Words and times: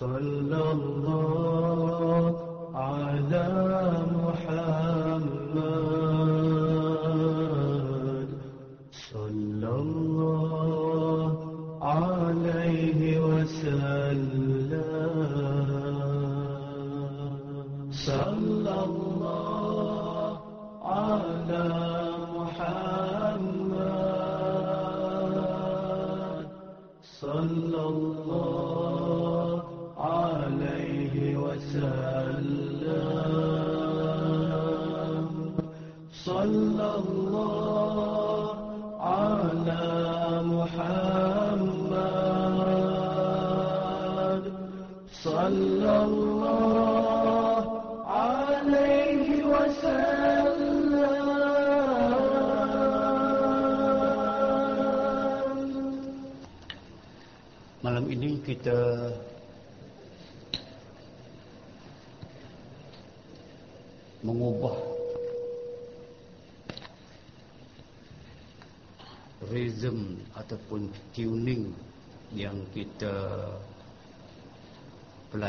صلى 0.00 0.62
الله 0.72 2.34
على 2.74 3.48
محمد. 4.16 5.50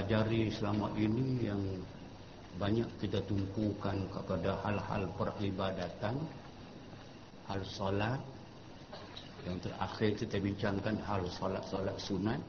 Pelajari 0.02 0.50
selama 0.58 0.90
ini 0.98 1.46
yang 1.46 1.62
banyak 2.58 2.90
kita 2.98 3.22
tumpukan 3.30 4.02
kepada 4.10 4.58
hal-hal 4.66 5.06
peribadatan 5.14 6.18
hal 7.46 7.62
solat. 7.70 8.18
Yang 9.46 9.70
terakhir 9.70 10.12
kita 10.18 10.38
bincangkan 10.42 10.96
hal 11.06 11.22
solat-solat 11.30 11.94
sunat. 12.02 12.42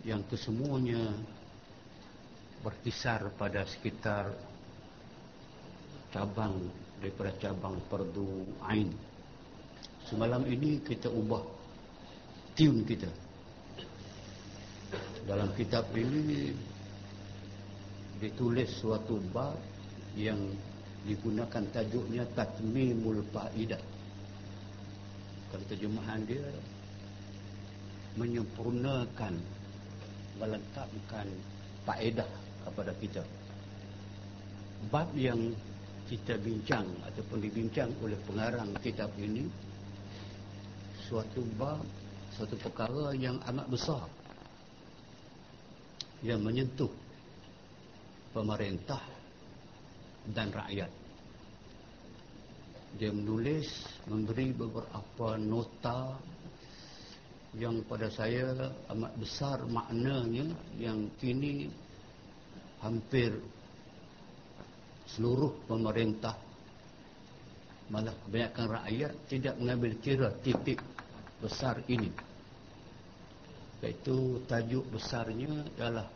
Yang 0.00 0.32
kesemuanya 0.32 1.12
berkisar 2.64 3.28
pada 3.36 3.68
sekitar 3.68 4.32
cabang 6.08 6.56
daripada 7.04 7.36
cabang 7.36 7.76
perdu 7.92 8.48
ain. 8.64 8.88
Semalam 10.08 10.40
ini 10.48 10.80
kita 10.80 11.12
ubah 11.12 11.44
tune 12.56 12.80
kita 12.88 13.27
dalam 15.28 15.52
kitab 15.52 15.84
ini 15.92 16.56
ditulis 18.16 18.72
suatu 18.80 19.20
bab 19.28 19.52
yang 20.16 20.40
digunakan 21.04 21.60
tajuknya 21.68 22.24
tatmimul 22.32 23.20
faidah. 23.28 23.78
Kalau 25.52 25.64
terjemahan 25.68 26.24
dia 26.24 26.48
menyempurnakan 28.16 29.36
melengkapkan 30.40 31.28
faedah 31.84 32.30
kepada 32.64 32.92
kita. 32.96 33.22
Bab 34.88 35.12
yang 35.12 35.52
kita 36.08 36.40
bincang 36.40 36.88
ataupun 37.04 37.44
dibincang 37.44 37.92
oleh 38.00 38.16
pengarang 38.24 38.72
kitab 38.80 39.12
ini 39.20 39.44
suatu 41.04 41.44
bab 41.60 41.84
suatu 42.32 42.56
perkara 42.56 43.12
yang 43.12 43.36
amat 43.44 43.68
besar 43.68 44.08
yang 46.22 46.42
menyentuh 46.42 46.90
pemerintah 48.34 49.02
dan 50.34 50.50
rakyat. 50.50 50.90
Dia 52.98 53.12
menulis 53.14 53.68
memberi 54.08 54.50
beberapa 54.50 55.38
nota 55.38 56.18
yang 57.56 57.80
pada 57.86 58.10
saya 58.12 58.74
amat 58.92 59.12
besar 59.16 59.62
maknanya 59.70 60.52
yang 60.76 61.08
kini 61.16 61.70
hampir 62.82 63.32
seluruh 65.08 65.56
pemerintah 65.64 66.36
malah 67.88 68.12
kebanyakan 68.28 68.66
rakyat 68.68 69.12
tidak 69.32 69.54
mengambil 69.56 69.92
kira 70.04 70.28
titik 70.44 70.76
besar 71.40 71.80
ini 71.88 72.12
iaitu 73.82 74.42
tajuk 74.50 74.84
besarnya 74.90 75.52
ialah 75.78 76.08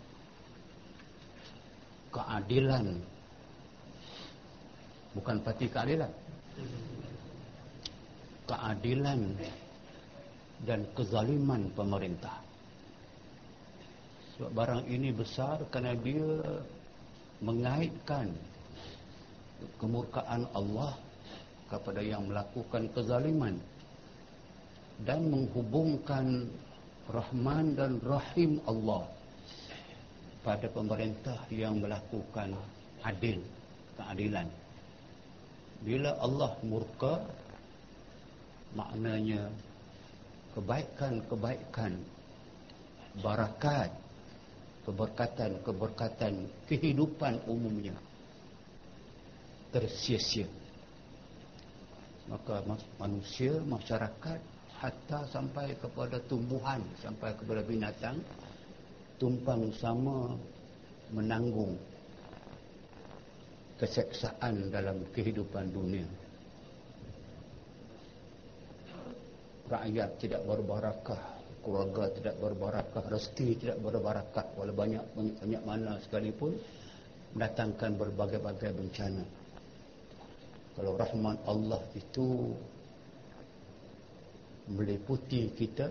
keadilan. 2.10 2.98
Bukan 5.12 5.36
parti 5.44 5.66
keadilan. 5.68 6.12
Keadilan 8.48 9.20
dan 10.66 10.80
kezaliman 10.96 11.70
pemerintah. 11.76 12.38
Sebab 14.36 14.50
barang 14.56 14.82
ini 14.88 15.12
besar 15.12 15.60
kerana 15.68 15.94
dia 16.00 16.40
mengaitkan 17.44 18.32
kemurkaan 19.78 20.48
Allah 20.56 20.96
kepada 21.68 22.00
yang 22.02 22.26
melakukan 22.26 22.88
kezaliman 22.90 23.56
dan 25.02 25.26
menghubungkan 25.28 26.46
Rahman 27.10 27.74
dan 27.74 27.98
Rahim 28.04 28.62
Allah 28.62 29.10
pada 30.46 30.66
pemerintah 30.70 31.38
yang 31.50 31.82
melakukan 31.82 32.54
adil 33.02 33.42
keadilan. 33.98 34.46
Bila 35.82 36.14
Allah 36.22 36.54
murka 36.62 37.26
maknanya 38.78 39.50
kebaikan-kebaikan 40.54 41.98
barakat 43.18 43.90
keberkatan-keberkatan 44.86 46.46
kehidupan 46.70 47.38
umumnya 47.50 47.94
tersia-sia. 49.74 50.46
Maka 52.30 52.62
manusia 53.02 53.58
masyarakat 53.66 54.51
hatta 54.82 55.22
sampai 55.30 55.78
kepada 55.78 56.18
tumbuhan 56.26 56.82
sampai 56.98 57.30
kepada 57.38 57.62
binatang 57.62 58.18
tumpang 59.22 59.70
sama 59.78 60.34
menanggung 61.14 61.78
keseksaan 63.78 64.74
dalam 64.74 65.06
kehidupan 65.14 65.70
dunia. 65.70 66.06
Rakyat 69.70 70.10
tidak 70.18 70.42
berbarakah 70.50 71.22
keluarga 71.62 72.10
tidak 72.18 72.34
berbarakah 72.42 73.02
rezeki 73.06 73.62
tidak 73.62 73.78
berbarakah 73.86 74.46
walau 74.58 74.74
banyak 74.74 75.02
banyak, 75.14 75.34
banyak 75.38 75.62
mana 75.62 75.92
sekalipun 76.02 76.58
mendatangkan 77.38 77.94
berbagai-bagai 77.94 78.74
bencana. 78.74 79.24
Kalau 80.74 80.98
rahmat 80.98 81.38
Allah 81.46 81.82
itu 81.94 82.58
meliputi 84.70 85.50
kita 85.58 85.90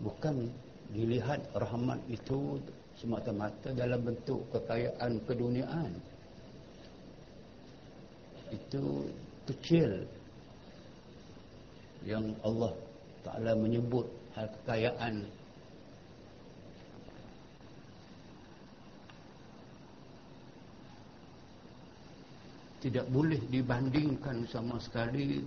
bukan 0.00 0.48
dilihat 0.92 1.40
rahmat 1.56 2.00
itu 2.08 2.60
semata-mata 3.00 3.72
dalam 3.72 4.00
bentuk 4.04 4.44
kekayaan 4.52 5.18
keduniaan. 5.24 5.92
Itu 8.52 9.08
kecil 9.48 10.04
yang 12.04 12.36
Allah 12.44 12.76
Ta'ala 13.24 13.56
menyebut 13.56 14.04
hal 14.36 14.50
kekayaan. 14.60 15.24
Tidak 22.82 23.06
boleh 23.14 23.38
dibandingkan 23.46 24.42
sama 24.50 24.74
sekali 24.82 25.38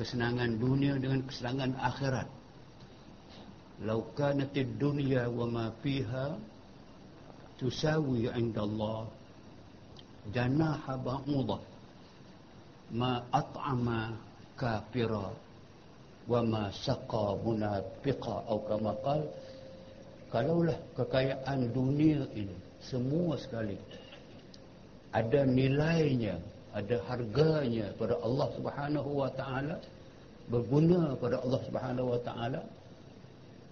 kesenangan 0.00 0.56
dunia 0.56 0.96
dengan 0.96 1.20
kesenangan 1.28 1.76
akhirat. 1.76 2.28
Lau 3.84 4.00
kanatid 4.16 4.80
dunya 4.80 5.28
wa 5.28 5.44
ma 5.44 5.66
fiha 5.84 6.40
tusawi 7.60 8.32
'inda 8.32 8.64
Allah 8.64 9.04
janaha 10.32 10.96
ba'udah 10.96 11.60
ma 12.96 13.20
at'ama 13.28 14.16
kafira 14.56 15.36
wa 16.28 16.40
ma 16.44 16.62
saqa 16.72 17.36
munafiqa 17.44 18.44
atau 18.48 18.60
kama 18.68 18.92
qal 19.04 19.20
kalaulah 20.32 20.78
kekayaan 20.96 21.72
dunia 21.72 22.24
ini 22.36 22.56
semua 22.80 23.36
sekali 23.36 23.76
ada 25.12 25.44
nilainya 25.44 26.40
ada 26.74 26.96
harganya 27.10 27.90
pada 27.98 28.14
Allah 28.22 28.48
Subhanahu 28.54 29.10
wa 29.10 29.30
taala 29.34 29.76
berguna 30.50 31.14
pada 31.18 31.42
Allah 31.42 31.60
Subhanahu 31.66 32.08
wa 32.14 32.20
taala 32.22 32.60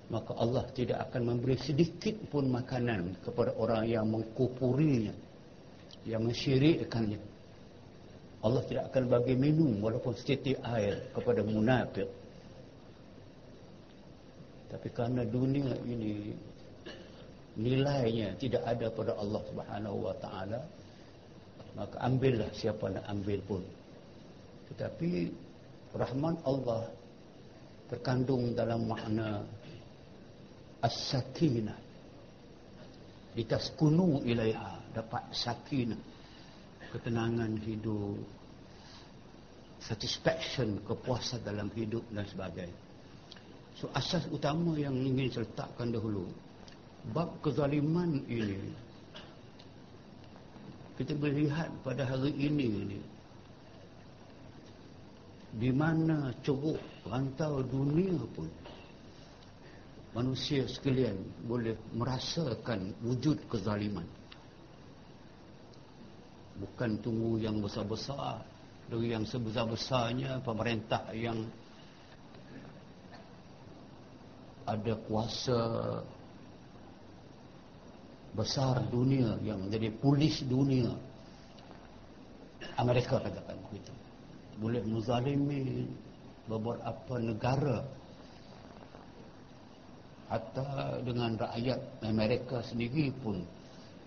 maka 0.09 0.33
Allah 0.41 0.65
tidak 0.73 0.99
akan 1.11 1.23
memberi 1.37 1.56
sedikit 1.61 2.17
pun 2.33 2.49
makanan 2.49 3.12
kepada 3.21 3.53
orang 3.61 3.85
yang 3.85 4.09
mengkupurinya 4.09 5.12
yang 6.09 6.25
mensyirikkannya. 6.25 7.21
Allah 8.41 8.62
tidak 8.65 8.89
akan 8.95 9.05
bagi 9.12 9.35
minum 9.37 9.83
walaupun 9.83 10.15
setitik 10.17 10.56
air 10.62 11.11
kepada 11.12 11.43
munafik 11.43 12.06
tapi 14.69 14.89
kerana 14.93 15.25
dunia 15.25 15.73
ini 15.89 16.37
nilainya 17.59 18.37
tidak 18.37 18.62
ada 18.69 18.87
pada 18.93 19.12
Allah 19.17 19.41
Subhanahu 19.49 19.99
wa 20.06 20.15
taala 20.21 20.61
maka 21.76 21.97
ambillah 22.05 22.49
siapa 22.55 22.88
nak 22.88 23.05
ambil 23.11 23.38
pun. 23.44 23.62
Tetapi 24.73 25.11
rahman 25.97 26.37
Allah 26.44 26.88
terkandung 27.88 28.53
dalam 28.53 28.88
makna 28.88 29.43
as-sakinah. 30.85 31.88
Litaskunu 33.37 34.25
ilaiha 34.26 34.93
dapat 34.93 35.31
sakinah 35.31 36.00
ketenangan 36.91 37.61
hidup 37.61 38.19
satisfaction 39.79 40.82
kepuasan 40.82 41.44
dalam 41.47 41.71
hidup 41.73 42.03
dan 42.11 42.26
sebagainya. 42.26 42.79
So 43.79 43.87
asas 43.94 44.26
utama 44.35 44.75
yang 44.75 44.99
ingin 44.99 45.31
saya 45.31 45.47
letakkan 45.47 45.94
dahulu 45.94 46.26
Bab 47.14 47.38
kezaliman 47.41 48.26
ini 48.26 48.75
Kita 50.99 51.15
melihat 51.15 51.71
pada 51.87 52.03
hari 52.03 52.35
ini 52.35 52.67
ini 52.67 53.00
Di 55.55 55.71
mana 55.71 56.35
ceruk 56.43 56.83
rantau 57.06 57.62
dunia 57.62 58.19
pun 58.35 58.50
Manusia 60.11 60.67
sekalian 60.67 61.15
boleh 61.47 61.79
merasakan 61.95 62.91
wujud 63.06 63.39
kezaliman. 63.47 64.09
Bukan 66.59 66.99
tunggu 66.99 67.39
yang 67.39 67.62
besar-besar 67.62 68.43
Dari 68.91 69.15
yang 69.15 69.23
sebesar-besarnya 69.23 70.43
pemerintah 70.43 71.06
yang 71.15 71.47
ada 74.69 74.95
kuasa 75.09 75.61
besar 78.38 78.87
dunia 78.87 79.35
yang 79.43 79.67
menjadi 79.67 79.90
polis 79.99 80.46
dunia. 80.46 80.94
Amerika 82.79 83.19
katakan 83.19 83.58
begitu 83.67 83.90
boleh 84.58 84.82
menzalimi 84.87 85.87
beberapa 86.50 87.14
negara. 87.19 87.79
Hatta 90.29 91.00
dengan 91.00 91.40
rakyat 91.40 92.05
Amerika 92.05 92.61
sendiri 92.61 93.08
pun. 93.25 93.40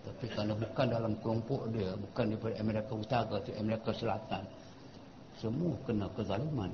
Tapi 0.06 0.24
kerana 0.30 0.54
bukan 0.54 0.86
dalam 0.86 1.12
kelompok 1.18 1.70
dia 1.74 1.94
bukan 1.98 2.34
daripada 2.34 2.54
Amerika 2.62 2.92
Utara 2.94 3.38
atau 3.38 3.54
Amerika 3.58 3.90
Selatan 3.94 4.44
semua 5.42 5.74
kena 5.82 6.06
kezaliman. 6.14 6.70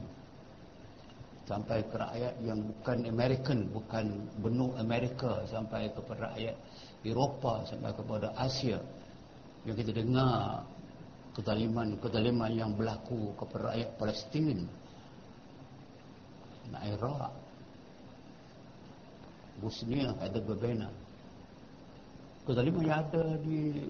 Sampai 1.48 1.80
ke 1.80 1.96
rakyat 1.96 2.34
yang 2.44 2.60
bukan 2.60 3.08
American, 3.08 3.58
bukan 3.72 4.06
benua 4.44 4.76
Amerika 4.84 5.48
sampai 5.48 5.88
kepada 5.96 6.28
rakyat 6.28 6.56
Eropah, 7.10 7.64
sampai 7.64 7.92
kepada 7.96 8.32
Asia. 8.36 8.78
Yang 9.66 9.84
kita 9.84 9.92
dengar 10.04 10.64
kezaliman-kezaliman 11.34 12.50
yang 12.52 12.70
berlaku 12.76 13.34
kepada 13.36 13.72
rakyat 13.72 13.90
Palestin. 13.96 14.58
Nak 16.68 16.82
Iraq. 16.84 17.32
Bosnia 19.58 20.14
ada 20.22 20.38
berbena 20.38 20.86
kezaliman 22.48 22.80
yang 22.88 23.04
ada 23.04 23.36
di 23.44 23.84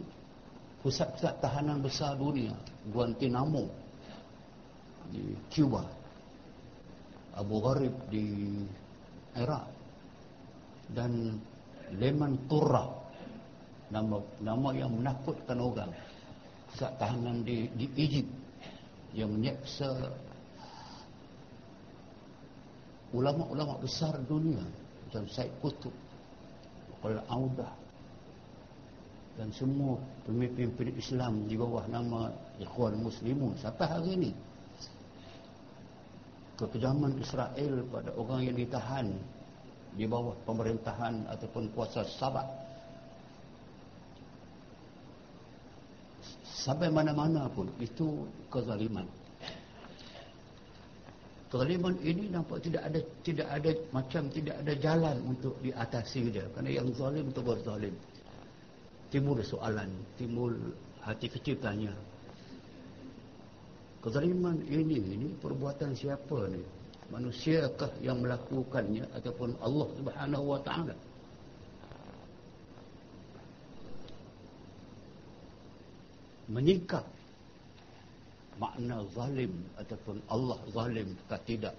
pusat-pusat 0.82 1.38
tahanan 1.38 1.78
besar 1.78 2.18
dunia. 2.18 2.58
Guantanamo. 2.90 3.70
Di 5.14 5.22
Cuba. 5.54 5.86
Abu 7.38 7.62
Gharib 7.62 7.94
di 8.10 8.58
Iraq. 9.38 9.66
Dan 10.90 11.38
Leman 11.94 12.50
Turra 12.50 12.90
nama 13.88 14.20
nama 14.40 14.68
yang 14.76 14.92
menakutkan 14.92 15.58
orang. 15.58 15.92
Pusat 16.72 16.92
tahanan 17.00 17.36
di 17.44 17.68
di 17.76 17.86
Egypt. 17.96 18.32
Yang 19.16 19.30
menyeksa 19.40 19.88
ulama-ulama 23.16 23.80
besar 23.80 24.20
dunia. 24.28 24.60
Macam 25.08 25.24
Said 25.32 25.48
Qutb 25.64 25.94
Qul 26.98 27.16
Audah 27.30 27.72
dan 29.38 29.54
semua 29.54 29.94
pemimpin-pemimpin 30.26 30.98
Islam 30.98 31.46
di 31.46 31.54
bawah 31.54 31.86
nama 31.86 32.26
Ikhwan 32.58 32.98
Muslimun. 32.98 33.54
Sampai 33.54 33.86
hari 33.86 34.18
ini 34.18 34.30
kekejaman 36.58 37.14
Israel 37.22 37.86
pada 37.86 38.10
orang 38.18 38.50
yang 38.50 38.58
ditahan 38.58 39.06
di 39.94 40.10
bawah 40.10 40.34
pemerintahan 40.42 41.30
ataupun 41.30 41.70
kuasa 41.70 42.02
sabat 42.18 42.44
sampai 46.58 46.90
mana-mana 46.90 47.46
pun 47.46 47.70
itu 47.78 48.26
kezaliman 48.50 49.06
kezaliman 51.54 51.94
ini 52.02 52.34
nampak 52.34 52.58
tidak 52.66 52.82
ada 52.90 53.00
tidak 53.22 53.48
ada 53.48 53.70
macam 53.94 54.22
tidak 54.34 54.56
ada 54.58 54.72
jalan 54.74 55.16
untuk 55.22 55.54
diatasi 55.62 56.34
dia 56.34 56.44
kerana 56.50 56.70
yang 56.74 56.90
zalim 56.98 57.30
itu 57.30 57.40
berzalim 57.40 57.94
timbul 59.14 59.38
soalan 59.38 59.88
timbul 60.18 60.52
hati 61.06 61.30
kecil 61.30 61.54
tanya 61.62 61.94
Kezaliman 63.98 64.62
ini 64.70 64.94
ini 65.02 65.28
perbuatan 65.42 65.90
siapa 65.90 66.46
ni? 66.54 66.62
Manusiakah 67.10 67.98
yang 67.98 68.22
melakukannya 68.22 69.02
ataupun 69.10 69.58
Allah 69.58 69.88
Subhanahu 69.98 70.44
wa 70.54 70.60
taala? 70.62 70.94
Menyingkap 76.48 77.04
makna 78.58 79.06
zalim 79.14 79.54
ataupun 79.78 80.18
Allah 80.28 80.58
zalim 80.74 81.14
atau 81.28 81.38
tidak. 81.46 81.74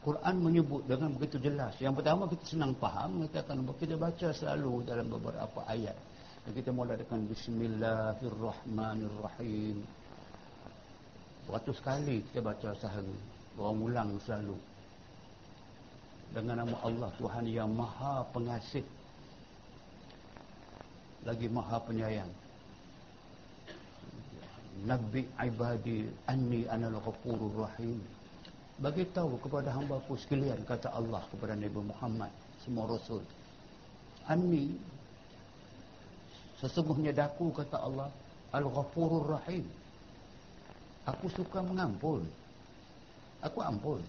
Quran 0.00 0.40
menyebut 0.40 0.88
dengan 0.88 1.12
begitu 1.12 1.36
jelas. 1.38 1.76
Yang 1.76 1.94
pertama 2.00 2.24
kita 2.28 2.44
senang 2.48 2.74
faham 2.80 3.10
mengatakan 3.20 3.60
kita 3.76 3.96
baca 4.00 4.32
selalu 4.32 4.80
dalam 4.88 5.12
beberapa 5.12 5.60
ayat. 5.68 5.92
Kita 6.50 6.72
mula 6.72 6.96
dengan 6.96 7.28
bismillahirrahmanirrahim. 7.28 9.84
Beratus 11.44 11.76
kali 11.84 12.24
kita 12.32 12.40
baca 12.40 12.72
sehari. 12.80 13.12
Orang 13.60 13.84
ulang 13.84 14.16
selalu. 14.24 14.56
Dengan 16.32 16.64
nama 16.64 16.80
Allah 16.80 17.12
Tuhan 17.20 17.44
yang 17.44 17.68
maha 17.68 18.24
pengasih. 18.32 18.88
Lagi 21.28 21.44
maha 21.52 21.76
penyayang. 21.84 22.32
Nabi 24.86 25.28
ibadi 25.36 26.08
anni 26.26 26.64
anal 26.70 27.02
ghafurur 27.04 27.68
rahim. 27.68 28.00
Bagi 28.80 29.04
tahu 29.12 29.36
kepada 29.44 29.76
hamba 29.76 30.00
ku 30.08 30.16
sekalian 30.16 30.64
kata 30.64 30.88
Allah 30.96 31.20
kepada 31.28 31.52
Nabi 31.52 31.80
Muhammad 31.84 32.32
semua 32.64 32.88
rasul. 32.88 33.20
Anni 34.24 34.72
sesungguhnya 36.60 37.12
daku 37.12 37.52
kata 37.52 37.76
Allah 37.76 38.08
al-ghafurur 38.56 39.36
rahim. 39.36 39.64
Aku 41.08 41.26
suka 41.32 41.64
mengampun. 41.64 42.24
Aku 43.40 43.58
ampun. 43.64 44.00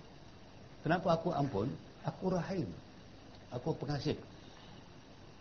Kenapa 0.84 1.16
aku 1.16 1.32
ampun? 1.32 1.68
Aku 2.04 2.32
rahim. 2.34 2.68
Aku 3.56 3.72
pengasih. 3.80 4.16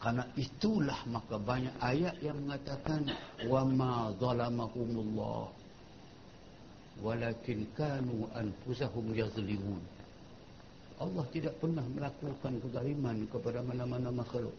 Karena 0.01 0.25
itulah 0.33 0.97
maka 1.13 1.37
banyak 1.37 1.77
ayat 1.85 2.17
yang 2.25 2.41
mengatakan 2.41 3.05
wa 3.45 3.63
ma 3.69 3.95
zalamahumullah 4.17 5.53
walakin 7.05 7.69
kanu 7.77 8.25
anfusahum 8.33 9.13
yazlimun. 9.13 9.83
Allah 11.01 11.25
tidak 11.33 11.57
pernah 11.61 11.85
melakukan 11.85 12.61
kezaliman 12.61 13.29
kepada 13.29 13.61
mana-mana 13.61 14.09
makhluk. 14.13 14.57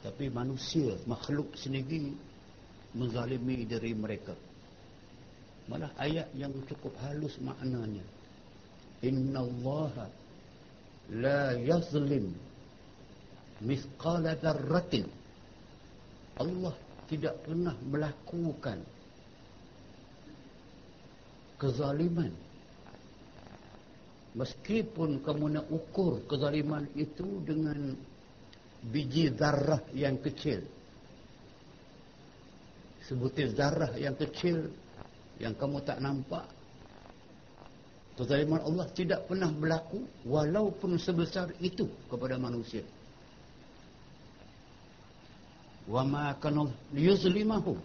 Tapi 0.00 0.32
manusia, 0.32 0.96
makhluk 1.04 1.52
sendiri 1.56 2.12
menzalimi 2.96 3.64
diri 3.64 3.92
mereka 3.96 4.36
malah 5.70 5.90
ayat 5.96 6.26
yang 6.34 6.52
cukup 6.66 6.90
halus 7.06 7.38
maknanya 7.38 8.02
innallaha 9.00 10.10
la 11.14 11.54
yazlim 11.56 12.34
mithqala 13.62 14.34
dzarratin. 14.36 15.06
Allah 16.42 16.74
tidak 17.06 17.34
pernah 17.46 17.76
melakukan 17.86 18.78
kezaliman. 21.60 22.32
Meskipun 24.32 25.20
kamu 25.20 25.60
nak 25.60 25.66
ukur 25.68 26.24
kezaliman 26.24 26.88
itu 26.96 27.44
dengan 27.44 27.92
biji 28.88 29.28
zarah 29.36 29.84
yang 29.92 30.16
kecil. 30.18 30.64
Sebutir 33.04 33.52
zarah 33.52 33.92
yang 34.00 34.16
kecil 34.16 34.72
yang 35.36 35.52
kamu 35.52 35.84
tak 35.84 36.00
nampak. 36.00 36.48
Kezaliman 38.16 38.64
Allah 38.64 38.88
tidak 38.96 39.28
pernah 39.28 39.52
berlaku 39.52 40.00
walaupun 40.24 40.96
sebesar 40.96 41.52
itu 41.60 41.84
kepada 42.08 42.40
manusia 42.40 42.80
wa 45.88 46.02
ma 46.06 46.34
kana 46.38 46.70
liyuzlimahum 46.94 47.78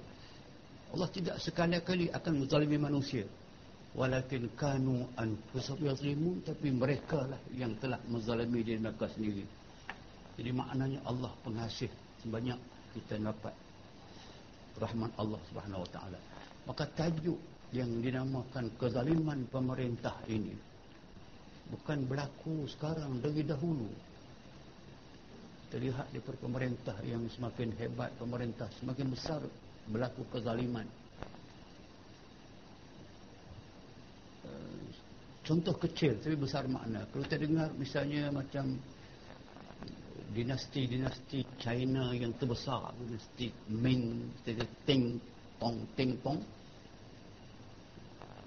Allah 0.96 1.10
tidak 1.12 1.36
sekali-kali 1.44 2.08
akan 2.16 2.48
menzalimi 2.48 2.80
manusia. 2.80 3.28
Walakin 3.98 4.48
kanu 4.56 5.10
anfusahum 5.20 5.90
yazlimun 5.90 6.46
tapi 6.46 6.70
mereka 6.70 7.28
lah 7.28 7.42
yang 7.52 7.74
telah 7.82 7.98
menzalimi 8.08 8.62
diri 8.64 8.80
mereka 8.80 9.10
sendiri. 9.12 9.44
Jadi 10.38 10.50
maknanya 10.54 11.02
Allah 11.04 11.34
pengasih 11.42 11.90
sebanyak 12.22 12.60
kita 12.94 13.18
dapat 13.20 13.52
rahmat 14.78 15.12
Allah 15.18 15.42
Subhanahu 15.50 15.82
wa 15.82 15.90
taala. 15.90 16.20
Maka 16.70 16.84
tajuk 16.94 17.40
yang 17.74 17.90
dinamakan 18.00 18.70
kezaliman 18.80 19.44
pemerintah 19.50 20.14
ini 20.30 20.56
bukan 21.68 22.08
berlaku 22.08 22.64
sekarang 22.72 23.20
dari 23.20 23.44
dahulu 23.44 23.92
terlihat 25.68 26.08
di 26.16 26.20
pemerintah 26.24 26.96
yang 27.04 27.28
semakin 27.28 27.76
hebat 27.76 28.12
pemerintah 28.16 28.72
semakin 28.80 29.08
besar 29.12 29.40
berlaku 29.88 30.24
kezaliman. 30.32 30.88
Eh, 34.48 34.84
contoh 35.44 35.76
kecil 35.76 36.20
tapi 36.24 36.36
besar 36.40 36.68
makna. 36.72 37.04
Kalau 37.12 37.24
kita 37.28 37.38
dengar 37.40 37.70
misalnya 37.76 38.32
macam 38.32 38.80
dinasti-dinasti 40.38 41.40
China 41.58 42.12
yang 42.12 42.36
terbesar 42.36 42.92
dinasti 43.00 43.48
Ming 43.72 44.28
dinasti 44.44 44.76
Ting 44.84 45.04
Tong 45.58 45.88
Ting 45.96 46.20
Tong 46.20 46.40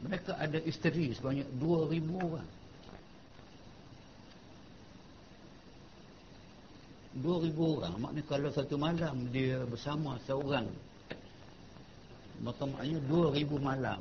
mereka 0.00 0.36
ada 0.40 0.56
isteri 0.64 1.12
sebanyak 1.12 1.48
2000 1.60 2.20
orang 2.20 2.59
2000 7.18 7.58
orang. 7.58 7.94
Maknanya 7.98 8.24
kalau 8.30 8.48
satu 8.54 8.78
malam 8.78 9.26
dia 9.34 9.66
bersama 9.66 10.14
seorang 10.30 10.70
maknanya 12.40 12.98
2000 13.10 13.58
malam. 13.58 14.00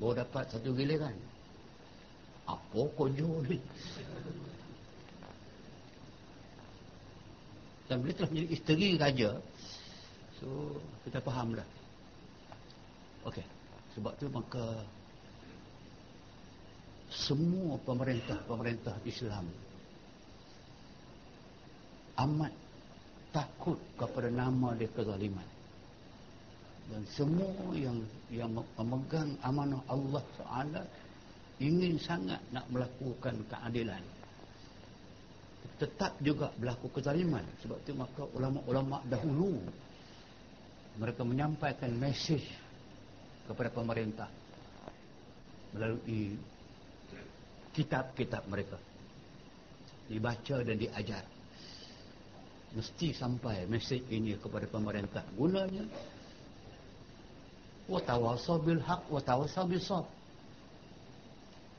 Baru 0.00 0.16
dapat 0.16 0.44
satu 0.48 0.72
giliran. 0.72 1.14
Apa 2.48 2.80
kojo 2.96 3.44
ni? 3.48 3.58
Dan 7.86 8.02
bila 8.02 8.12
telah 8.18 8.30
menjadi 8.34 8.48
isteri 8.50 8.88
raja 8.98 9.30
so 10.40 10.48
kita 11.04 11.20
faham 11.22 11.54
lah. 11.54 11.68
Ok 13.28 13.56
sebab 13.96 14.12
tu 14.20 14.28
maka 14.28 14.84
semua 17.08 17.80
pemerintah-pemerintah 17.88 19.00
Islam 19.08 19.48
amat 22.16 22.52
takut 23.36 23.76
kepada 24.00 24.32
nama 24.32 24.72
dia 24.72 24.88
kezaliman. 24.88 25.44
Dan 26.86 27.02
semua 27.12 27.74
yang 27.74 27.98
yang 28.32 28.48
memegang 28.78 29.36
amanah 29.42 29.82
Allah 29.90 30.24
Taala 30.38 30.82
ingin 31.60 32.00
sangat 32.00 32.40
nak 32.54 32.64
melakukan 32.72 33.36
keadilan. 33.50 34.00
Tetap 35.76 36.16
juga 36.24 36.48
berlaku 36.56 36.88
kezaliman. 36.88 37.44
Sebab 37.60 37.76
itu 37.84 37.92
maka 37.92 38.22
ulama-ulama 38.32 39.04
dahulu 39.04 39.60
mereka 40.96 41.20
menyampaikan 41.26 41.92
mesej 41.92 42.40
kepada 43.44 43.68
pemerintah 43.68 44.30
melalui 45.76 46.40
kitab-kitab 47.76 48.48
mereka. 48.48 48.80
Dibaca 50.06 50.62
dan 50.62 50.78
diajar 50.78 51.35
mesti 52.76 53.16
sampai 53.16 53.64
mesej 53.64 54.04
ini 54.12 54.36
kepada 54.36 54.68
pemerintah. 54.68 55.24
Gunanya 55.32 55.88
wa 57.88 58.00
tawassaw 58.04 58.60
bil 58.60 58.82
haq 58.84 59.08
wa 59.08 59.22
tawassaw 59.22 59.64
bis 59.64 59.88
sabr 59.88 60.10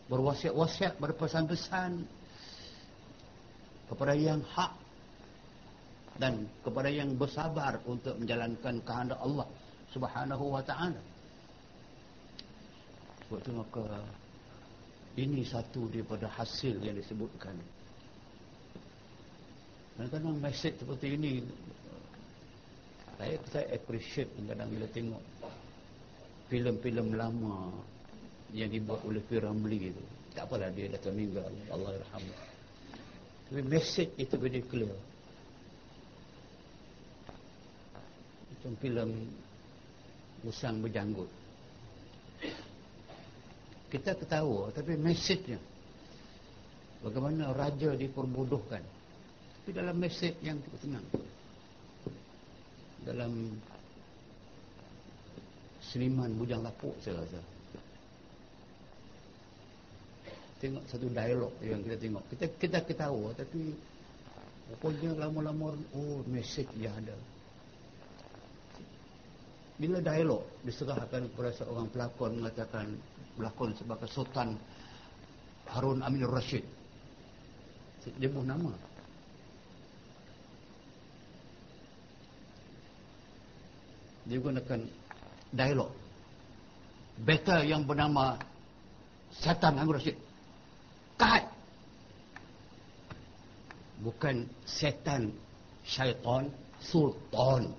berwasiat-wasiat 0.08 1.04
berpesan-pesan 1.04 2.08
kepada 3.92 4.16
yang 4.16 4.40
hak 4.56 4.72
dan 6.18 6.48
kepada 6.64 6.90
yang 6.90 7.14
bersabar 7.20 7.78
untuk 7.86 8.16
menjalankan 8.18 8.82
kehendak 8.82 9.20
Allah 9.22 9.48
Subhanahu 9.92 10.46
wa 10.48 10.64
taala. 10.64 11.00
Sebab 13.28 13.38
itu 13.44 13.52
maka 13.52 13.86
ini 15.20 15.44
satu 15.44 15.92
daripada 15.92 16.32
hasil 16.32 16.80
yang 16.80 16.96
disebutkan 16.96 17.60
Kadang-kadang 19.98 20.38
mesej 20.38 20.78
seperti 20.78 21.18
ini 21.18 21.42
saya 23.18 23.34
saya 23.50 23.66
appreciate 23.74 24.30
kadang 24.46 24.70
bila 24.70 24.86
tengok 24.94 25.24
filem-filem 26.54 27.18
lama 27.18 27.74
yang 28.54 28.70
dibuat 28.70 29.02
oleh 29.10 29.26
Piramli 29.26 29.90
itu. 29.90 30.04
Tak 30.38 30.46
apalah 30.46 30.70
dia 30.70 30.86
dah 30.94 31.02
meninggal. 31.10 31.50
Allah 31.74 31.98
yarham. 31.98 32.24
Tapi 33.50 33.62
mesej 33.66 34.14
itu 34.22 34.38
very 34.38 34.62
clear. 34.62 34.94
Macam 38.54 38.72
filem 38.78 39.10
Usang 40.46 40.78
Berjanggut. 40.86 41.32
Kita 43.90 44.14
ketawa 44.14 44.70
tapi 44.70 44.94
mesejnya 44.94 45.58
bagaimana 47.02 47.50
raja 47.50 47.98
diperbodohkan 47.98 48.97
tapi 49.68 49.84
dalam 49.84 50.00
mesej 50.00 50.32
yang 50.40 50.56
cukup 50.64 50.80
tenang. 50.80 51.08
Dalam 53.04 53.52
seniman 55.84 56.32
bujang 56.40 56.64
lapuk 56.64 56.96
saya 57.04 57.20
rasa. 57.20 57.44
Tengok 60.64 60.88
satu 60.88 61.12
dialog 61.12 61.52
yang 61.60 61.84
kita 61.84 62.00
tengok. 62.00 62.24
Kita 62.32 62.46
kita 62.56 62.80
ketawa 62.88 63.36
tapi 63.36 63.76
rupanya 64.72 65.28
lama-lama 65.28 65.76
oh 65.92 66.24
mesej 66.32 66.72
dia 66.80 66.88
ada. 66.88 67.20
Bila 69.76 70.00
dialog 70.00 70.48
diserahkan 70.64 71.28
kepada 71.36 71.52
seorang 71.52 71.92
pelakon 71.92 72.40
mengatakan 72.40 72.96
pelakon 73.36 73.76
sebagai 73.76 74.08
Sultan 74.16 74.56
Harun 75.68 76.00
Amin 76.08 76.24
Rashid. 76.24 76.64
Dia 78.16 78.32
buh 78.32 78.48
nama 78.48 78.87
dia 84.28 84.38
gunakan 84.44 84.80
dialog. 85.56 85.92
Beta 87.18 87.64
yang 87.64 87.88
bernama 87.88 88.36
Satan 89.32 89.80
Anggur 89.80 89.98
Rashid. 89.98 90.20
Kat 91.18 91.50
bukan 94.04 94.46
setan 94.68 95.34
syaitan 95.82 96.52
sultan. 96.84 97.72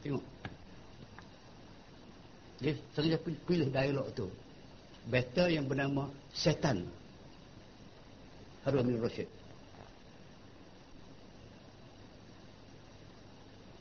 Tengok. 0.00 0.24
Dia 2.62 2.72
sengaja 2.94 3.18
pilih 3.44 3.68
dialog 3.68 4.06
tu. 4.14 4.30
Beta 5.10 5.50
yang 5.50 5.66
bernama 5.68 6.08
setan 6.32 6.86
Harun 8.62 8.86
Amin 8.86 9.02
Rashid 9.02 9.37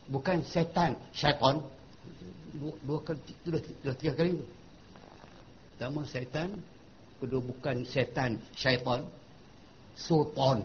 bukan 0.08 0.44
setan 0.48 0.96
syaitan. 1.12 1.60
Dua, 2.58 2.74
dua 2.82 3.00
kali 3.06 3.22
sudah, 3.46 3.62
sudah 3.62 3.96
tiga 4.02 4.14
kali 4.18 4.42
pertama 5.78 6.02
setan 6.10 6.50
kedua 7.22 7.42
bukan 7.44 7.86
setan 7.86 8.42
syaitan. 8.58 9.06
Sultan. 9.98 10.62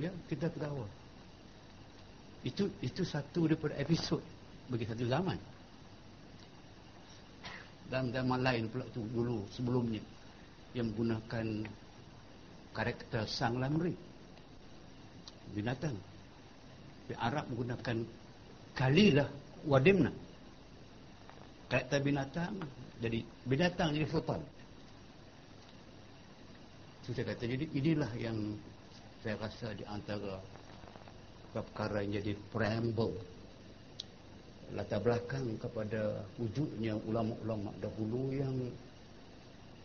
Ya 0.00 0.08
kita 0.26 0.48
tahu 0.56 0.88
itu 2.44 2.64
itu 2.80 3.02
satu 3.04 3.44
daripada 3.48 3.76
episod 3.76 4.20
bagi 4.68 4.84
satu 4.88 5.04
zaman. 5.04 5.38
Dan 7.92 8.08
zaman 8.10 8.40
lain 8.40 8.72
pula 8.72 8.88
tu 8.90 9.04
dulu 9.12 9.44
sebelumnya 9.52 10.00
yang 10.72 10.88
menggunakan 10.92 11.68
karakter 12.72 13.28
sang 13.28 13.60
lamri. 13.60 13.92
Binatang 15.52 15.94
Arab 17.12 17.44
menggunakan 17.52 18.00
kalilah 18.72 19.28
wadimna. 19.68 20.12
Karakter 21.68 22.00
binatang 22.00 22.56
jadi 23.04 23.20
binatang 23.44 23.92
jadi 23.92 24.08
itu 27.04 27.12
saya 27.12 27.36
kata 27.36 27.44
jadi 27.44 27.68
inilah 27.76 28.12
yang 28.16 28.56
saya 29.20 29.36
rasa 29.36 29.76
di 29.76 29.84
antara 29.84 30.40
perkara 31.52 32.00
yang 32.00 32.24
jadi 32.24 32.32
preamble. 32.48 33.12
Latar 34.72 35.04
belakang 35.04 35.60
kepada 35.60 36.24
wujudnya 36.40 36.96
ulama-ulama 37.04 37.76
dahulu 37.84 38.32
yang 38.32 38.56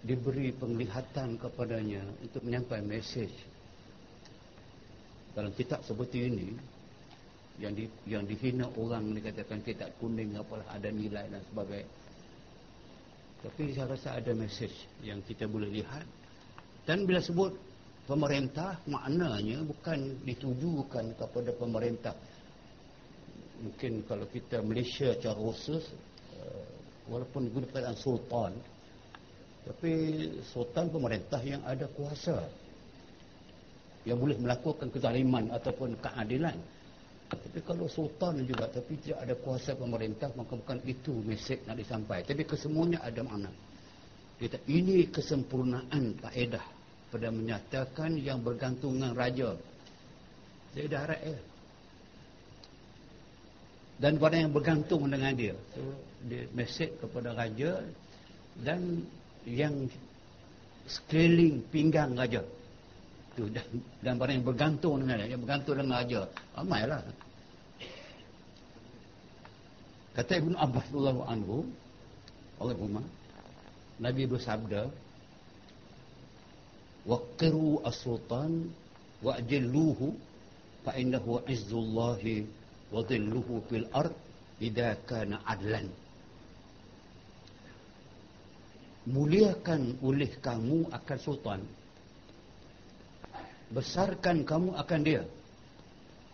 diberi 0.08 0.56
penglihatan 0.56 1.36
kepadanya 1.36 2.00
untuk 2.24 2.40
menyampaikan 2.48 2.88
mesej. 2.88 3.28
Dalam 5.36 5.52
kitab 5.60 5.84
seperti 5.84 6.32
ini 6.32 6.56
yang 7.60 7.76
di, 7.76 7.86
yang 8.08 8.24
dihina 8.24 8.72
orang 8.80 9.12
dikatakan 9.12 9.60
kitab 9.60 9.92
kuning 10.00 10.32
apalah 10.40 10.64
ada 10.72 10.88
nilai 10.88 11.28
dan 11.28 11.44
sebagainya. 11.52 11.92
Tapi 13.40 13.72
saya 13.72 13.88
rasa 13.96 14.20
ada 14.20 14.32
mesej 14.36 14.72
yang 15.04 15.20
kita 15.24 15.48
boleh 15.48 15.72
lihat. 15.72 16.04
Dan 16.84 17.08
bila 17.08 17.24
sebut 17.24 17.56
pemerintah 18.08 18.80
maknanya 18.88 19.64
bukan 19.64 20.24
ditujukan 20.24 21.16
kepada 21.20 21.52
pemerintah. 21.56 22.16
Mungkin 23.60 24.08
kalau 24.08 24.24
kita 24.32 24.64
Malaysia 24.64 25.12
secara 25.16 25.36
khusus 25.36 25.84
uh, 26.40 26.68
walaupun 27.12 27.52
digunakan 27.52 27.96
sultan 27.96 28.56
tapi 29.68 29.92
sultan 30.50 30.88
pemerintah 30.88 31.44
yang 31.44 31.60
ada 31.68 31.86
kuasa. 31.92 32.40
Yang 34.08 34.18
boleh 34.18 34.38
melakukan 34.40 34.88
kezaliman 34.90 35.52
ataupun 35.52 36.00
keadilan 36.00 36.56
tapi 37.30 37.62
kalau 37.62 37.86
sultan 37.86 38.42
juga 38.46 38.66
tapi 38.66 38.98
tidak 39.06 39.22
ada 39.22 39.36
kuasa 39.38 39.78
pemerintah 39.78 40.34
maka 40.34 40.58
bukan 40.58 40.82
itu 40.90 41.14
mesej 41.22 41.62
nak 41.70 41.78
disampaikan. 41.78 42.26
Tapi 42.34 42.44
kesemuanya 42.46 43.06
ada 43.06 43.22
makna. 43.22 43.52
Kita 44.42 44.58
ini 44.66 45.06
kesempurnaan 45.14 46.18
kaedah 46.18 46.66
pada 47.14 47.28
menyatakan 47.30 48.18
yang 48.18 48.42
bergantung 48.42 48.98
dengan 48.98 49.14
raja. 49.14 49.54
Dia 50.74 50.86
dah 50.90 51.04
rakyat 51.06 51.42
dan 54.00 54.16
pada 54.16 54.36
yang 54.40 54.52
bergantung 54.56 55.04
dengan 55.12 55.36
dia. 55.36 55.56
So, 55.76 55.84
dia 56.24 56.48
mesej 56.56 56.96
kepada 57.04 57.36
raja 57.36 57.84
dan 58.64 59.04
yang 59.44 59.92
sekeliling 60.88 61.60
pinggang 61.68 62.16
raja. 62.16 62.42
Tu 63.36 63.46
dan, 63.52 63.68
dan 64.00 64.14
pada 64.16 64.32
yang 64.32 64.48
bergantung 64.48 65.04
dengan 65.04 65.20
dia 65.20 65.36
yang 65.36 65.44
bergantung 65.44 65.76
dengan 65.84 66.00
raja. 66.00 66.22
Ramailah 66.56 67.00
kata 70.16 70.34
Ibn 70.42 70.54
Abbas 70.58 70.86
radhiyallahu 70.90 71.24
anhu 71.30 71.56
Allahumma 72.60 73.04
Nabi 74.00 74.24
bersabda 74.28 74.88
waqiru 77.04 77.84
as-sultan 77.84 78.72
wa'jilluhu 79.20 80.16
fa 80.88 80.96
innahu 80.96 81.44
izzullahi 81.48 82.48
wa 82.92 83.04
dhilluhu 83.04 83.64
fil 83.68 83.88
ard 83.92 84.16
idza 84.64 84.96
kana 85.04 85.44
adlan. 85.44 85.88
Muliakan 89.10 90.00
oleh 90.06 90.32
kamu 90.40 90.92
akan 90.92 91.20
sultan. 91.20 91.62
Besarkan 93.72 94.48
kamu 94.48 94.76
akan 94.80 95.02
dia. 95.04 95.24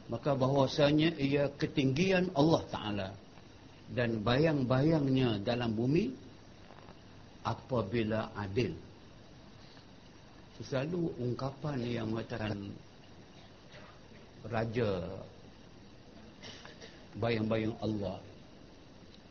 Maka 0.05 0.38
bahwasanya 0.38 1.17
ia 1.17 1.49
ketinggian 1.57 2.29
Allah 2.38 2.61
taala 2.69 3.07
dan 3.93 4.26
bayang-bayangnya 4.26 5.43
dalam 5.45 5.76
bumi 5.78 6.10
apabila 7.45 8.34
adil 8.34 8.74
selalu 10.65 11.12
ungkapan 11.21 11.78
yang 11.84 12.08
mengatakan 12.10 12.56
raja 14.50 15.04
bayang-bayang 17.19 17.76
Allah 17.84 18.17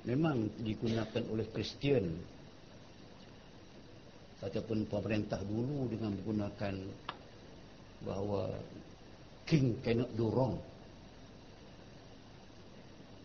memang 0.05 0.53
digunakan 0.61 1.23
oleh 1.33 1.49
Kristian 1.51 2.13
ataupun 4.45 4.85
pemerintah 4.85 5.41
dulu 5.49 5.89
dengan 5.89 6.13
menggunakan 6.21 6.75
bahawa 8.05 8.53
king 9.49 9.81
cannot 9.81 10.13
do 10.13 10.29
wrong 10.29 10.61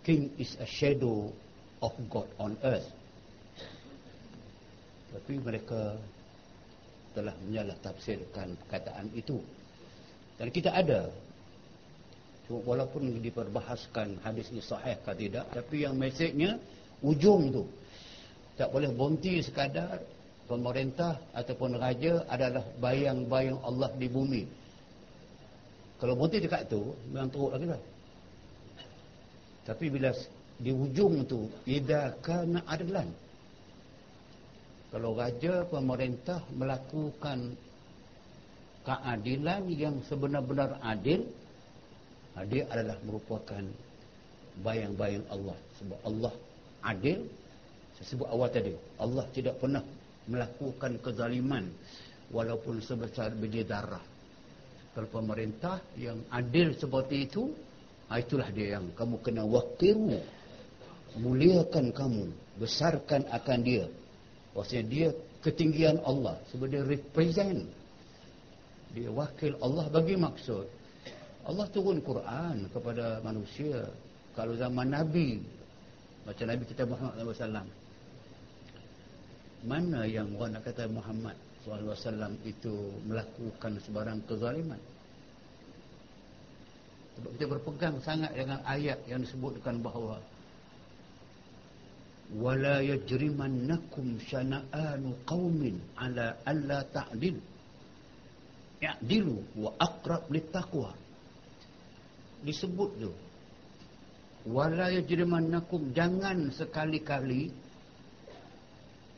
king 0.09 0.33
is 0.41 0.57
a 0.57 0.65
shadow 0.65 1.29
of 1.85 1.93
God 2.09 2.25
on 2.41 2.57
earth. 2.65 2.89
Tapi 5.13 5.37
mereka 5.37 6.01
telah 7.13 7.37
menyalah 7.45 7.77
tafsirkan 7.85 8.57
perkataan 8.65 9.13
itu. 9.13 9.37
Dan 10.41 10.49
kita 10.49 10.73
ada 10.73 11.13
walaupun 12.49 13.21
diperbahaskan 13.21 14.17
hadis 14.25 14.49
ini 14.49 14.65
sahih 14.65 14.97
ke 15.05 15.13
tidak 15.13 15.45
tapi 15.53 15.85
yang 15.85 15.93
mesejnya 15.93 16.57
ujung 17.05 17.53
tu. 17.53 17.69
Tak 18.57 18.73
boleh 18.73 18.89
berhenti 18.89 19.45
sekadar 19.45 20.01
pemerintah 20.49 21.21
ataupun 21.37 21.77
raja 21.77 22.25
adalah 22.25 22.65
bayang-bayang 22.81 23.61
Allah 23.61 23.93
di 23.93 24.09
bumi. 24.09 24.43
Kalau 26.01 26.17
berhenti 26.17 26.49
dekat 26.49 26.65
tu 26.65 26.97
memang 27.13 27.29
teruk 27.29 27.53
lagi 27.53 27.69
lah 27.69 27.81
tapi 29.69 29.85
bila 29.93 30.09
di 30.57 30.73
ujung 30.73 31.29
tu 31.29 31.45
idza 31.69 32.17
kana 32.25 32.65
adlan. 32.65 33.05
Kalau 34.89 35.13
raja 35.13 35.61
pemerintah 35.69 36.41
melakukan 36.57 37.53
keadilan 38.81 39.69
yang 39.69 40.01
sebenar-benar 40.09 40.81
adil 40.81 41.21
dia 42.49 42.65
adalah 42.73 42.97
merupakan 43.05 43.61
bayang-bayang 44.65 45.21
Allah. 45.29 45.57
Sebab 45.77 45.99
Allah 46.01 46.33
adil 46.81 47.29
saya 48.01 48.05
sebut 48.09 48.27
awal 48.31 48.49
tadi 48.49 48.73
Allah 48.97 49.27
tidak 49.35 49.59
pernah 49.61 49.83
melakukan 50.25 50.97
kezaliman 51.03 51.69
walaupun 52.33 52.81
sebesar 52.81 53.37
biji 53.37 53.67
darah. 53.69 54.01
Kalau 54.97 55.05
pemerintah 55.13 55.77
yang 55.93 56.17
adil 56.33 56.73
seperti 56.73 57.29
itu 57.29 57.53
ah, 58.09 58.17
itulah 58.17 58.49
dia 58.49 58.77
yang 58.77 58.89
kamu 58.97 59.15
kena 59.21 59.43
wakiru 59.45 60.17
muliakan 61.17 61.93
kamu. 61.93 62.25
Besarkan 62.59 63.23
akan 63.31 63.59
dia. 63.63 63.87
Maksudnya 64.51 64.83
dia 64.91 65.07
ketinggian 65.39 66.03
Allah. 66.03 66.35
Sebab 66.51 66.67
dia 66.67 66.83
represent. 66.83 67.63
Dia 68.91 69.09
wakil 69.13 69.55
Allah 69.63 69.87
bagi 69.87 70.19
maksud. 70.19 70.67
Allah 71.47 71.65
turun 71.71 72.03
Quran 72.03 72.67
kepada 72.73 73.23
manusia. 73.23 73.87
Kalau 74.35 74.53
zaman 74.59 74.91
Nabi 74.91 75.39
macam 76.29 76.45
Nabi 76.45 76.63
kita 76.69 76.83
Muhammad 76.85 77.25
SAW 77.33 77.65
mana 79.65 80.05
yang 80.07 80.29
orang 80.37 80.55
nak 80.55 80.63
kata 80.63 80.85
Muhammad 80.87 81.35
SAW 81.65 82.37
itu 82.45 82.95
melakukan 83.09 83.81
sebarang 83.81 84.21
kezaliman 84.29 84.77
sebab 87.19 87.35
kita 87.35 87.45
berpegang 87.51 87.95
sangat 87.99 88.31
dengan 88.31 88.63
ayat 88.63 88.95
yang 89.11 89.19
disebutkan 89.19 89.83
bahawa 89.83 90.23
wala 92.39 92.79
yajrimannakum 92.79 94.23
syana'anu 94.23 95.19
qaumin 95.27 95.75
ala 95.99 96.39
alla 96.47 96.79
ta'dil. 96.87 97.35
Ya'dilu 98.79 99.35
wa 99.59 99.75
aqrab 99.83 100.31
littaqwa. 100.31 100.95
Disebut 102.47 102.91
tu 103.03 103.11
wala 104.47 104.87
yajrimannakum 104.95 105.91
jangan 105.91 106.55
sekali-kali 106.55 107.51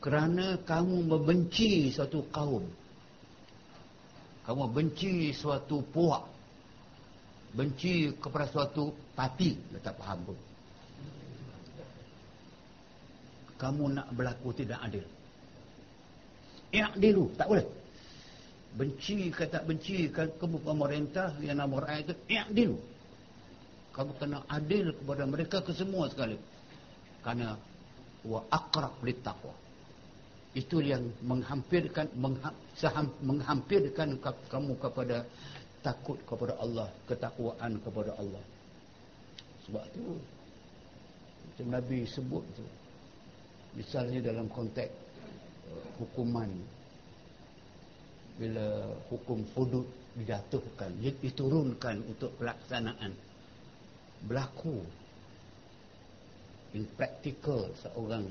kerana 0.02 0.58
kamu 0.66 1.06
membenci 1.06 1.94
suatu 1.94 2.26
kaum. 2.34 2.66
Kamu 4.42 4.74
benci 4.74 5.30
suatu 5.30 5.86
puak 5.94 6.31
benci 7.52 8.12
kepada 8.16 8.48
suatu 8.48 8.92
parti 9.12 9.56
tak 9.84 9.96
faham 10.00 10.32
pun. 10.32 10.38
Kamu 13.60 13.84
nak 13.94 14.08
berlaku 14.16 14.50
tidak 14.56 14.80
adil. 14.82 15.04
I'dilu 16.72 17.30
tak 17.38 17.46
boleh. 17.52 17.68
Benci 18.72 19.28
kata 19.28 19.60
benci 19.68 20.08
kamu 20.08 20.64
pemerintah 20.64 21.36
yang 21.44 21.60
nama 21.60 21.84
rakyat 21.84 22.08
itu 22.08 22.14
i'dilu 22.32 22.78
kamu 23.92 24.12
kena 24.16 24.40
adil 24.48 24.96
kepada 24.96 25.24
mereka 25.28 25.56
kesemua 25.60 26.08
sekali. 26.08 26.40
Kerana 27.20 27.54
wa 28.24 28.40
aqrab 28.48 28.96
litaqwa 29.04 29.52
itu 30.52 30.84
yang 30.84 31.08
menghampirkan 31.24 32.08
menghampirkan 33.24 34.20
kamu 34.52 34.72
kepada 34.76 35.24
takut 35.82 36.18
kepada 36.24 36.54
Allah 36.62 36.88
ketakwaan 37.10 37.78
kepada 37.82 38.14
Allah 38.16 38.42
sebab 39.66 39.84
tu 39.94 40.18
macam 41.52 41.66
Nabi 41.74 42.06
sebut 42.06 42.44
tu 42.54 42.64
misalnya 43.76 44.22
dalam 44.22 44.46
konteks 44.48 44.94
uh, 45.68 45.84
hukuman 46.00 46.50
bila 48.40 48.88
hukum 49.12 49.44
hudud 49.52 49.86
dijatuhkan 50.16 50.92
diturunkan 50.98 52.00
untuk 52.08 52.32
pelaksanaan 52.40 53.12
berlaku 54.24 54.80
in 56.72 56.88
practical 56.96 57.68
seorang 57.80 58.24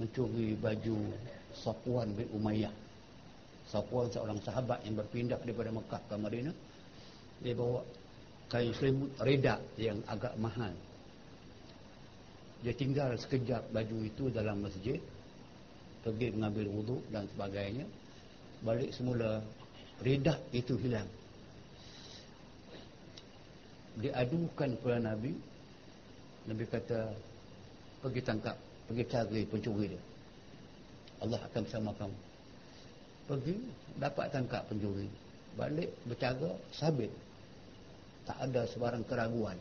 mencuri 0.00 0.56
baju 0.58 0.96
Safwan 1.54 2.10
bin 2.18 2.26
Umayyah. 2.34 2.72
Safwan 3.68 4.12
seorang 4.12 4.38
sahabat 4.44 4.84
yang 4.84 4.96
berpindah 4.98 5.40
daripada 5.40 5.72
Mekah 5.72 6.02
ke 6.04 6.14
Madinah. 6.14 6.56
Dia 7.40 7.54
bawa 7.56 7.80
kain 8.52 8.72
selimut 8.76 9.10
reda 9.20 9.58
yang 9.80 9.98
agak 10.08 10.36
mahal. 10.36 10.72
Dia 12.64 12.72
tinggal 12.76 13.16
sekejap 13.16 13.72
baju 13.72 13.96
itu 14.04 14.24
dalam 14.32 14.64
masjid. 14.64 15.00
Pergi 16.04 16.36
mengambil 16.36 16.68
wuduk 16.68 17.02
dan 17.08 17.24
sebagainya. 17.32 17.88
Balik 18.60 18.92
semula 18.92 19.40
reda 20.04 20.36
itu 20.52 20.76
hilang. 20.80 21.08
Diadukan 24.00 24.76
kepada 24.76 25.00
Nabi. 25.00 25.32
Nabi 26.44 26.64
kata, 26.68 27.08
pergi 28.04 28.20
tangkap 28.20 28.56
pergi 28.84 29.04
cari 29.08 29.42
pencuri 29.48 29.88
dia 29.88 30.02
Allah 31.24 31.40
akan 31.40 31.60
bersama 31.64 31.90
kamu 31.96 32.18
pergi 33.24 33.56
dapat 33.98 34.32
tangkap 34.32 34.66
pencuri. 34.68 35.08
Balik 35.54 35.90
bercara 36.08 36.50
sabit. 36.74 37.12
Tak 38.24 38.40
ada 38.40 38.64
sebarang 38.68 39.04
keraguan. 39.06 39.58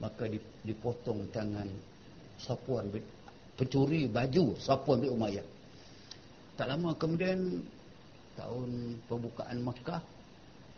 Maka 0.00 0.30
dipotong 0.64 1.28
tangan 1.34 1.68
Sapuan 2.40 2.88
pencuri 3.52 4.08
baju 4.08 4.56
Sapuan 4.56 5.04
bin 5.04 5.12
Umayyah 5.12 5.44
tak 6.60 6.76
lama 6.76 6.92
kemudian 6.92 7.64
tahun 8.36 9.00
pembukaan 9.08 9.64
Makkah 9.64 10.04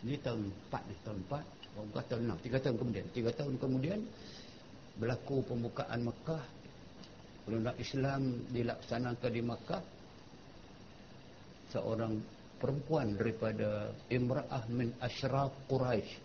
ni 0.06 0.14
tahun 0.14 0.46
4 0.70 0.78
ni 0.86 0.94
tahun 1.02 1.18
4 1.26 1.74
pembukaan 1.74 2.06
tahun 2.06 2.22
6 2.38 2.46
3 2.46 2.62
tahun 2.62 2.76
kemudian. 2.78 3.06
3 3.10 3.38
tahun 3.42 3.54
kemudian 3.58 4.00
berlaku 5.02 5.42
pembukaan 5.42 6.06
Makkah 6.06 6.38
Perundang 7.42 7.74
Islam 7.82 8.46
dilaksanakan 8.54 9.30
di 9.34 9.42
Makkah 9.42 9.82
seorang 11.72 12.20
perempuan 12.60 13.16
daripada 13.16 13.90
Imra'ah 14.12 14.68
min 14.70 14.92
Ashraf 15.00 15.50
Quraisy 15.66 16.20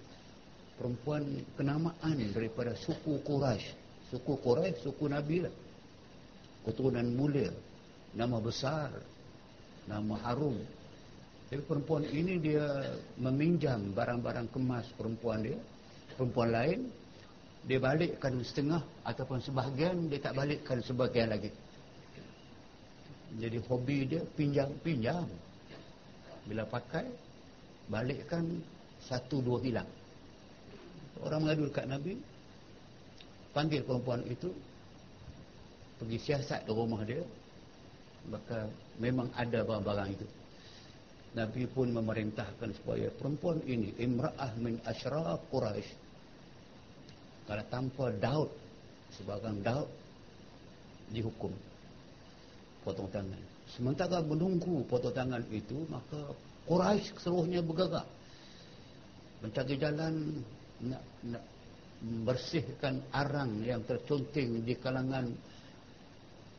perempuan 0.77 1.25
kenamaan 1.57 2.19
daripada 2.36 2.77
suku 2.77 3.17
Quraisy 3.25 3.88
suku 4.12 4.39
Quraisy 4.39 4.83
suku 4.83 5.05
Nabi 5.07 5.43
lah. 5.43 5.53
Keturunan 6.67 7.07
mulia. 7.15 7.51
Nama 8.15 8.38
besar. 8.43 8.91
Nama 9.88 10.15
harum. 10.27 10.60
Tapi 11.47 11.63
perempuan 11.63 12.03
ini 12.12 12.43
dia 12.43 12.91
meminjam 13.15 13.95
barang-barang 13.95 14.51
kemas 14.51 14.83
perempuan 14.99 15.47
dia. 15.47 15.60
Perempuan 16.19 16.51
lain 16.51 16.79
dia 17.67 17.79
balikkan 17.83 18.39
setengah 18.43 18.83
ataupun 19.03 19.43
sebahagian 19.43 20.07
dia 20.07 20.23
tak 20.23 20.39
balikkan 20.39 20.79
sebahagian 20.79 21.36
lagi 21.36 21.51
jadi 23.35 23.59
hobi 23.67 24.07
dia 24.07 24.23
pinjam-pinjam 24.39 25.27
bila 26.47 26.63
pakai 26.63 27.03
balikkan 27.91 28.47
satu 29.03 29.43
dua 29.43 29.59
hilang. 29.59 29.89
Orang 31.19 31.43
mengadu 31.43 31.67
dekat 31.67 31.91
Nabi 31.91 32.15
panggil 33.51 33.83
perempuan 33.83 34.23
itu 34.31 34.47
pergi 35.99 36.17
siasat 36.23 36.63
di 36.63 36.71
rumah 36.71 37.03
dia 37.03 37.25
maka 38.31 38.67
memang 38.99 39.27
ada 39.35 39.63
barang-barang 39.63 40.09
itu. 40.15 40.27
Nabi 41.35 41.67
pun 41.69 41.91
memerintahkan 41.91 42.69
supaya 42.81 43.11
perempuan 43.13 43.59
ini 43.67 43.91
imra'ah 43.99 44.55
min 44.57 44.79
asyraf 44.87 45.43
Quraisy 45.51 46.07
kalau 47.47 47.63
tanpa 47.71 48.11
daud 48.19 48.51
sebagai 49.15 49.55
daud 49.63 49.87
dihukum 51.15 51.53
potong 52.88 53.12
tangan. 53.12 53.43
Sementara 53.67 54.23
menunggu 54.23 54.88
potong 54.88 55.12
tangan 55.12 55.43
itu 55.52 55.84
maka 55.91 56.32
Quraisy 56.63 57.19
seluruhnya 57.19 57.60
bergerak. 57.60 58.08
Mencari 59.43 59.76
jalan 59.76 60.39
nak, 60.88 61.04
nak 61.28 61.43
membersihkan 62.00 63.04
arang 63.12 63.60
yang 63.67 63.84
tercunting 63.84 64.63
di 64.63 64.80
kalangan 64.80 65.28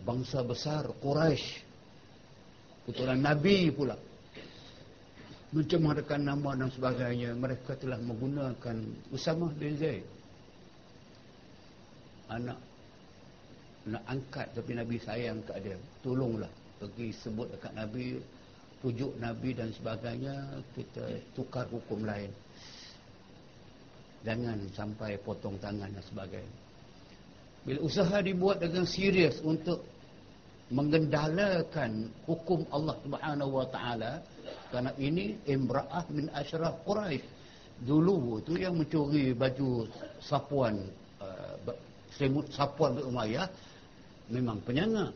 bangsa 0.04 0.44
besar 0.44 0.84
Quraisy. 1.00 1.64
Keturunan 2.84 3.20
Nabi 3.24 3.72
pula. 3.72 3.96
Mencemarkan 5.48 6.28
nama 6.28 6.52
dan 6.60 6.68
sebagainya. 6.68 7.32
Mereka 7.32 7.80
telah 7.80 7.96
menggunakan 8.04 8.76
Usama 9.08 9.48
bin 9.56 9.80
Zaid. 9.80 10.04
Anak 12.28 12.67
nak 13.88 14.04
angkat 14.06 14.46
tapi 14.52 14.76
Nabi 14.76 14.96
sayang 15.00 15.40
kat 15.48 15.64
dia. 15.64 15.76
Tolonglah. 16.04 16.50
Pergi 16.78 17.10
sebut 17.10 17.50
dekat 17.50 17.72
Nabi 17.74 18.22
pujuk 18.78 19.12
Nabi 19.18 19.50
dan 19.58 19.74
sebagainya 19.74 20.62
kita 20.78 21.18
tukar 21.34 21.66
hukum 21.66 22.06
lain. 22.06 22.30
Jangan 24.22 24.58
sampai 24.74 25.18
potong 25.22 25.58
tangan 25.58 25.90
dan 25.90 26.04
sebagainya. 26.06 26.56
Bila 27.66 27.78
usaha 27.82 28.18
dibuat 28.22 28.62
dengan 28.62 28.86
serius 28.86 29.42
untuk 29.42 29.82
mengendalakan 30.68 32.12
hukum 32.28 32.62
Allah 32.70 32.94
Subhanahu 33.02 33.52
wa 33.56 33.66
taala 33.72 34.20
kerana 34.68 34.92
ini 35.00 35.34
imra'ah 35.48 36.04
min 36.12 36.28
asyraf 36.36 36.84
quraisy. 36.86 37.24
Dulu 37.78 38.42
tu 38.42 38.58
yang 38.58 38.74
mencuri 38.74 39.30
baju 39.34 39.86
sapuan 40.18 40.82
selimut 42.18 42.50
sapuan 42.50 42.98
Umayyah 42.98 43.46
memang 44.28 44.60
penyanga. 44.64 45.12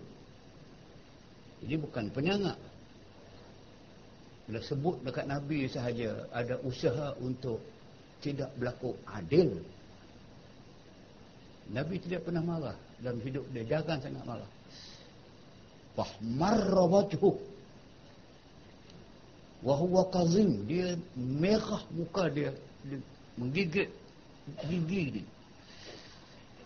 Ini 1.63 1.79
bukan 1.79 2.11
penyanga. 2.11 2.59
Bila 4.49 4.59
sebut 4.67 4.99
dekat 5.07 5.31
Nabi 5.31 5.71
sahaja 5.71 6.27
ada 6.35 6.59
usaha 6.67 7.15
untuk 7.23 7.63
tidak 8.19 8.51
berlaku 8.59 8.99
adil. 9.07 9.63
Nabi 11.71 12.03
tidak 12.03 12.27
pernah 12.27 12.43
marah 12.43 12.77
dalam 12.99 13.23
hidup 13.23 13.47
dia. 13.55 13.63
Jangan 13.65 14.03
sangat 14.03 14.25
marah. 14.27 14.51
Fahmarra 15.95 16.85
wajhuh. 16.91 17.39
Wahuwa 19.63 20.11
kazim. 20.11 20.67
Dia 20.67 20.99
merah 21.15 21.87
muka 21.95 22.27
dia. 22.27 22.51
dia 22.83 22.99
menggigit 23.39 23.89
gigi 24.67 25.21
dia 25.21 25.27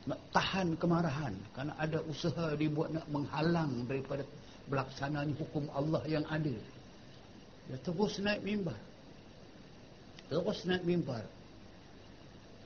nak 0.06 0.20
tahan 0.30 0.78
kemarahan. 0.78 1.34
Kerana 1.52 1.72
ada 1.78 1.98
usaha 2.06 2.54
dibuat 2.54 2.94
nak 2.94 3.06
menghalang 3.10 3.84
daripada 3.90 4.22
pelaksanaan 4.70 5.34
hukum 5.38 5.66
Allah 5.74 6.02
yang 6.06 6.26
adil 6.30 6.58
dia 7.66 7.78
terus 7.82 8.22
naik 8.22 8.46
mimbar. 8.46 8.78
Terus 10.30 10.58
naik 10.66 10.86
mimbar. 10.86 11.26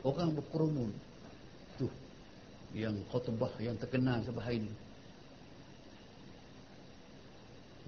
Orang 0.05 0.37
berkerumun. 0.37 0.93
Tu 1.81 1.89
yang 2.77 2.97
khutbah 3.09 3.53
yang 3.61 3.77
terkenal 3.81 4.21
sampai 4.25 4.61
ini. 4.61 4.73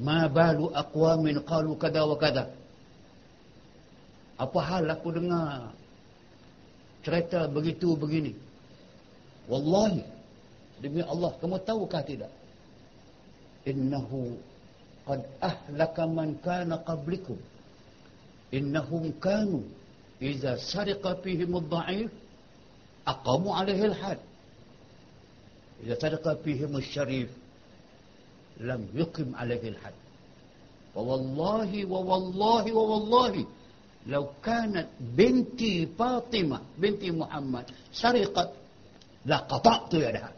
Ma 0.01 0.25
balu 0.25 0.73
aqwamin 0.73 1.45
qalu 1.45 1.77
kada 1.77 2.01
wa 2.09 2.17
kada. 2.17 2.49
Apa 4.41 4.59
hal 4.65 4.89
aku 4.89 5.13
dengar 5.13 5.77
cerita 7.05 7.45
begitu 7.45 7.93
begini 7.93 8.33
Wallahi. 9.49 10.03
Demi 10.83 11.03
Allah 11.03 11.31
kamu 11.39 11.63
tahukah 11.63 12.03
tidak? 12.03 12.31
Innahu 13.63 14.35
qad 15.07 15.23
ahlaka 15.39 16.03
man 16.11 16.35
kana 16.43 16.83
qablikum. 16.83 17.39
Innahum 18.51 19.15
kanu 19.23 19.63
idza 20.21 20.59
sariqa 20.59 21.23
fihim 21.23 21.55
ad-dha'if 21.55 22.11
aqamu 23.07 23.49
'alayhi 23.55 23.85
al-had. 23.95 24.19
Idza 25.83 25.95
sariqa 26.03 26.37
fihim 26.43 26.75
asy-syarif 26.77 27.31
lam 28.59 28.83
yuqim 28.95 29.35
'alayhi 29.39 29.79
al-had. 29.79 29.95
Wa 30.95 31.03
wallahi 31.03 31.87
wa 31.87 32.01
wallahi 32.03 32.71
wa 32.75 32.85
wallahi 32.91 33.43
law 34.11 34.27
kanat 34.43 34.91
binti 35.15 35.87
Fatimah 35.87 36.61
La 39.27 39.39
qatak 39.47 39.91
tu 39.91 40.03
dah. 40.03 40.31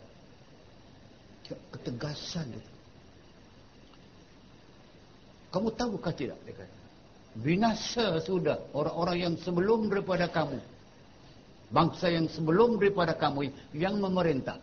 Ketegasan 1.73 2.53
itu. 2.53 2.73
Kamu 5.53 5.71
tahukah 5.79 6.11
tidak? 6.11 6.41
Dia 6.45 6.55
kata. 6.57 6.79
Binasa 7.35 8.07
sudah 8.23 8.59
orang-orang 8.75 9.17
yang 9.23 9.35
sebelum 9.39 9.87
daripada 9.87 10.27
kamu. 10.27 10.59
Bangsa 11.71 12.11
yang 12.11 12.27
sebelum 12.31 12.79
daripada 12.79 13.15
kamu 13.15 13.51
yang 13.75 13.99
memerintah. 13.99 14.59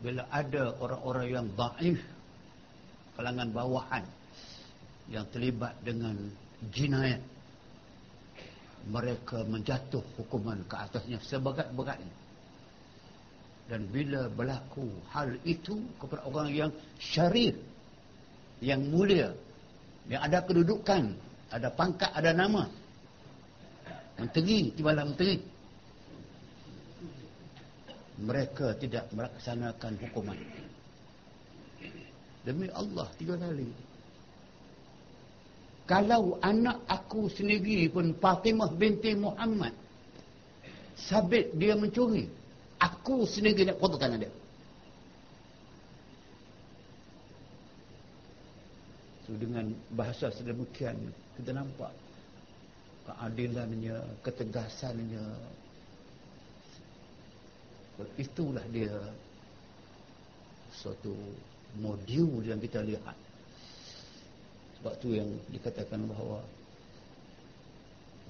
Bila 0.00 0.28
ada 0.28 0.76
orang-orang 0.76 1.26
yang 1.32 1.46
daif, 1.56 2.00
kalangan 3.16 3.48
bawahan 3.48 4.04
yang 5.08 5.24
terlibat 5.32 5.72
dengan 5.80 6.16
jinayat, 6.72 7.24
mereka 8.86 9.40
menjatuh 9.48 10.04
hukuman 10.20 10.60
ke 10.68 10.76
atasnya 10.76 11.16
seberat-beratnya. 11.24 12.25
Dan 13.66 13.90
bila 13.90 14.30
berlaku 14.30 14.86
hal 15.10 15.34
itu 15.42 15.82
kepada 15.98 16.22
orang 16.22 16.54
yang 16.54 16.70
syarif, 17.02 17.58
yang 18.62 18.78
mulia, 18.86 19.34
yang 20.06 20.22
ada 20.22 20.38
kedudukan, 20.46 21.10
ada 21.50 21.68
pangkat, 21.74 22.10
ada 22.14 22.30
nama, 22.30 22.70
menteri, 24.14 24.70
timbalan 24.70 25.10
menteri, 25.10 25.42
mereka 28.22 28.72
tidak 28.78 29.10
melaksanakan 29.12 29.92
hukuman. 30.00 30.38
Demi 32.46 32.70
Allah, 32.70 33.10
tiga 33.18 33.34
kali. 33.34 33.68
Kalau 35.86 36.38
anak 36.42 36.82
aku 36.86 37.30
sendiri 37.30 37.86
pun 37.90 38.14
Fatimah 38.18 38.70
binti 38.74 39.14
Muhammad, 39.14 39.74
sabit 40.98 41.54
dia 41.54 41.74
mencuri, 41.78 42.26
Aku 42.76 43.24
sendiri 43.24 43.64
nak 43.64 43.80
potongkan 43.80 44.20
dia. 44.20 44.32
So, 49.26 49.34
dengan 49.34 49.74
bahasa 49.96 50.30
sedemikian, 50.30 50.94
kita 51.34 51.50
nampak 51.50 51.90
keadilannya, 53.08 53.96
ketegasannya. 54.22 55.26
Itulah 58.20 58.62
dia 58.70 58.92
suatu 60.76 61.16
modul 61.80 62.44
yang 62.44 62.60
kita 62.60 62.84
lihat. 62.84 63.16
Sebab 64.78 64.94
tu 65.00 65.16
yang 65.16 65.26
dikatakan 65.48 66.04
bahawa 66.04 66.44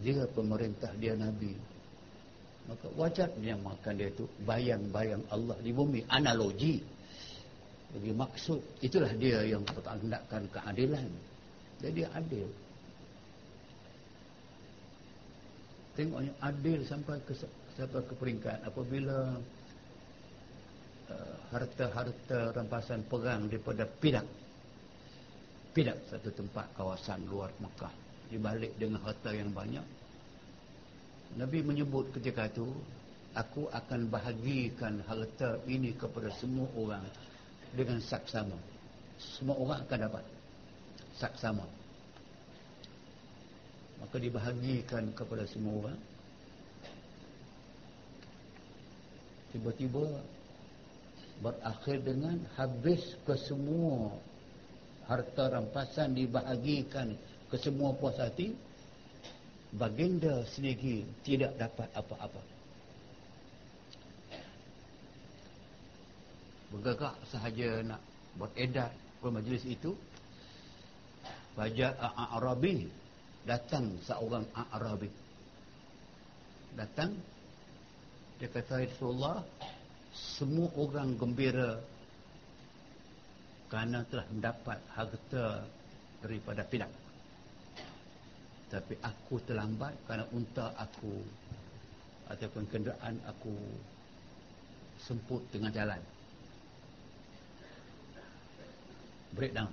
dia 0.00 0.22
pemerintah, 0.30 0.94
dia 0.96 1.18
Nabi 1.18 1.75
maka 2.66 2.86
wajar 2.98 3.30
dia 3.38 3.54
makan 3.54 3.94
dia 3.94 4.10
itu 4.10 4.26
bayang-bayang 4.42 5.22
Allah 5.30 5.54
di 5.62 5.70
bumi. 5.70 6.02
Analogi. 6.10 6.82
Bagi 7.94 8.12
maksud 8.12 8.60
itulah 8.82 9.10
dia 9.14 9.46
yang 9.46 9.62
pertandakkan 9.62 10.50
keadilan. 10.50 11.06
Jadi 11.78 12.02
adil. 12.10 12.48
Tengoknya 15.94 16.34
adil 16.42 16.82
sampai 16.84 17.16
ke 17.22 17.32
sampai 17.78 18.02
ke 18.02 18.14
peringkat. 18.18 18.58
Apabila 18.66 19.38
uh, 21.08 21.34
harta-harta 21.54 22.50
uh, 22.50 22.50
rampasan 22.50 23.06
perang 23.06 23.46
daripada 23.46 23.86
Pidak. 23.86 24.26
Pidak 25.70 26.02
satu 26.10 26.34
tempat 26.34 26.66
kawasan 26.74 27.22
luar 27.30 27.54
Mekah. 27.62 27.94
Dibalik 28.26 28.74
dengan 28.74 29.06
harta 29.06 29.30
yang 29.30 29.54
banyak 29.54 29.95
Nabi 31.34 31.66
menyebut 31.66 32.14
ketika 32.14 32.46
itu 32.46 32.70
aku 33.34 33.68
akan 33.68 34.08
bahagikan 34.08 35.02
harta 35.04 35.60
ini 35.66 35.92
kepada 35.92 36.30
semua 36.38 36.70
orang 36.78 37.04
dengan 37.76 37.98
saksama. 38.00 38.56
Semua 39.18 39.56
orang 39.58 39.78
akan 39.84 39.98
dapat 40.08 40.24
saksama. 41.18 41.66
Maka 44.00 44.16
dibahagikan 44.22 45.10
kepada 45.12 45.44
semua 45.50 45.72
orang. 45.84 46.00
Tiba-tiba 49.52 50.04
berakhir 51.40 52.00
dengan 52.00 52.40
habis 52.56 53.16
ke 53.24 53.36
semua 53.36 54.16
harta 55.04 55.52
rampasan 55.52 56.16
dibahagikan 56.16 57.12
ke 57.52 57.56
semua 57.60 57.92
puas 57.96 58.16
hati 58.16 58.56
baginda 59.74 60.46
sendiri 60.54 61.02
tidak 61.26 61.56
dapat 61.58 61.88
apa-apa. 61.96 62.42
Bergagak 66.70 67.14
sahaja 67.30 67.82
nak 67.82 68.00
buat 68.36 68.52
edat 68.54 68.92
ke 69.22 69.28
majlis 69.32 69.64
itu. 69.66 69.96
Baca 71.56 71.88
Arabi 72.36 72.84
datang 73.48 73.96
seorang 74.04 74.44
Arabi. 74.54 75.08
Datang 76.76 77.16
dia 78.36 78.52
kata 78.52 78.84
Rasulullah 78.84 79.40
semua 80.12 80.68
orang 80.76 81.16
gembira 81.16 81.80
kerana 83.72 84.04
telah 84.12 84.26
mendapat 84.28 84.78
harta 84.92 85.64
daripada 86.20 86.60
pinak 86.68 86.92
tapi 88.66 88.98
aku 88.98 89.38
terlambat 89.46 89.94
kerana 90.06 90.26
unta 90.34 90.74
aku 90.74 91.22
ataupun 92.26 92.66
kenderaan 92.66 93.22
aku 93.30 93.54
semput 95.06 95.42
dengan 95.54 95.70
jalan. 95.70 96.02
Breakdown. 99.36 99.70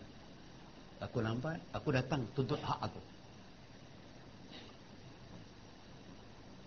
Aku 1.01 1.19
lambat 1.19 1.58
aku 1.73 1.89
datang 1.89 2.23
tuntut 2.38 2.62
hak 2.62 2.79
aku. 2.86 3.01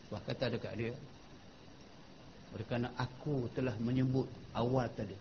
Sebab 0.06 0.22
kata 0.26 0.44
dekat 0.54 0.74
dia 0.78 0.94
kerana 2.64 2.88
aku 2.96 3.52
telah 3.52 3.76
menyebut 3.76 4.24
awal 4.56 4.88
tadi 4.96 5.12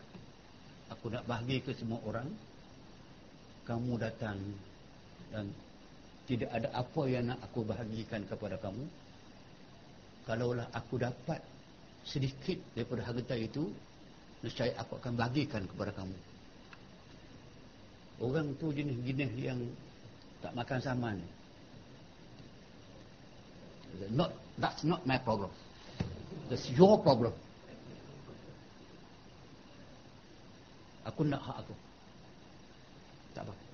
aku 0.88 1.12
nak 1.12 1.28
bahagi 1.28 1.60
ke 1.60 1.76
semua 1.76 2.00
orang 2.08 2.32
kamu 3.68 4.00
datang 4.00 4.40
dan 5.36 5.52
tidak 6.26 6.50
ada 6.50 6.74
apa 6.74 7.02
yang 7.06 7.30
nak 7.30 7.40
aku 7.46 7.62
bahagikan 7.62 8.26
kepada 8.26 8.58
kamu. 8.58 8.86
Kalaulah 10.26 10.66
aku 10.74 10.98
dapat 10.98 11.38
sedikit 12.02 12.58
daripada 12.74 13.06
harta 13.06 13.38
itu 13.38 13.70
nescaya 14.42 14.74
aku 14.82 14.98
akan 14.98 15.14
bagikan 15.14 15.70
kepada 15.70 15.94
kamu. 15.94 16.18
Orang 18.26 18.58
tu 18.58 18.74
jenis-jenis 18.74 19.32
yang 19.38 19.60
tak 20.42 20.58
makan 20.58 20.80
saman. 20.82 21.18
Not 24.10 24.34
that's 24.58 24.82
not 24.82 25.06
my 25.06 25.22
problem. 25.22 25.54
That's 26.50 26.66
your 26.74 26.98
problem. 27.06 27.38
Aku 31.06 31.22
nak 31.22 31.42
hak 31.46 31.58
aku. 31.62 31.76
Tak 33.38 33.46
apa 33.46 33.65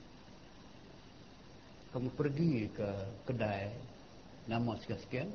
kamu 1.91 2.09
pergi 2.15 2.71
ke 2.71 2.89
kedai 3.27 3.71
nama 4.47 4.75
sekian-sekian 4.79 5.29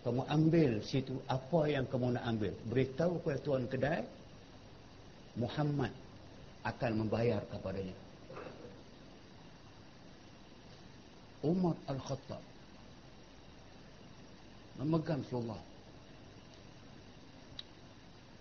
kamu 0.00 0.24
ambil 0.32 0.72
situ 0.80 1.12
apa 1.28 1.60
yang 1.68 1.84
kamu 1.84 2.16
nak 2.16 2.24
ambil. 2.24 2.52
Beritahu 2.72 3.20
kepada 3.20 3.38
tuan 3.44 3.64
kedai 3.68 4.00
Muhammad 5.36 5.92
akan 6.64 6.92
membayar 7.04 7.44
kepadanya. 7.52 7.96
Umar 11.40 11.76
Al-Khattab 11.88 12.42
memegang 14.80 15.24
Rasulullah 15.24 15.62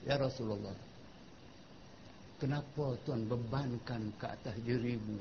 Ya 0.08 0.16
Rasulullah 0.20 0.76
kenapa 2.40 2.96
tuan 3.08 3.24
bebankan 3.28 4.12
ke 4.20 4.26
atas 4.28 4.56
dirimu 4.68 5.16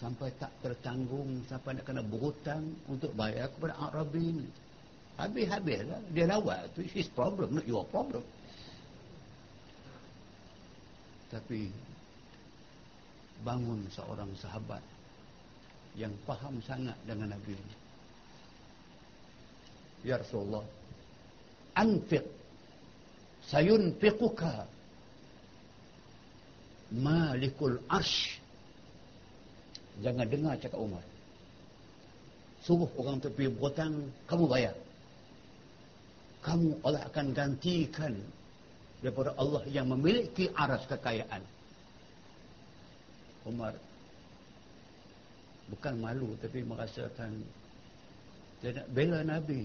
sampai 0.00 0.32
tak 0.40 0.48
tertanggung 0.64 1.44
sampai 1.44 1.76
nak 1.76 1.84
kena 1.84 2.00
berhutang 2.00 2.64
untuk 2.88 3.12
bayar 3.12 3.52
kepada 3.52 3.76
Arabi 3.76 4.32
ini 4.32 4.48
habis-habis 5.20 5.84
lah. 5.84 6.00
Dia 6.16 6.24
lawat. 6.24 6.72
Tu 6.72 6.88
his 6.88 7.04
problem. 7.12 7.52
Not 7.52 7.68
your 7.68 7.84
problem. 7.92 8.24
Tapi 11.28 11.68
bangun 13.44 13.84
seorang 13.92 14.32
sahabat 14.40 14.80
yang 15.96 16.12
faham 16.24 16.60
sangat 16.64 16.94
dengan 17.02 17.34
Nabi 17.34 17.56
ini 17.56 17.74
Ya 20.06 20.16
Rasulullah 20.16 20.64
anfiq 21.76 22.24
sayunfiquka 23.48 24.64
malikul 26.94 27.80
arsh 27.88 28.39
Jangan 30.00 30.26
dengar 30.28 30.56
cakap 30.56 30.80
Umar. 30.80 31.04
Suruh 32.64 32.88
orang 33.00 33.20
tu 33.20 33.32
pergi 33.32 33.52
berhutang, 33.52 33.94
kamu 34.28 34.44
bayar. 34.48 34.76
Kamu 36.40 36.80
Allah 36.84 37.04
akan 37.08 37.26
gantikan 37.36 38.16
daripada 39.04 39.32
Allah 39.36 39.64
yang 39.68 39.88
memiliki 39.88 40.48
aras 40.56 40.84
kekayaan. 40.88 41.44
Umar 43.44 43.72
bukan 45.72 45.94
malu 46.02 46.34
tapi 46.42 46.66
merasakan 46.66 47.40
dia 48.60 48.76
nak 48.76 48.86
bela 48.92 49.24
Nabi 49.24 49.64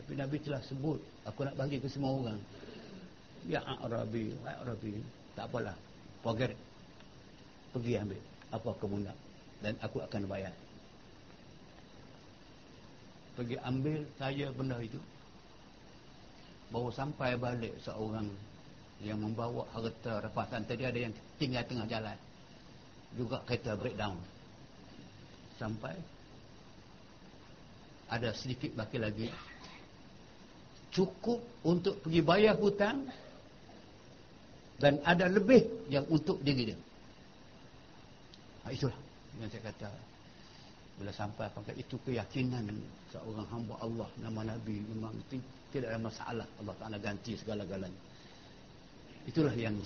tapi 0.00 0.12
Nabi 0.16 0.36
telah 0.40 0.62
sebut 0.64 1.02
aku 1.26 1.44
nak 1.44 1.58
bagi 1.58 1.82
ke 1.82 1.90
semua 1.90 2.14
orang 2.14 2.40
ya 3.44 3.60
Arabi 3.82 4.32
ya 4.32 4.54
Arabi 4.62 5.02
tak 5.34 5.50
apalah 5.50 5.76
forget 6.22 6.54
pergi 7.74 8.00
ambil 8.00 8.22
apa 8.54 8.70
kamu 8.80 8.96
nak 9.04 9.16
dan 9.66 9.74
aku 9.82 9.98
akan 9.98 10.30
bayar. 10.30 10.54
Pergi 13.34 13.58
ambil 13.66 14.06
saya 14.14 14.54
benda 14.54 14.78
itu. 14.78 15.02
Baru 16.70 16.94
sampai 16.94 17.34
balik 17.34 17.74
seorang 17.82 18.30
yang 19.02 19.18
membawa 19.18 19.66
harta 19.74 20.22
rapasan 20.22 20.62
tadi 20.70 20.86
ada 20.86 20.94
yang 20.94 21.10
tinggal 21.42 21.66
tengah 21.66 21.90
jalan. 21.90 22.14
Juga 23.18 23.42
kereta 23.42 23.74
breakdown. 23.74 24.14
Sampai 25.58 25.98
ada 28.06 28.30
sedikit 28.38 28.70
baki 28.78 29.02
lagi. 29.02 29.34
Cukup 30.94 31.42
untuk 31.66 31.98
pergi 32.06 32.22
bayar 32.22 32.54
hutang 32.54 33.10
dan 34.78 35.02
ada 35.02 35.26
lebih 35.26 35.90
yang 35.90 36.06
untuk 36.06 36.38
diri 36.38 36.70
dia. 36.70 36.78
Ha, 38.62 38.70
itulah 38.70 39.05
yang 39.40 39.50
saya 39.52 39.62
kata 39.72 39.90
bila 40.96 41.12
sampai 41.12 41.52
pangkat 41.52 41.76
itu 41.76 42.00
keyakinan 42.08 42.72
seorang 43.12 43.44
hamba 43.52 43.76
Allah 43.84 44.08
nama 44.16 44.56
Nabi 44.56 44.80
memang 44.80 45.12
tidak 45.28 45.92
ada 45.92 46.00
masalah. 46.00 46.46
Allah 46.56 46.74
Ta'ala 46.80 46.96
ganti 46.96 47.36
segala-galanya. 47.36 48.00
Itulah 49.28 49.52
yang 49.52 49.76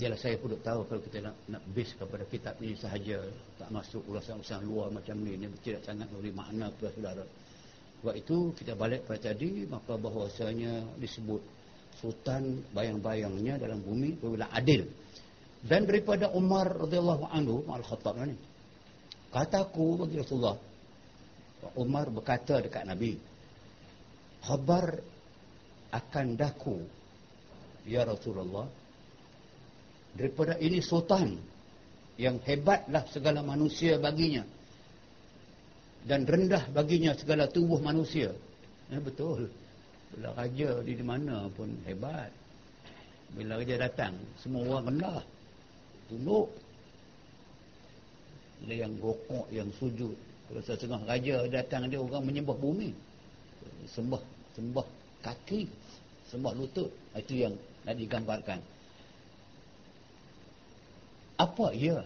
Yalah 0.00 0.16
saya 0.16 0.40
pun 0.40 0.56
tahu 0.64 0.88
kalau 0.88 1.02
kita 1.04 1.20
nak, 1.20 1.36
nak 1.44 1.60
base 1.76 1.92
kepada 1.92 2.24
kitab 2.24 2.56
ini 2.64 2.72
sahaja. 2.72 3.20
Tak 3.60 3.68
masuk 3.68 4.00
ulasan-ulasan 4.08 4.64
luar 4.64 4.88
macam 4.88 5.12
ni. 5.20 5.36
Ini 5.36 5.52
tidak 5.60 5.84
sangat 5.84 6.08
memberi 6.08 6.32
makna 6.32 6.72
kepada 6.72 6.90
saudara. 6.96 7.24
Sebab 8.00 8.14
itu 8.16 8.36
kita 8.56 8.72
balik 8.80 9.04
pada 9.04 9.28
tadi 9.28 9.68
maka 9.68 10.00
bahawasanya 10.00 10.96
disebut 10.96 11.44
sultan 12.00 12.64
bayang-bayangnya 12.72 13.60
dalam 13.60 13.84
bumi 13.84 14.16
berulang 14.16 14.48
adil 14.56 14.88
dan 15.64 15.84
daripada 15.84 16.32
Umar 16.32 16.72
radhiyallahu 16.72 17.24
anhu 17.28 17.64
al-Khattab 17.68 18.16
ni. 18.24 18.36
Kataku 19.30 20.00
bagi 20.00 20.18
Rasulullah 20.18 20.58
Umar 21.76 22.08
berkata 22.08 22.58
dekat 22.58 22.88
Nabi 22.88 23.14
khabar 24.40 24.96
akan 25.92 26.26
daku 26.34 26.80
ya 27.84 28.08
Rasulullah 28.08 28.64
daripada 30.16 30.56
ini 30.58 30.80
sultan 30.80 31.36
yang 32.16 32.40
hebatlah 32.42 33.04
segala 33.12 33.44
manusia 33.44 34.00
baginya 34.00 34.42
dan 36.08 36.24
rendah 36.24 36.64
baginya 36.72 37.12
segala 37.12 37.44
tubuh 37.44 37.76
manusia. 37.80 38.32
Ya, 38.88 38.98
betul. 38.98 39.52
Bila 40.10 40.32
raja 40.34 40.80
di 40.82 40.96
mana 41.04 41.46
pun 41.52 41.70
hebat. 41.84 42.32
Bila 43.30 43.60
raja 43.60 43.76
datang 43.78 44.16
semua 44.40 44.80
orang 44.80 44.96
rendah 44.96 45.22
tunduk. 46.10 46.50
Ada 48.66 48.74
yang 48.84 48.92
rokok 48.98 49.46
yang 49.54 49.70
sujud. 49.78 50.12
Kalau 50.50 50.62
setengah 50.66 51.00
raja 51.06 51.46
datang 51.46 51.86
dia 51.86 52.02
orang 52.02 52.26
menyembah 52.26 52.58
bumi. 52.58 52.90
Sembah 53.86 54.20
sembah 54.58 54.86
kaki 55.22 55.70
sembah 56.28 56.52
lutut. 56.58 56.90
Itu 57.14 57.34
yang 57.38 57.54
nak 57.86 57.96
digambarkan. 57.96 58.58
Apa 61.40 61.72
ia? 61.72 62.04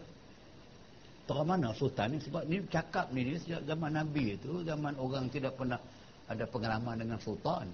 Terang 1.25 1.49
mana 1.49 1.73
sultan 1.73 2.15
ni? 2.15 2.19
Sebab 2.21 2.45
ni 2.47 2.61
cakap 2.69 3.09
ni, 3.11 3.25
ni 3.25 3.41
sejak 3.41 3.65
zaman 3.65 3.97
Nabi 3.97 4.37
itu 4.37 4.61
zaman 4.63 4.93
orang 5.01 5.27
tidak 5.33 5.57
pernah 5.57 5.81
ada 6.29 6.45
pengalaman 6.45 7.01
dengan 7.01 7.19
sultan. 7.19 7.67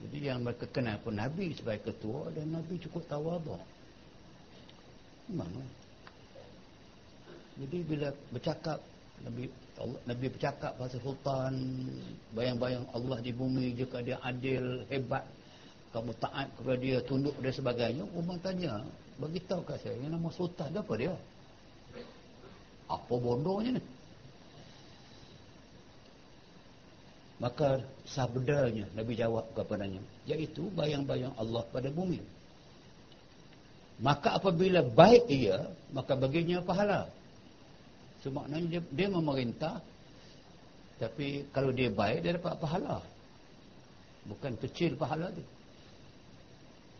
Jadi 0.00 0.18
yang 0.24 0.40
mereka 0.40 0.64
kenal 0.72 0.96
pun 1.04 1.20
Nabi 1.20 1.52
sebagai 1.52 1.92
ketua 1.92 2.32
dan 2.32 2.56
Nabi 2.56 2.80
cukup 2.80 3.04
tawaduk 3.04 3.60
mana 5.34 5.62
jadi 7.60 7.78
bila 7.84 8.08
bercakap 8.32 8.78
Nabi 9.20 9.52
Allah, 9.76 10.00
Nabi 10.08 10.26
bercakap 10.32 10.72
pasal 10.80 11.00
sultan 11.04 11.52
bayang-bayang 12.32 12.88
Allah 12.96 13.18
di 13.20 13.32
bumi 13.36 13.76
jika 13.76 14.00
dia 14.00 14.16
adil 14.24 14.84
hebat 14.88 15.24
kamu 15.92 16.14
taat 16.22 16.48
kepada 16.56 16.78
dia 16.80 16.98
tunduk 17.04 17.36
dan 17.42 17.52
sebagainya 17.52 18.04
Umar 18.16 18.40
tanya 18.40 18.80
bagi 19.20 19.40
tahu 19.44 19.60
kat 19.68 19.76
saya? 19.84 20.00
Yang 20.00 20.12
nama 20.16 20.28
sultan 20.32 20.70
apa 20.72 20.92
dia? 20.96 21.12
Apa 22.88 23.14
bodohnya 23.20 23.76
ni? 23.76 23.82
Maka 27.40 27.80
sabdanya 28.04 28.88
Nabi 28.96 29.12
jawab 29.16 29.48
kepadanya 29.52 30.00
iaitu 30.28 30.68
bayang-bayang 30.72 31.32
Allah 31.36 31.64
pada 31.72 31.88
bumi 31.92 32.20
maka 34.00 34.40
apabila 34.40 34.80
baik 34.80 35.28
ia 35.28 35.60
maka 35.92 36.16
baginya 36.16 36.64
pahala. 36.64 37.08
So 38.24 38.32
maknanya 38.32 38.80
dia, 38.80 38.82
dia 38.92 39.08
memerintah 39.12 39.80
tapi 41.00 41.48
kalau 41.52 41.72
dia 41.72 41.92
baik 41.92 42.24
dia 42.24 42.36
dapat 42.36 42.56
pahala. 42.60 43.04
Bukan 44.28 44.56
kecil 44.60 44.96
pahala 44.96 45.32
tu. 45.32 45.44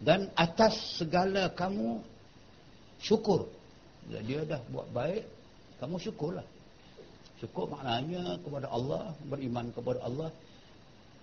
Dan 0.00 0.32
atas 0.32 0.96
segala 0.96 1.52
kamu 1.52 2.00
syukur. 3.00 3.48
Bila 4.08 4.20
dia 4.24 4.40
dah 4.44 4.60
buat 4.72 4.88
baik 4.92 5.24
kamu 5.80 5.96
syukurlah. 6.00 6.46
Syukur 7.40 7.72
maknanya 7.72 8.36
kepada 8.44 8.68
Allah 8.68 9.16
beriman 9.24 9.72
kepada 9.72 10.00
Allah. 10.04 10.28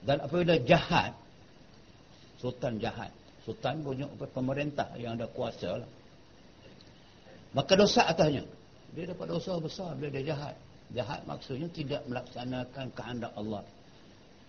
Dan 0.01 0.21
apabila 0.25 0.57
jahat 0.65 1.13
sultan 2.37 2.77
jahat 2.77 3.09
sultan 3.47 3.79
punya 3.79 4.05
pemerintah 4.35 4.91
yang 4.99 5.15
ada 5.15 5.31
kuasa 5.31 5.79
lah. 5.79 5.89
maka 7.55 7.79
dosa 7.79 8.03
atasnya 8.11 8.43
dia 8.91 9.07
dapat 9.07 9.31
dosa 9.31 9.55
besar 9.63 9.95
bila 9.95 10.11
dia 10.11 10.35
jahat 10.35 10.55
jahat 10.91 11.23
maksudnya 11.23 11.71
tidak 11.71 12.03
melaksanakan 12.11 12.91
kehendak 12.91 13.31
Allah 13.39 13.63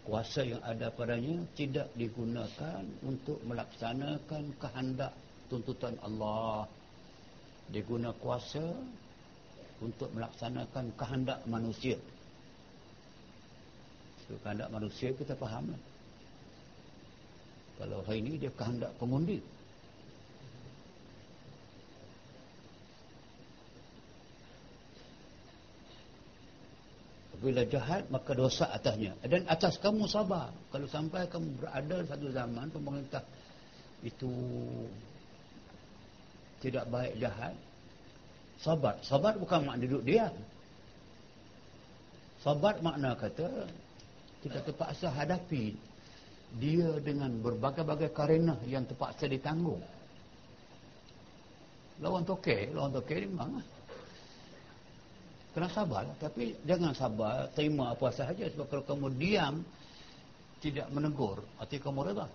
kuasa 0.02 0.42
yang 0.42 0.58
ada 0.66 0.90
padanya 0.90 1.46
tidak 1.54 1.86
digunakan 1.94 2.82
untuk 3.06 3.38
melaksanakan 3.46 4.50
kehendak 4.58 5.14
tuntutan 5.46 5.94
Allah 6.02 6.66
digunakan 7.70 8.16
kuasa 8.18 8.64
untuk 9.78 10.10
melaksanakan 10.10 10.90
kehendak 10.98 11.38
manusia. 11.46 12.00
So, 14.26 14.34
kehendak 14.42 14.68
manusia 14.72 15.14
kita 15.14 15.38
faham 15.38 15.70
lah. 15.72 15.80
Kalau 17.78 18.02
hari 18.02 18.18
ini 18.20 18.42
dia 18.42 18.50
kehendak 18.52 18.90
pengundi. 18.98 19.38
Bila 27.38 27.62
jahat 27.70 28.10
maka 28.10 28.34
dosa 28.34 28.66
atasnya. 28.74 29.14
Dan 29.22 29.46
atas 29.46 29.78
kamu 29.78 30.10
sabar. 30.10 30.50
Kalau 30.74 30.90
sampai 30.90 31.30
kamu 31.30 31.54
berada 31.62 32.02
satu 32.02 32.26
zaman 32.34 32.66
pemerintah 32.74 33.22
itu 34.02 34.30
tidak 36.58 36.90
baik 36.90 37.14
jahat 37.22 37.54
Sabar. 38.58 38.98
Sabar 39.06 39.38
bukan 39.38 39.70
makna 39.70 39.86
duduk 39.86 40.02
diam. 40.02 40.34
Sabar 42.42 42.74
makna 42.82 43.14
kata 43.14 43.70
kita 44.42 44.58
terpaksa 44.66 45.14
hadapi 45.14 45.78
dia 46.56 46.88
dengan 47.04 47.28
berbagai-bagai 47.44 48.16
karena 48.16 48.56
yang 48.64 48.88
terpaksa 48.88 49.28
ditanggung. 49.28 49.84
Lawan 52.00 52.24
tokek, 52.24 52.72
lawan 52.72 52.94
tokek 52.94 53.20
ni 53.20 53.26
memang 53.28 53.60
lah. 53.60 53.66
Kena 55.48 55.68
sabar 55.74 56.06
Tapi 56.22 56.54
jangan 56.62 56.94
sabar, 56.94 57.50
terima 57.52 57.90
apa 57.92 58.14
sahaja. 58.14 58.46
Sebab 58.54 58.66
kalau 58.70 58.84
kamu 58.86 59.06
diam, 59.18 59.54
tidak 60.62 60.86
menegur, 60.94 61.42
arti 61.58 61.82
kamu 61.82 62.14
reda. 62.14 62.26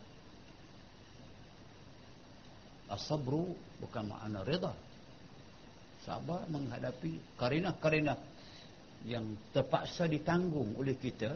Asabru 2.91 3.55
bukan 3.79 4.11
makna 4.11 4.43
reda 4.43 4.75
sabar 6.03 6.43
menghadapi 6.51 7.39
karinah-karinah 7.39 8.19
yang 9.07 9.23
terpaksa 9.55 10.07
ditanggung 10.07 10.75
oleh 10.75 10.95
kita 10.99 11.31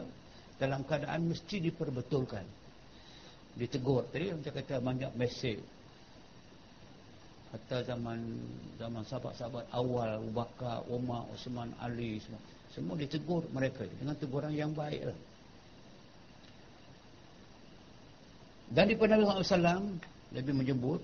dalam 0.60 0.84
keadaan 0.84 1.28
mesti 1.28 1.60
diperbetulkan 1.60 2.44
ditegur. 3.56 4.04
Tadi 4.12 4.34
saya 4.44 4.52
kata 4.52 4.82
banyak 4.82 5.12
mesej. 5.16 5.62
Hatta 7.48 7.80
zaman 7.80 8.20
zaman 8.76 9.02
sahabat-sahabat 9.08 9.72
awal 9.72 10.20
Abu 10.20 10.30
Bakar, 10.36 10.84
Umar, 10.92 11.24
Osman, 11.32 11.72
Ali 11.80 12.20
semua. 12.20 12.40
Semua 12.68 12.94
ditegur 13.00 13.48
mereka. 13.48 13.88
Dengan 13.88 14.12
teguran 14.20 14.52
yang 14.52 14.76
baik 14.76 15.08
lah. 15.08 15.18
dan 18.68 18.84
di 18.84 18.94
Nabi 19.00 19.24
SAW 19.24 19.96
lebih 20.36 20.52
menyebut 20.52 21.00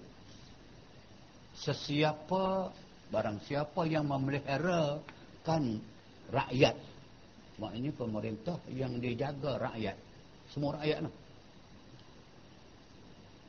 sesiapa 1.56 2.68
barang 3.08 3.40
siapa 3.48 3.88
yang 3.88 4.04
memeliharakan 4.04 5.80
rakyat. 6.28 6.76
Maknanya 7.56 7.92
pemerintah 7.96 8.58
yang 8.68 9.00
dijaga 9.00 9.56
rakyat. 9.70 9.96
Semua 10.52 10.76
rakyat 10.76 11.08
lah 11.08 11.14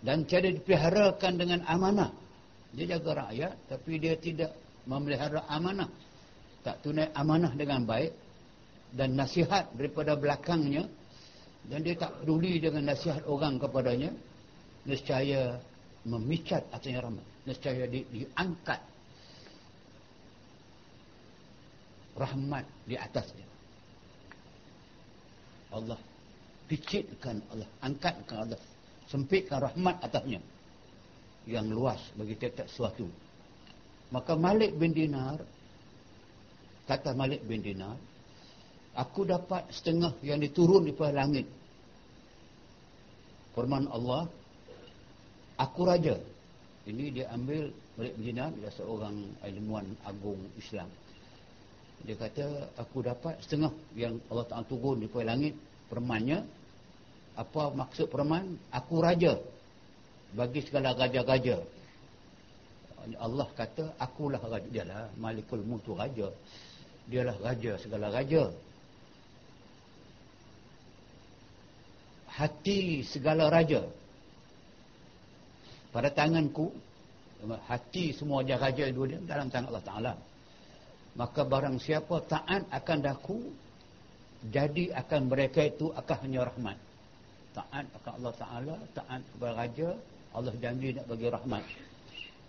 dan 0.05 0.21
tiada 0.29 0.53
dipeliharakan 0.53 1.33
dengan 1.35 1.59
amanah. 1.65 2.13
Dia 2.77 2.95
jaga 2.95 3.25
rakyat 3.25 3.53
tapi 3.65 3.97
dia 3.97 4.13
tidak 4.21 4.53
memelihara 4.85 5.41
amanah. 5.49 5.89
Tak 6.61 6.85
tunai 6.85 7.09
amanah 7.17 7.57
dengan 7.57 7.81
baik 7.89 8.13
dan 8.93 9.17
nasihat 9.17 9.73
daripada 9.73 10.13
belakangnya. 10.13 10.85
Dan 11.65 11.81
dia 11.81 11.97
tak 11.97 12.21
peduli 12.21 12.61
dengan 12.61 12.93
nasihat 12.93 13.25
orang 13.25 13.57
kepadanya. 13.57 14.13
Nescaya 14.85 15.57
memicat 16.05 16.61
atasnya 16.69 17.01
rahmat 17.01 17.25
nescaya 17.45 17.85
di, 17.85 18.01
diangkat 18.09 18.81
rahmat 22.17 22.65
di 22.89 22.95
atasnya. 22.97 23.47
Allah 25.73 25.99
picitkan 26.65 27.41
Allah 27.53 27.69
angkatkan 27.85 28.37
Allah 28.49 28.61
sempitkan 29.09 29.61
rahmat 29.61 30.01
atasnya. 30.01 30.41
Yang 31.45 31.65
luas 31.77 32.01
bagi 32.17 32.33
tiap-tiap 32.37 32.65
sesuatu. 32.69 33.05
Maka 34.09 34.33
Malik 34.33 34.73
bin 34.77 34.93
Dinar 34.93 35.41
kata 36.85 37.17
Malik 37.17 37.41
bin 37.45 37.61
Dinar 37.61 37.97
aku 38.93 39.25
dapat 39.25 39.65
setengah 39.73 40.13
yang 40.21 40.41
diturun 40.41 40.85
di 40.85 40.93
langit. 41.13 41.45
Firman 43.53 43.89
Allah 43.89 44.29
aku 45.57 45.81
raja. 45.85 46.17
Ini 46.85 47.05
dia 47.13 47.25
ambil 47.33 47.73
Malik 47.97 48.13
bin 48.17 48.23
Dinar 48.33 48.49
dia 48.57 48.69
seorang 48.73 49.15
ilmuwan 49.45 49.85
agung 50.05 50.41
Islam. 50.57 50.89
Dia 52.05 52.13
kata 52.13 52.77
aku 52.77 53.01
dapat 53.01 53.41
setengah 53.41 53.73
yang 53.97 54.21
Allah 54.29 54.45
Ta'ala 54.45 54.65
turun 54.69 55.01
di 55.01 55.09
langit. 55.25 55.57
Permannya 55.85 56.41
apa 57.35 57.71
maksud 57.75 58.07
perman 58.07 58.55
aku 58.71 59.03
raja. 59.03 59.35
Bagi 60.35 60.63
segala 60.63 60.95
raja-raja. 60.95 61.63
Allah 63.21 63.47
kata 63.53 63.95
akulah 63.99 64.41
raja. 64.41 64.67
Dia 64.71 64.83
lah 64.87 65.07
malikul 65.19 65.61
mutu 65.63 65.93
raja. 65.93 66.31
Dialah 67.05 67.37
raja 67.37 67.77
segala 67.77 68.09
raja. 68.09 68.49
Hati 72.35 73.05
segala 73.05 73.47
raja. 73.47 73.85
Pada 75.93 76.11
tanganku 76.11 76.75
hati 77.69 78.11
semua 78.11 78.43
raja-raja 78.43 78.91
dunia 78.91 79.21
dalam 79.23 79.47
tangan 79.47 79.71
Allah 79.71 79.85
Ta'ala. 79.85 80.13
Maka 81.15 81.47
barang 81.47 81.79
siapa 81.79 82.19
taat 82.27 82.67
akan 82.67 82.99
daku 82.99 83.39
jadi 84.51 84.91
akan 84.99 85.31
mereka 85.31 85.63
itu 85.63 85.95
akan 85.95 86.17
hanya 86.27 86.51
rahmat 86.51 86.75
taat 87.55 87.87
akan 87.87 88.11
Allah 88.19 88.33
Ta'ala 88.35 88.75
taat 88.91 89.21
kepada 89.31 89.53
raja. 89.55 89.89
Allah 90.35 90.51
janji 90.59 90.91
nak 90.91 91.07
bagi 91.07 91.31
rahmat. 91.31 91.63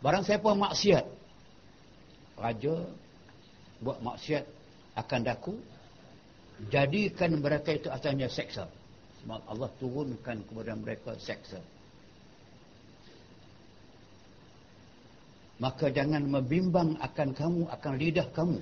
Barang 0.03 0.27
siapa 0.27 0.51
maksiat 0.51 1.07
raja 2.35 2.75
buat 3.79 4.03
maksiat 4.03 4.45
akan 4.99 5.21
daku. 5.23 5.55
Jadikan 6.73 7.39
mereka 7.39 7.71
itu 7.71 7.87
asalnya 7.87 8.27
seksa. 8.27 8.67
Sebab 9.23 9.41
Allah 9.47 9.71
turunkan 9.79 10.43
kepada 10.43 10.73
mereka 10.75 11.15
seksa. 11.23 11.63
Maka 15.57 15.89
jangan 15.89 16.27
membimbang 16.27 17.01
akan 17.01 17.29
kamu 17.33 17.63
akan 17.71 17.93
lidah 17.97 18.29
kamu. 18.35 18.61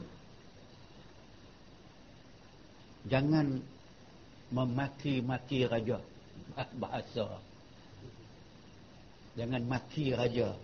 Jangan 3.10 3.58
memaki-maki 4.54 5.66
raja 5.66 5.98
bahasa. 6.82 7.26
Jangan 9.34 9.62
maki 9.66 10.14
raja. 10.14 10.54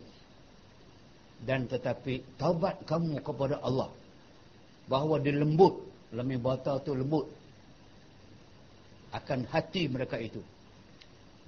Dan 1.41 1.67
tetapi 1.67 2.21
taubat 2.37 2.85
kamu 2.85 3.19
kepada 3.25 3.59
Allah. 3.65 3.91
Bahawa 4.87 5.19
dia 5.19 5.35
lembut. 5.35 5.81
Lemih 6.11 6.39
bata 6.43 6.79
tu 6.83 6.95
lembut. 6.95 7.27
Akan 9.11 9.47
hati 9.51 9.91
mereka 9.91 10.19
itu. 10.21 10.43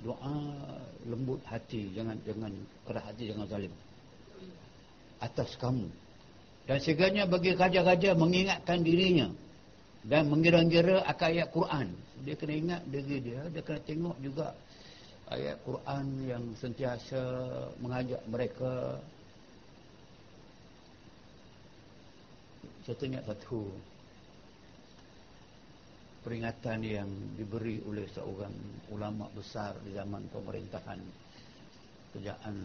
Doa 0.03 0.35
lembut 1.07 1.39
hati. 1.47 1.93
Jangan 1.95 2.19
jangan 2.27 2.53
keras 2.89 3.05
hati 3.07 3.23
jangan 3.31 3.47
zalim. 3.47 3.73
Atas 5.23 5.55
kamu. 5.61 5.87
Dan 6.67 6.79
segalanya 6.79 7.27
bagi 7.27 7.55
raja-raja 7.55 8.15
mengingatkan 8.15 8.83
dirinya. 8.83 9.31
Dan 10.03 10.31
mengira-ngira 10.31 11.07
akan 11.07 11.29
ayat 11.31 11.49
Quran 11.55 11.95
dia 12.23 12.35
kena 12.39 12.55
ingat 12.55 12.83
diri 12.87 13.19
dia. 13.19 13.43
Dia 13.51 13.63
kena 13.63 13.81
tengok 13.83 14.17
juga 14.23 14.55
ayat 15.31 15.59
Quran 15.67 16.07
yang 16.27 16.45
sentiasa 16.59 17.23
mengajak 17.83 18.23
mereka. 18.31 19.03
Saya 22.83 22.97
tengok 22.99 23.23
satu 23.27 23.63
peringatan 26.23 26.79
yang 26.87 27.11
diberi 27.35 27.83
oleh 27.87 28.07
seorang 28.15 28.55
ulama 28.95 29.27
besar 29.35 29.75
di 29.83 29.91
zaman 29.95 30.23
pemerintahan 30.31 30.99
kerajaan 32.13 32.57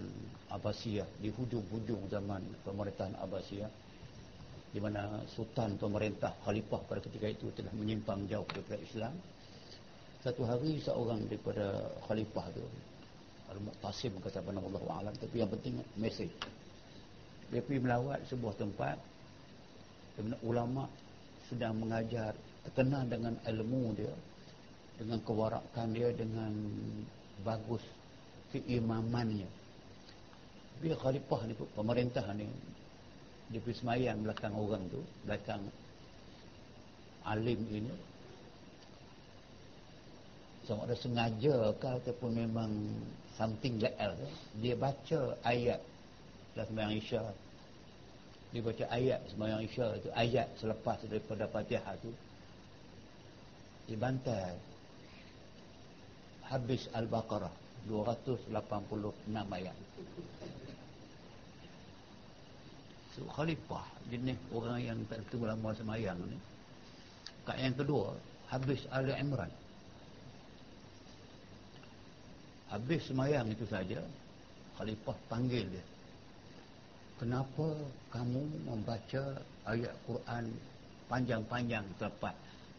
Abbasiyah 0.51 1.07
di 1.23 1.31
hujung-hujung 1.31 2.11
zaman 2.11 2.43
pemerintahan 2.67 3.15
Abbasiyah 3.17 3.71
di 4.75 4.79
mana 4.83 5.23
sultan 5.31 5.79
pemerintah 5.79 6.35
khalifah 6.43 6.83
pada 6.85 6.99
ketika 7.01 7.27
itu 7.31 7.47
telah 7.55 7.71
menyimpang 7.73 8.27
jauh 8.27 8.45
daripada 8.51 8.77
Islam 8.83 9.15
satu 10.25 10.41
hari 10.45 10.81
seorang 10.81 11.29
daripada 11.29 11.93
khalifah 12.09 12.49
tu 12.53 12.65
Al-Muqtasim 13.47 14.11
kata 14.19 14.43
pada 14.43 14.59
Allah 14.59 14.83
Alam 14.99 15.13
tapi 15.15 15.39
yang 15.39 15.47
penting 15.47 15.79
mesej. 15.95 16.27
Dia 17.47 17.63
pergi 17.63 17.79
melawat 17.79 18.27
sebuah 18.27 18.59
tempat 18.59 18.99
ulama 20.43 20.83
sedang 21.47 21.79
mengajar 21.79 22.35
terkenal 22.67 23.07
dengan 23.07 23.39
ilmu 23.47 23.95
dia 23.95 24.11
dengan 24.99 25.23
kewarakan 25.23 25.87
dia 25.95 26.11
dengan 26.11 26.51
bagus 27.47 27.83
keimamannya 28.51 29.47
dia. 30.83 30.95
Khalifah 30.99 31.41
ni 31.47 31.53
pemerintah 31.55 32.25
ni 32.35 32.51
dia 33.47 33.63
pergi 33.63 33.79
semayang 33.79 34.27
belakang 34.27 34.51
orang 34.59 34.83
tu 34.91 34.99
belakang 35.23 35.63
alim 37.23 37.63
ini 37.71 37.91
sama 40.67 40.83
ada 40.83 40.99
sengaja 40.99 41.71
ke 41.79 41.87
ataupun 41.87 42.35
memang 42.35 42.67
something 43.39 43.79
like 43.79 43.95
else 43.95 44.19
dia 44.59 44.75
baca 44.75 45.39
ayat. 45.47 45.79
Dalam 46.51 46.67
semayang 46.73 46.93
isya. 46.99 47.23
Dia 48.51 48.61
baca 48.65 48.85
ayat 48.91 49.19
semayang 49.31 49.61
isya 49.63 49.87
itu 49.95 50.09
ayat 50.11 50.47
selepas 50.59 50.99
daripada 51.07 51.47
fatihah 51.47 51.95
tu. 52.03 52.11
Dibantai 53.87 54.59
habis 56.51 56.91
Al-Baqarah 56.91 57.53
286 57.87 58.51
ayat. 59.31 59.77
So, 63.15 63.23
khalifah 63.31 63.87
jenis 64.11 64.37
orang 64.51 64.83
yang 64.83 64.97
tak 65.07 65.23
tentu 65.23 65.47
lama 65.47 65.71
semayang 65.71 66.19
ni. 66.27 66.37
Kat 67.47 67.55
yang 67.63 67.77
kedua 67.79 68.11
habis 68.51 68.83
Ali 68.91 69.15
Imran 69.15 69.47
habis 72.67 73.01
semayang 73.07 73.47
itu 73.47 73.63
saja 73.67 73.99
khalifah 74.77 75.17
panggil 75.31 75.65
dia. 75.67 75.85
Kenapa 77.17 77.73
kamu 78.13 78.69
membaca 78.69 79.23
ayat 79.65 79.93
Quran 80.05 80.53
panjang-panjang 81.09 81.81
tepat 81.97 82.35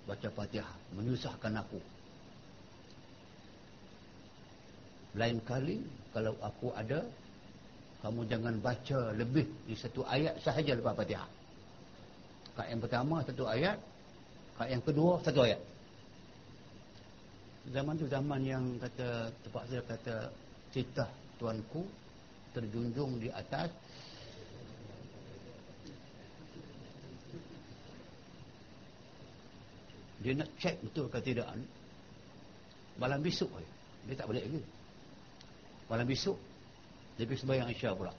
baca 0.06 0.28
fatihah 0.30 0.76
menyusahkan 0.94 1.52
aku. 1.58 1.80
Lain 5.18 5.42
kali 5.42 5.82
kalau 6.14 6.38
aku 6.38 6.70
ada 6.78 7.02
kamu 7.98 8.30
jangan 8.30 8.54
baca 8.62 9.10
lebih 9.18 9.44
di 9.66 9.74
satu 9.74 10.06
ayat 10.06 10.38
sahaja 10.38 10.78
lepas 10.78 10.94
fatihah. 10.94 11.28
Kat 12.54 12.66
yang 12.70 12.80
pertama 12.80 13.26
satu 13.26 13.44
ayat 13.50 13.76
kat 14.54 14.68
yang 14.70 14.82
kedua 14.86 15.18
satu 15.26 15.42
ayat 15.42 15.58
zaman 17.68 17.94
tu 18.00 18.06
zaman 18.08 18.40
yang 18.44 18.64
kata 18.80 19.28
tempat 19.44 19.62
saya 19.68 19.82
kata 19.84 20.14
citah 20.72 21.10
tuanku 21.36 21.84
terjunjung 22.56 23.20
di 23.20 23.28
atas 23.28 23.68
dia 30.24 30.32
nak 30.34 30.50
cek 30.58 30.76
betul 30.82 31.06
ke 31.12 31.18
tidak 31.22 31.48
malam 32.98 33.22
besok 33.22 33.52
dia 34.08 34.16
tak 34.18 34.26
balik 34.26 34.48
lagi 34.48 34.62
malam 35.86 36.06
besok 36.08 36.36
dia 37.14 37.26
pergi 37.26 37.42
sembahyang 37.42 37.70
isya 37.70 37.92
pula 37.94 38.14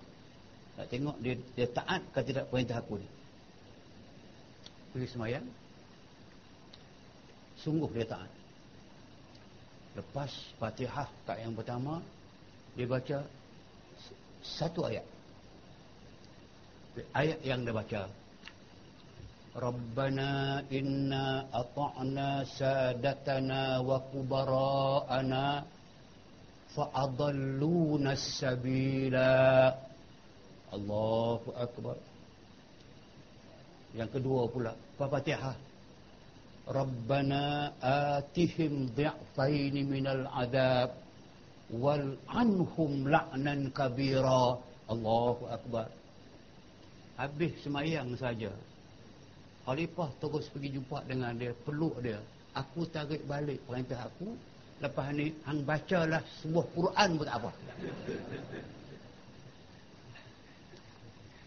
Nak 0.79 0.87
tengok 0.87 1.19
dia, 1.19 1.35
dia 1.59 1.67
taat 1.75 1.99
ke 2.15 2.23
tidak 2.23 2.47
perintah 2.47 2.79
aku 2.79 2.95
ni. 2.95 3.09
Pergi 4.95 5.11
semayang. 5.11 5.43
Sungguh 7.59 7.91
dia 7.91 8.07
taat. 8.07 8.31
Lepas 9.99 10.31
fatihah 10.55 11.11
kat 11.27 11.43
yang 11.43 11.51
pertama. 11.51 11.99
Dia 12.79 12.87
baca 12.87 13.19
satu 14.39 14.87
ayat. 14.87 15.03
Ayat 17.11 17.39
yang 17.43 17.67
dia 17.67 17.75
baca. 17.75 18.07
Rabbana 19.59 20.63
inna 20.71 21.51
ata'na 21.51 22.47
sadatana 22.47 23.83
wa 23.83 23.99
kubara'ana 24.07 25.67
fa'adalluna 26.71 28.15
sabila. 28.15 29.35
Allahu 30.69 31.49
Akbar. 31.59 31.97
Yang 33.97 34.09
kedua 34.21 34.47
pula, 34.47 34.71
Fatihah. 34.95 35.57
Atihim 36.69 38.93
dhi'fain 38.93 39.75
minal 39.89 40.29
adab 40.29 40.93
wal 41.73 42.13
anhum 42.29 43.09
la'nan 43.09 43.73
kabira. 43.73 44.61
Allahu 44.89 45.45
Akbar. 45.49 45.89
Habis 47.17 47.53
semayang 47.61 48.17
saja. 48.17 48.49
Khalifah 49.65 50.09
terus 50.17 50.49
pergi 50.49 50.77
jumpa 50.77 51.05
dengan 51.05 51.37
dia, 51.37 51.53
peluk 51.65 52.01
dia. 52.01 52.17
Aku 52.57 52.89
tarik 52.89 53.21
balik 53.29 53.61
perintah 53.69 54.09
aku. 54.09 54.33
Lepas 54.81 55.13
ni, 55.13 55.29
hang 55.45 55.61
bacalah 55.61 56.25
sebuah 56.41 56.65
Quran 56.73 57.09
tak 57.21 57.37
apa. 57.37 57.51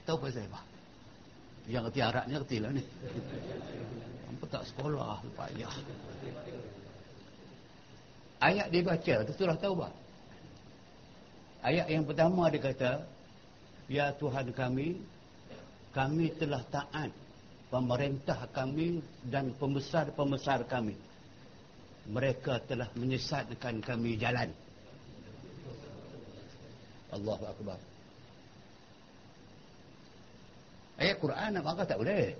Tahu 0.06 0.18
pasal 0.22 0.46
apa? 0.50 0.71
Yang 1.70 1.82
kerti 1.90 2.00
Arab 2.02 2.24
ni 2.26 2.32
kerti 2.34 2.56
lah 2.58 2.70
ni. 2.74 2.82
Apa 4.34 4.44
tak 4.50 4.64
sekolah, 4.74 5.22
payah. 5.38 5.74
Ayat 8.42 8.66
dia 8.74 8.82
baca 8.82 9.14
tu 9.22 9.32
surah 9.38 9.54
Taubah. 9.54 9.92
Ayat 11.62 11.86
yang 11.86 12.02
pertama 12.02 12.50
dia 12.50 12.58
kata, 12.58 12.92
Ya 13.86 14.10
Tuhan 14.18 14.50
kami, 14.50 14.98
kami 15.94 16.34
telah 16.34 16.62
taat 16.74 17.14
pemerintah 17.70 18.50
kami 18.50 18.98
dan 19.30 19.54
pembesar-pembesar 19.62 20.66
kami. 20.66 20.98
Mereka 22.10 22.66
telah 22.66 22.90
menyesatkan 22.98 23.78
kami 23.78 24.18
jalan. 24.18 24.50
Allahu 27.14 27.44
Akbar. 27.46 27.91
Ayat 31.00 31.16
Quran 31.18 31.48
nak 31.56 31.62
bangga 31.64 31.84
tak 31.88 31.98
boleh. 32.00 32.36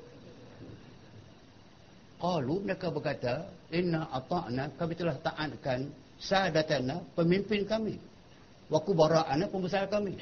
Qalu 2.20 2.54
mereka 2.62 2.86
berkata, 2.92 3.34
"Inna 3.74 4.06
ata'na 4.12 4.70
kami 4.78 4.92
telah 4.94 5.16
taatkan 5.18 5.90
sadatana 6.22 7.02
pemimpin 7.18 7.66
kami. 7.66 7.98
Wa 8.70 8.78
kubara'ana 8.78 9.50
pembesar 9.50 9.90
kami. 9.90 10.14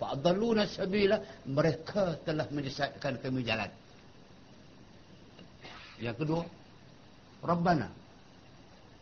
Fa'dalluna 0.00 0.64
sabila 0.66 1.20
mereka 1.46 2.18
telah 2.26 2.48
menyesatkan 2.50 3.20
kami 3.20 3.46
jalan." 3.46 3.70
Yang 6.00 6.16
kedua, 6.24 6.42
Rabbana 7.44 8.00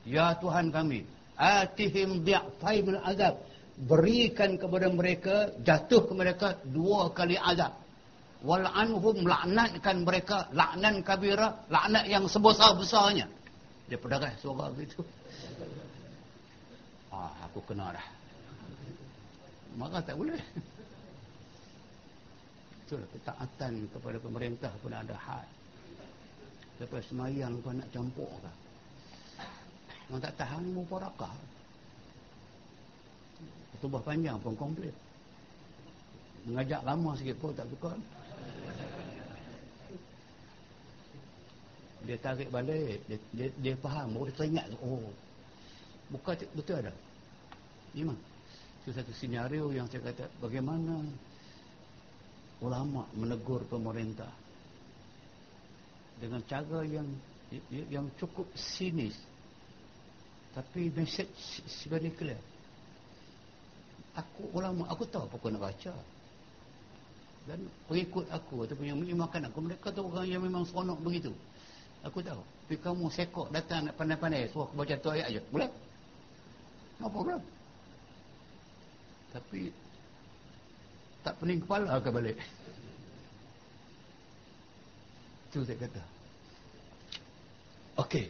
Ya 0.09 0.33
Tuhan 0.41 0.73
kami, 0.73 1.05
atihim 1.37 2.25
min 2.25 2.97
azab. 3.05 3.45
Berikan 3.79 4.59
kepada 4.59 4.89
mereka, 4.91 5.53
jatuh 5.63 6.03
ke 6.09 6.13
mereka 6.17 6.57
dua 6.67 7.13
kali 7.15 7.39
azab 7.39 7.77
wal'anhum 8.45 9.26
laknatkan 9.26 10.07
mereka 10.07 10.47
laknan 10.55 11.03
kabira 11.03 11.66
laknat 11.70 12.05
yang 12.07 12.24
sebesar-besarnya. 12.30 13.26
Dia 13.89 13.99
pedarah 13.99 14.30
suara 14.39 14.68
begitu 14.70 15.01
ah 17.18 17.34
aku 17.51 17.59
kena 17.66 17.91
dah. 17.91 18.07
Maka 19.78 19.99
tak 20.03 20.16
boleh. 20.18 20.39
Itulah 22.86 23.09
ketaatan 23.12 23.72
kepada 23.93 24.16
pemerintah 24.22 24.72
pun 24.80 24.93
ada 24.95 25.16
had. 25.18 25.49
Lepas 26.78 27.05
semayang 27.11 27.59
pun 27.61 27.82
nak 27.82 27.91
campur 27.91 28.30
kah? 28.39 28.57
Orang 30.09 30.24
tak 30.24 30.34
tahan 30.41 30.62
muparakah 30.72 31.34
ketubah 33.76 34.03
panjang 34.03 34.39
pun 34.41 34.57
komplit. 34.57 34.95
Mengajak 36.49 36.80
lama 36.86 37.12
sikit 37.18 37.36
pun 37.39 37.53
tak 37.53 37.68
suka 37.68 37.93
dia 42.07 42.17
tarik 42.21 42.53
balik. 42.53 43.03
Dia, 43.11 43.19
dia, 43.35 43.49
dia 43.59 43.75
faham. 43.81 44.15
Oh, 44.15 44.27
dia 44.27 44.35
teringat 44.37 44.67
oh. 44.83 45.09
Bukan 46.09 46.37
betul 46.57 46.81
ada 46.81 46.93
memang 47.99 48.19
itu 48.85 48.95
satu 48.95 49.13
senario 49.17 49.69
yang 49.73 49.85
saya 49.91 50.01
kata 50.13 50.31
bagaimana 50.41 51.05
ulama 52.65 53.05
menegur 53.13 53.61
pemerintah 53.69 54.31
dengan 56.19 56.41
cara 56.49 56.83
yang 56.85 57.07
yang 57.71 58.07
cukup 58.17 58.49
sinis. 58.57 59.15
Tapi 60.57 60.91
message 60.91 61.63
very 61.87 62.11
clear. 62.17 62.41
Aku 64.17 64.51
ulama 64.57 64.89
aku 64.91 65.07
tahu 65.07 65.29
apa 65.29 65.37
aku 65.37 65.49
nak 65.53 65.63
baca. 65.69 65.95
Dan 67.49 67.65
pengikut 67.89 68.29
aku 68.29 68.69
ataupun 68.69 68.85
yang 68.85 69.01
mengimakan 69.01 69.49
aku 69.49 69.59
mereka 69.65 69.89
tu 69.89 70.05
orang 70.05 70.29
yang 70.29 70.45
memang 70.45 70.69
seronok 70.69 71.01
begitu 71.01 71.33
Aku 72.07 72.23
tahu. 72.23 72.39
Tapi 72.69 72.77
kamu 72.85 73.07
sekok 73.09 73.49
datang 73.49 73.89
nak 73.89 73.97
pandai-pandai. 73.97 74.47
Suruh 74.53 74.69
aku 74.69 74.77
baca 74.77 74.95
tu 75.01 75.09
ayat 75.09 75.29
je. 75.35 75.41
Boleh? 75.49 75.73
No 77.01 77.09
problem. 77.09 77.41
Tapi 79.33 79.73
tak 81.25 81.35
pening 81.41 81.61
kepala 81.65 81.97
ke 81.99 82.11
balik. 82.13 82.37
Itu 85.49 85.65
saya 85.65 85.81
kata. 85.81 86.03
Okey. 88.05 88.27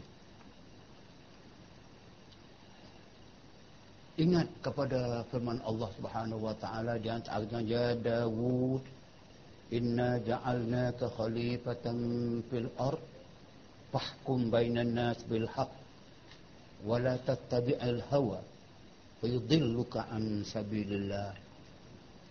Ingat 4.18 4.48
kepada 4.62 5.22
firman 5.30 5.62
Allah 5.62 5.90
Subhanahu 5.94 6.42
wa 6.46 6.54
taala 6.58 6.98
di 6.98 7.06
antara 7.06 7.58
ya 7.62 7.94
Dawud 7.94 8.82
inna 9.70 10.18
ja'alnaka 10.22 11.06
khalifatan 11.14 11.98
fil 12.50 12.66
ardh 12.78 13.17
bainan 14.50 14.94
nas 14.94 15.18
bil 15.28 15.48
haqq 15.48 15.72
wa 16.84 16.96
la 16.98 17.16
tattabi'al 17.18 18.00
hawa 18.10 18.40
fayudilluka 19.20 20.06
an 20.12 20.44
sabilillah 20.44 21.48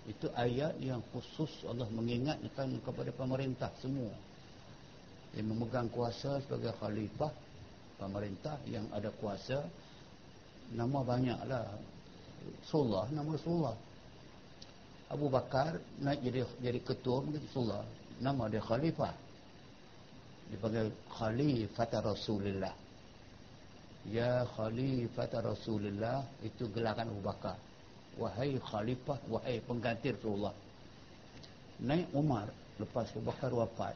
itu 0.08 0.32
ayat 0.40 0.80
yang 0.80 1.04
khusus 1.12 1.52
Allah 1.68 1.84
mengingatkan 1.92 2.80
kepada 2.80 3.12
pemerintah 3.12 3.68
semua. 3.84 4.16
Yang 5.36 5.52
memegang 5.52 5.92
kuasa 5.92 6.40
sebagai 6.48 6.72
khalifah 6.80 7.36
pemerintah 8.00 8.56
yang 8.72 8.88
ada 8.96 9.12
kuasa. 9.20 9.68
Nama 10.72 11.00
banyaklah. 11.04 11.68
Rasulullah 12.64 13.12
nama 13.12 13.36
Rasulullah 13.36 13.76
Abu 15.12 15.28
Bakar 15.28 15.80
naik 16.00 16.24
jadi 16.24 16.42
jadi 16.64 16.80
ketua 16.80 17.20
mungkin 17.20 17.44
Rasulullah 17.44 17.84
nama 18.24 18.48
dia 18.48 18.64
khalifah 18.64 19.12
dipanggil 20.52 20.88
khalifat 21.12 21.92
Rasulullah. 22.00 22.74
Ya 24.08 24.48
khalifat 24.56 25.32
Rasulullah 25.44 26.24
itu 26.40 26.68
gelaran 26.72 27.12
Abu 27.12 27.20
Bakar. 27.20 27.60
Wahai 28.16 28.56
khalifah, 28.58 29.20
wahai 29.28 29.60
pengganti 29.68 30.16
Rasulullah. 30.16 30.56
Naik 31.84 32.08
Umar 32.16 32.48
lepas 32.80 33.12
Abu 33.12 33.28
Bakar 33.28 33.52
wafat. 33.52 33.96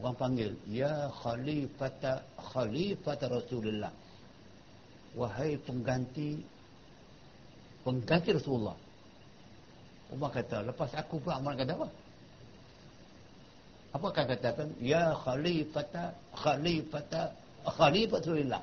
Orang 0.00 0.16
panggil, 0.16 0.56
ya 0.64 1.12
khalifat 1.20 2.24
khalifat 2.40 3.20
Rasulullah. 3.28 3.92
Wahai 5.12 5.60
pengganti 5.60 6.40
pengganti 7.84 8.30
Rasulullah. 8.32 8.78
Umar 10.10 10.30
kata, 10.34 10.66
lepas 10.66 10.90
aku 10.96 11.22
pula 11.22 11.38
Umar 11.38 11.54
kata 11.54 11.76
apa? 11.76 11.88
Apa 13.90 14.06
akan 14.06 14.26
katakan 14.30 14.68
ya 14.78 15.14
khalifata 15.18 16.14
khalifata 16.34 17.34
khalifatulillah 17.66 18.62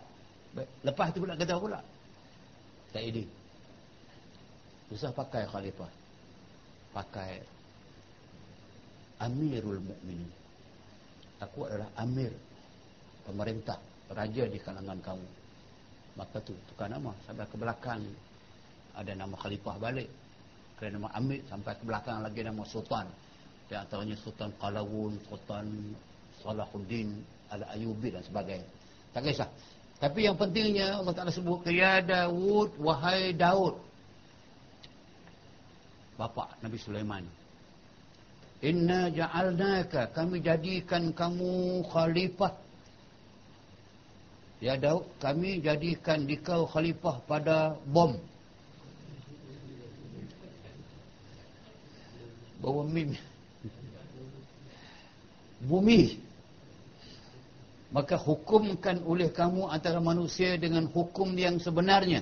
lepas 0.85 1.13
tu 1.13 1.21
pula 1.21 1.37
kata 1.37 1.55
pula? 1.59 1.79
Tak 2.95 3.03
ini 3.03 3.23
usah 4.87 5.11
pakai 5.11 5.43
khalifah. 5.51 5.91
Pakai 6.95 7.43
amirul 9.21 9.83
mukminin. 9.83 10.31
Aku 11.43 11.69
adalah 11.69 11.91
amir 12.01 12.33
pemerintah 13.27 13.77
raja 14.09 14.49
di 14.49 14.57
kalangan 14.57 14.97
kamu 15.03 15.27
maka 16.17 16.41
tu 16.41 16.57
tukar 16.73 16.89
nama. 16.89 17.13
Sampai 17.29 17.45
ke 17.45 17.55
belakang 17.59 18.01
ada 18.97 19.11
nama 19.13 19.35
khalifah 19.37 19.77
balik. 19.77 20.09
Kerana 20.81 21.09
ambil 21.13 21.41
sampai 21.45 21.73
ke 21.77 21.83
belakang 21.85 22.17
lagi 22.25 22.41
nama 22.41 22.61
sultan 22.65 23.05
di 23.67 23.75
antaranya 23.75 24.15
sultan 24.15 24.49
Qalawun 24.55 25.19
sultan 25.27 25.67
Salahuddin 26.39 27.19
Al-Ayubi 27.51 28.15
dan 28.15 28.23
sebagainya. 28.23 28.67
Tak 29.11 29.21
kisah. 29.27 29.49
Tapi 29.97 30.29
yang 30.29 30.37
pentingnya 30.37 31.01
Allah 31.01 31.13
Ta'ala 31.15 31.33
sebut 31.33 31.65
Ya 31.67 31.99
Daud, 31.99 32.69
wahai 32.77 33.33
Daud. 33.33 33.75
Bapa 36.17 36.49
Nabi 36.65 36.77
Sulaiman 36.81 37.21
Inna 38.65 39.13
ja'alnaka 39.13 40.09
Kami 40.17 40.41
jadikan 40.41 41.13
kamu 41.13 41.85
khalifah. 41.93 42.53
Ya 44.57 44.73
Daud 44.77 45.05
Kami 45.21 45.61
jadikan 45.61 46.25
dikau 46.25 46.65
khalifah 46.65 47.21
pada 47.25 47.77
bom. 47.85 48.17
Bawa 52.57 52.81
mim 52.89 53.13
Bumi. 55.63 56.27
Maka 57.87 58.19
hukumkan 58.19 58.99
oleh 59.07 59.31
kamu 59.31 59.71
antara 59.71 59.97
manusia 60.03 60.59
dengan 60.59 60.85
hukum 60.91 61.33
yang 61.33 61.57
sebenarnya. 61.57 62.21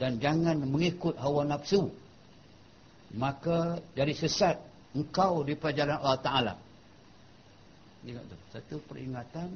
Dan 0.00 0.16
jangan 0.18 0.62
mengikut 0.64 1.14
hawa 1.20 1.44
nafsu. 1.44 1.92
Maka 3.12 3.78
jadi 3.92 4.14
sesat 4.16 4.56
engkau 4.96 5.44
di 5.44 5.54
jalan 5.58 6.00
Allah 6.00 6.20
Ta'ala. 6.22 6.54
Ingat 8.08 8.24
tu. 8.24 8.36
Satu 8.54 8.76
peringatan 8.88 9.48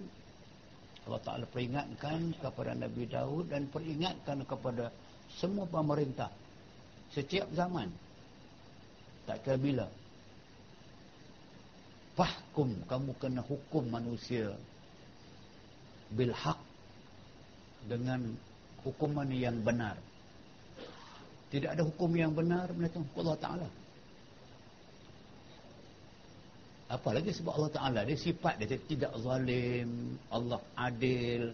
Allah 1.08 1.22
Ta'ala 1.24 1.44
peringatkan 1.48 2.36
kepada 2.38 2.76
Nabi 2.76 3.08
Daud 3.08 3.50
dan 3.50 3.66
peringatkan 3.72 4.44
kepada 4.46 4.92
semua 5.34 5.64
pemerintah. 5.66 6.30
Setiap 7.10 7.48
zaman. 7.56 7.88
Tak 9.26 9.46
kira 9.46 9.56
bila 9.56 9.86
fahkum 12.12 12.76
kamu 12.88 13.10
kena 13.16 13.40
hukum 13.44 13.88
manusia 13.88 14.52
bilhaq 16.12 16.60
dengan 17.88 18.36
hukuman 18.84 19.28
yang 19.32 19.58
benar. 19.64 19.96
Tidak 21.52 21.68
ada 21.68 21.84
hukum 21.84 22.12
yang 22.16 22.32
benar 22.32 22.72
menurut 22.72 22.96
Allah 23.16 23.38
Ta'ala. 23.40 23.68
Apalagi 26.92 27.32
sebab 27.32 27.52
Allah 27.56 27.72
Ta'ala 27.72 28.00
dia 28.04 28.16
sifat 28.16 28.60
dia 28.60 28.76
tidak 28.76 29.12
zalim, 29.20 30.16
Allah 30.28 30.60
adil, 30.76 31.52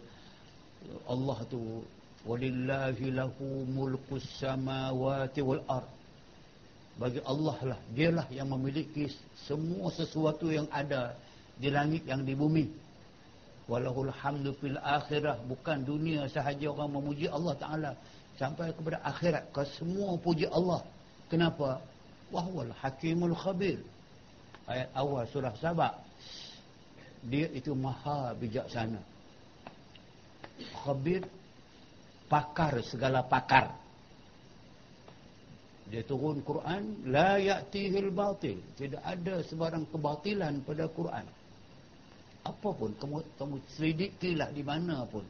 Allah 1.06 1.38
tu 1.50 1.82
walillahi 2.26 3.14
lahu 3.14 3.66
mulkus 3.66 4.26
samawati 4.42 5.40
wal 5.42 5.62
ard. 5.70 5.97
Bagi 6.98 7.22
Allah 7.22 7.56
lah, 7.62 7.80
dialah 7.94 8.26
yang 8.34 8.50
memiliki 8.50 9.06
semua 9.46 9.86
sesuatu 9.94 10.50
yang 10.50 10.66
ada 10.74 11.14
di 11.54 11.70
langit 11.70 12.02
yang 12.10 12.26
di 12.26 12.34
bumi. 12.34 12.66
Walahul 13.70 14.10
hamdu 14.10 14.50
fil 14.58 14.74
akhirah. 14.82 15.38
Bukan 15.46 15.86
dunia 15.86 16.26
sahaja 16.26 16.66
orang 16.66 16.98
memuji 16.98 17.30
Allah 17.30 17.54
taala. 17.54 17.92
Sampai 18.34 18.74
kepada 18.74 18.98
akhirat. 19.06 19.46
Ke 19.54 19.62
semua 19.78 20.18
puji 20.18 20.50
Allah. 20.50 20.82
Kenapa? 21.30 21.78
Wahwal 22.34 22.74
hakimul 22.82 23.36
khabir. 23.38 23.78
Ayat 24.66 24.90
awal 24.98 25.22
surah 25.30 25.54
sabak. 25.62 25.94
Dia 27.30 27.46
itu 27.54 27.78
maha 27.78 28.34
bijaksana. 28.34 28.98
Khabir 30.82 31.22
pakar 32.26 32.82
segala 32.82 33.22
pakar 33.22 33.70
dia 35.88 36.04
turun 36.04 36.44
Quran 36.44 37.08
la 37.08 37.40
ya'tihil 37.40 38.12
batil. 38.12 38.60
Tidak 38.76 39.00
ada 39.00 39.40
sebarang 39.40 39.88
kebatilan 39.88 40.60
pada 40.60 40.84
Quran. 40.92 41.24
Apa 42.44 42.68
pun 42.76 42.92
kamu 43.00 43.24
kamu 43.40 43.56
selidikilah 43.72 44.52
di 44.52 44.60
mana 44.60 45.08
pun. 45.08 45.24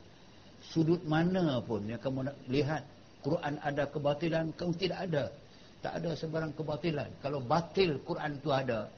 Sudut 0.58 0.98
mana 1.06 1.62
pun 1.62 1.86
yang 1.86 2.02
kamu 2.02 2.26
nak 2.26 2.36
lihat 2.50 2.82
Quran 3.22 3.54
ada 3.62 3.86
kebatilan 3.86 4.50
kamu 4.58 4.72
tidak 4.74 4.98
ada. 5.06 5.24
Tak 5.78 5.92
ada 6.02 6.10
sebarang 6.18 6.52
kebatilan. 6.58 7.06
Kalau 7.22 7.38
batil 7.38 8.02
Quran 8.02 8.42
itu 8.42 8.50
ada 8.50 8.90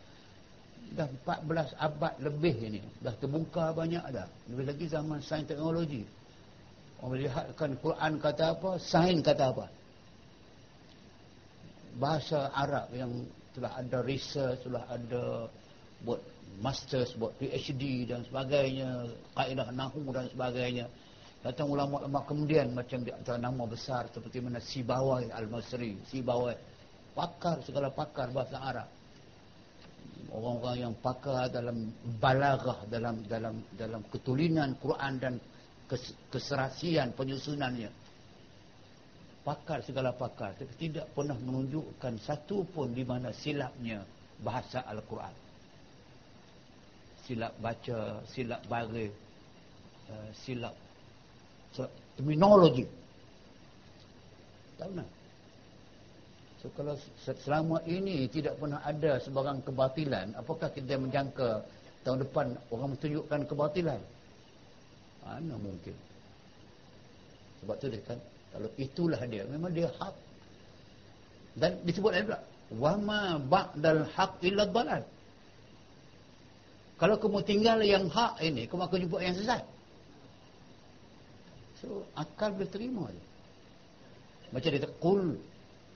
dah 0.90 1.06
14 1.22 1.76
abad 1.76 2.14
lebih 2.24 2.56
ini 2.56 2.80
dah 3.04 3.12
terbongkar 3.20 3.76
banyak 3.76 4.02
dah. 4.08 4.24
Lebih 4.48 4.64
lagi 4.64 4.86
zaman 4.88 5.20
sains 5.20 5.44
teknologi. 5.44 6.08
Orang 7.04 7.20
melihatkan 7.20 7.76
Quran 7.84 8.12
kata 8.16 8.56
apa 8.56 8.80
sains 8.80 9.20
kata 9.20 9.44
apa 9.52 9.79
bahasa 11.98 12.52
Arab 12.54 12.92
yang 12.94 13.10
telah 13.50 13.72
ada 13.78 13.98
research 14.06 14.62
telah 14.62 14.86
ada 14.86 15.50
buat 16.06 16.22
masters 16.60 17.16
buat 17.16 17.34
PhD 17.40 18.06
dan 18.10 18.22
sebagainya 18.26 19.10
kaedah 19.34 19.68
nahu 19.74 20.10
dan 20.12 20.28
sebagainya. 20.30 20.86
Datang 21.40 21.72
ulama-ulama 21.72 22.20
kemudian 22.28 22.76
macam 22.76 23.00
di 23.00 23.08
antara 23.08 23.40
nama 23.40 23.64
besar 23.64 24.12
seperti 24.12 24.44
mana 24.44 24.60
Sibawai 24.60 25.32
Al-Masri 25.32 25.96
Sibawai. 26.12 26.52
Pakar 27.16 27.64
segala 27.64 27.88
pakar 27.90 28.28
bahasa 28.30 28.60
Arab. 28.60 28.88
Orang-orang 30.30 30.78
yang 30.78 30.94
pakar 31.00 31.48
dalam 31.48 31.90
balaghah 32.20 32.86
dalam 32.86 33.24
dalam 33.24 33.64
dalam 33.74 34.04
ketulinan 34.12 34.76
Quran 34.78 35.16
dan 35.16 35.34
kes, 35.88 36.12
keserasian 36.28 37.16
penyusunannya 37.16 37.88
pakar 39.40 39.80
segala 39.84 40.12
pakar 40.12 40.52
tidak 40.76 41.08
pernah 41.16 41.36
menunjukkan 41.40 42.20
satu 42.20 42.64
pun 42.70 42.92
di 42.92 43.04
mana 43.04 43.32
silapnya 43.32 44.04
bahasa 44.40 44.84
Al-Quran 44.84 45.50
silap 47.30 47.54
baca, 47.62 48.18
silap 48.26 48.58
baris, 48.66 49.14
uh, 50.10 50.28
silap 50.34 50.74
terminologi. 52.18 52.82
Tak? 54.74 54.90
So 56.58 56.66
kalau 56.74 56.98
selama 57.22 57.78
ini 57.86 58.26
tidak 58.26 58.58
pernah 58.58 58.82
ada 58.82 59.22
sebarang 59.22 59.62
kebatilan, 59.62 60.34
apakah 60.34 60.74
kita 60.74 60.98
menjangka 60.98 61.62
tahun 62.02 62.26
depan 62.26 62.58
orang 62.74 62.98
menunjukkan 62.98 63.40
kebatilan? 63.46 64.00
Mana 65.22 65.54
mungkin? 65.54 65.94
Sebab 67.62 67.76
tu 67.78 67.86
dia 67.94 68.02
kan, 68.10 68.18
kalau 68.50 68.68
itulah 68.74 69.20
dia, 69.30 69.46
memang 69.46 69.70
dia 69.70 69.88
hak. 69.98 70.14
Dan 71.54 71.78
disebut 71.86 72.10
lagi 72.10 72.26
pula, 72.30 72.40
wama 72.74 73.22
ba'dal 73.38 74.06
haq 74.14 74.42
illa 74.42 74.66
dhalal. 74.66 75.02
Kalau 77.00 77.16
kamu 77.16 77.40
tinggal 77.46 77.78
yang 77.80 78.12
hak 78.12 78.42
ini, 78.44 78.68
kamu 78.68 78.84
akan 78.84 78.98
jumpa 79.06 79.18
yang 79.24 79.36
sesat. 79.38 79.64
So, 81.80 82.04
akal 82.12 82.52
boleh 82.52 82.68
terima 82.68 83.08
je. 83.08 83.24
Macam 84.52 84.68
dia 84.68 84.90
kul 85.00 85.22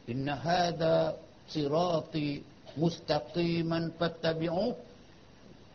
inna 0.09 0.39
hadha 0.39 1.13
sirati 1.51 2.41
mustaqiman 2.81 3.93
fattabi'u 4.01 4.73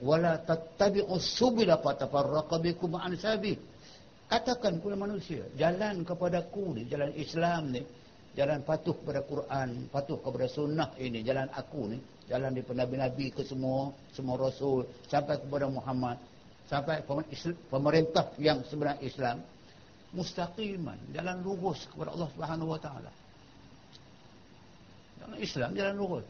wala 0.02 0.42
tattabi'u 0.42 1.14
subila 1.22 1.78
fatafarraqa 1.78 2.58
bikum 2.58 2.98
an 2.98 3.14
sabi. 3.20 3.54
Katakan 4.30 4.78
kepada 4.78 4.94
manusia, 4.94 5.42
jalan 5.58 6.06
kepadaku 6.06 6.78
ni, 6.78 6.86
jalan 6.86 7.10
Islam 7.18 7.74
ni, 7.74 7.82
jalan 8.38 8.62
patuh 8.62 8.94
kepada 8.94 9.26
Quran, 9.26 9.90
patuh 9.90 10.22
kepada 10.22 10.46
sunnah 10.46 10.94
ini, 11.02 11.26
jalan 11.26 11.50
aku 11.50 11.90
ni, 11.90 11.98
jalan 12.30 12.54
di 12.54 12.62
nabi-nabi 12.62 13.34
ke 13.34 13.42
semua 13.42 13.90
semua 14.14 14.38
rasul 14.38 14.86
sampai 15.10 15.42
kepada 15.42 15.66
Muhammad 15.66 16.22
sampai 16.70 17.02
pemerintah 17.74 18.30
yang 18.38 18.62
sebenarnya 18.70 19.02
Islam 19.02 19.42
mustaqiman 20.14 21.10
jalan 21.10 21.42
lurus 21.42 21.90
kepada 21.90 22.14
Allah 22.14 22.30
Subhanahu 22.38 22.70
wa 22.70 22.78
taala. 22.78 23.12
Jalan 25.18 25.38
Islam 25.42 25.70
jalan 25.74 25.96
lurus. 25.98 26.26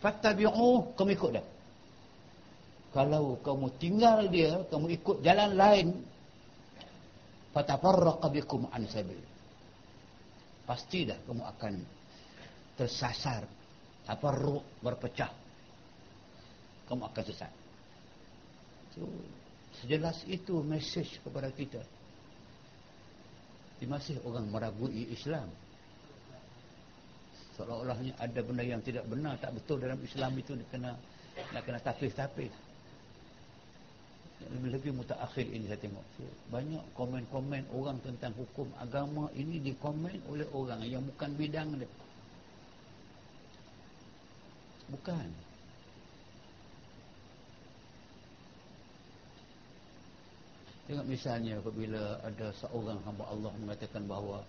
Fattabi'u 0.00 0.96
kamu 0.96 1.10
ikut 1.12 1.30
dah 1.36 1.46
kalau 2.96 3.36
kamu 3.44 3.66
tinggal 3.76 4.24
dia 4.32 4.64
kamu 4.72 4.96
ikut 4.96 5.20
jalan 5.20 5.52
lain 5.52 5.86
fatafarraqa 7.54 8.26
bikum 8.30 8.68
an 8.70 8.86
sabil. 8.86 9.18
Pasti 10.66 11.08
dah 11.08 11.18
kamu 11.26 11.42
akan 11.44 11.74
tersasar. 12.78 13.42
Apa 14.10 14.28
ruh 14.34 14.62
berpecah. 14.82 15.30
Kamu 16.90 17.06
akan 17.06 17.22
sesat. 17.22 17.52
So, 18.98 19.06
sejelas 19.82 20.26
itu 20.26 20.58
mesej 20.66 21.06
kepada 21.22 21.50
kita. 21.54 21.82
Masih 23.80 24.20
orang 24.28 24.44
meragui 24.52 25.08
Islam 25.08 25.48
seolah-olahnya 27.60 28.16
ada 28.16 28.40
benda 28.40 28.64
yang 28.64 28.80
tidak 28.80 29.04
benar 29.04 29.36
tak 29.36 29.52
betul 29.52 29.76
dalam 29.76 30.00
Islam 30.00 30.32
itu 30.40 30.56
nak 30.56 30.68
kena 30.72 30.90
nak 31.52 31.62
kena 31.68 31.78
tapis-tapis 31.84 32.48
lebih-lebih 34.48 34.96
mutakhir 34.96 35.44
ini 35.44 35.68
saya 35.68 35.80
tengok 35.84 36.04
banyak 36.48 36.84
komen-komen 36.96 37.64
orang 37.76 38.00
tentang 38.00 38.32
hukum 38.40 38.72
agama 38.80 39.28
ini 39.36 39.60
dikomen 39.60 40.16
oleh 40.32 40.48
orang 40.56 40.80
yang 40.88 41.04
bukan 41.04 41.30
bidang 41.36 41.76
dia 41.76 41.90
Bukan. 44.90 45.28
Tengok 50.90 51.06
misalnya 51.06 51.62
apabila 51.62 52.18
ada 52.26 52.50
seorang 52.58 52.98
hamba 53.06 53.24
Allah 53.30 53.54
mengatakan 53.62 54.10
bahawa 54.10 54.42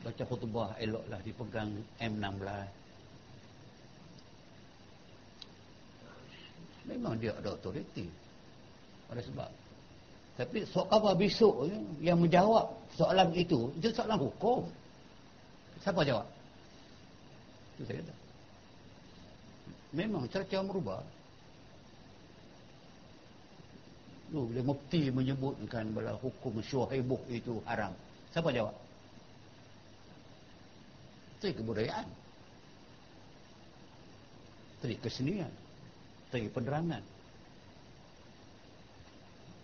baca 0.00 0.24
khutbah 0.24 0.72
eloklah 0.80 1.20
dipegang 1.20 1.76
M16. 2.00 2.48
Memang 6.88 7.20
dia 7.20 7.36
ada 7.36 7.52
otoriti. 7.52 8.08
Ada 9.10 9.22
sebab. 9.22 9.50
Tapi 10.36 10.68
soal 10.68 10.88
apa 10.92 11.16
besok 11.16 11.64
yang 12.04 12.20
menjawab 12.20 12.68
soalan 12.92 13.32
itu, 13.32 13.72
itu 13.80 13.88
soalan 13.96 14.20
hukum. 14.20 14.68
Siapa 15.80 16.04
jawab? 16.04 16.28
Itu 17.76 17.88
saya 17.88 18.04
kata. 18.04 18.14
Memang 19.96 20.28
cara-cara 20.28 20.60
merubah. 20.60 21.00
Tu 24.26 24.40
bila 24.52 24.60
mufti 24.74 25.08
menyebutkan 25.08 25.94
bahawa 25.94 26.18
hukum 26.20 26.60
syuhaibuh 26.60 27.20
itu 27.32 27.62
haram. 27.64 27.94
Siapa 28.34 28.52
jawab? 28.52 28.74
Itu 31.40 31.62
kebudayaan. 31.62 32.04
Itu 34.84 34.92
kesenian. 35.00 35.52
Itu 36.28 36.52
penerangan. 36.52 37.15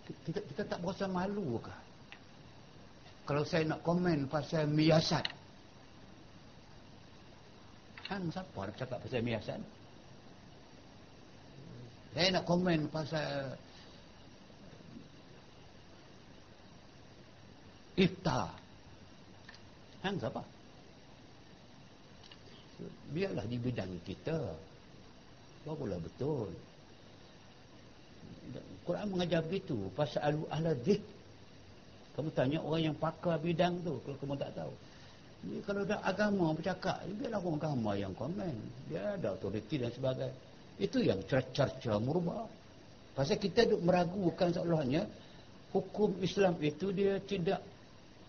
Kita, 0.03 0.39
kita 0.43 0.61
tak 0.67 0.79
berasa 0.83 1.07
malu 1.07 1.59
ke? 1.63 1.73
Kalau 3.23 3.43
saya 3.47 3.63
nak 3.63 3.79
komen 3.87 4.27
pasal 4.27 4.67
miasat. 4.67 5.23
Kan 8.03 8.27
siapa 8.27 8.59
nak 8.67 8.75
cakap 8.75 8.99
pasal 8.99 9.23
miasat? 9.23 9.59
Saya 12.13 12.27
nak 12.35 12.43
komen 12.43 12.91
pasal 12.91 13.55
iftar. 17.95 18.51
Hang 20.03 20.19
siapa? 20.19 20.43
Biarlah 23.15 23.47
di 23.47 23.55
bidang 23.55 23.93
kita. 24.03 24.51
Barulah 25.63 25.95
betul. 26.03 26.51
Quran 28.83 29.07
mengajar 29.11 29.41
begitu. 29.43 29.89
Pasal 29.95 30.43
ahla 30.51 30.75
zik. 30.83 31.01
Kamu 32.13 32.29
tanya 32.35 32.61
orang 32.61 32.93
yang 32.93 32.95
pakar 32.97 33.41
bidang 33.41 33.81
tu. 33.81 33.97
Kalau 34.05 34.17
kamu 34.21 34.35
tak 34.37 34.51
tahu. 34.53 34.73
Jadi, 35.43 35.57
kalau 35.65 35.81
ada 35.83 35.97
agama 36.05 36.45
bercakap. 36.53 36.97
Biarlah 37.17 37.39
orang 37.41 37.57
agama 37.59 37.91
yang 37.97 38.13
komen. 38.13 38.55
Dia 38.91 39.17
ada 39.17 39.33
autoriti 39.33 39.81
dan 39.81 39.89
sebagainya. 39.89 40.35
Itu 40.77 41.01
yang 41.01 41.21
cerca-cerca 41.25 41.97
merubah. 41.97 42.45
Pasal 43.13 43.37
kita 43.37 43.65
duk 43.65 43.81
meragukan 43.81 44.53
seolahnya. 44.53 45.05
Hukum 45.73 46.21
Islam 46.21 46.53
itu 46.61 46.93
dia 46.93 47.17
tidak 47.25 47.65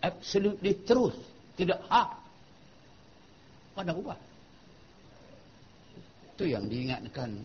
absolutely 0.05 0.77
truth 0.85 1.17
tidak 1.57 1.81
hak 1.89 2.09
pada 3.73 3.91
ubah 3.95 4.19
itu 6.35 6.45
yang 6.51 6.67
diingatkan 6.67 7.41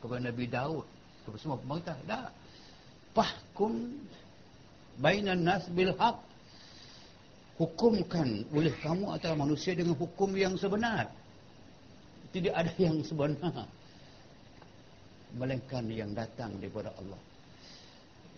kepada 0.00 0.30
Nabi 0.30 0.46
Daud 0.46 0.86
semua 1.38 1.58
pemerintah 1.60 1.96
dah. 2.08 2.28
Fahkum 3.12 3.90
bainan 5.02 5.42
nas 5.42 5.66
bil 5.72 5.92
haq. 5.98 6.18
Hukumkan 7.60 8.48
oleh 8.56 8.72
kamu 8.80 9.12
antara 9.12 9.36
manusia 9.36 9.76
dengan 9.76 9.92
hukum 9.92 10.32
yang 10.32 10.56
sebenar. 10.56 11.12
Tidak 12.32 12.54
ada 12.56 12.72
yang 12.80 13.04
sebenar. 13.04 13.68
Melainkan 15.36 15.84
yang 15.92 16.16
datang 16.16 16.56
daripada 16.56 16.88
Allah. 16.96 17.20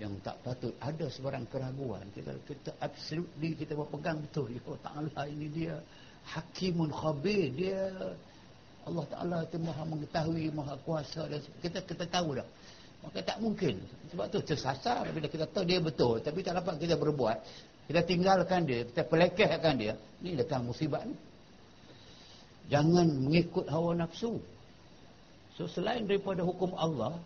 Yang 0.03 0.12
tak 0.26 0.37
patut 0.43 0.74
ada 0.83 1.07
sebarang 1.07 1.47
keraguan. 1.47 2.03
Kita 2.11 2.35
kita 2.49 2.70
absolutely 2.83 3.55
kita 3.55 3.78
berpegang 3.78 4.18
betul. 4.18 4.51
Ya 4.51 4.61
Allah 4.91 5.26
ini 5.30 5.47
dia 5.55 5.78
hakimun 6.26 6.91
khabir. 6.91 7.55
Dia 7.55 7.95
Allah 8.83 9.05
Taala 9.07 9.37
itu 9.47 9.57
maha 9.62 9.83
mengetahui 9.87 10.51
maha 10.51 10.74
kuasa 10.83 11.30
dan 11.30 11.39
kita 11.62 11.78
kita 11.87 12.05
tahu 12.11 12.43
dah 12.43 12.49
maka 13.03 13.18
tak 13.18 13.39
mungkin. 13.43 13.83
Sebab 14.14 14.30
tu 14.30 14.39
tersasar 14.47 15.11
bila 15.11 15.26
kita 15.26 15.51
tahu 15.51 15.66
dia 15.66 15.83
betul. 15.83 16.22
Tapi 16.22 16.39
tak 16.47 16.62
dapat 16.62 16.78
kita 16.78 16.95
berbuat. 16.95 17.39
Kita 17.91 18.01
tinggalkan 18.07 18.62
dia 18.62 18.87
kita 18.87 19.03
pelekehkan 19.11 19.74
dia. 19.74 19.99
Ni 20.22 20.39
datang 20.39 20.62
musibah 20.70 21.03
ni. 21.03 21.18
Jangan 22.70 23.11
mengikut 23.26 23.66
hawa 23.66 23.99
nafsu. 23.99 24.39
So 25.59 25.66
selain 25.66 26.07
daripada 26.07 26.47
hukum 26.47 26.72
Allah 26.78 27.18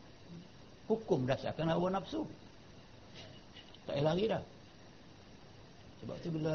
hukum 0.88 1.28
dasarkan 1.28 1.68
hawa 1.68 1.92
nafsu. 1.92 2.24
Tak 3.84 4.00
payah 4.00 4.02
lari 4.02 4.24
dah. 4.32 4.42
Sebab 6.02 6.16
tu 6.24 6.28
bila 6.40 6.54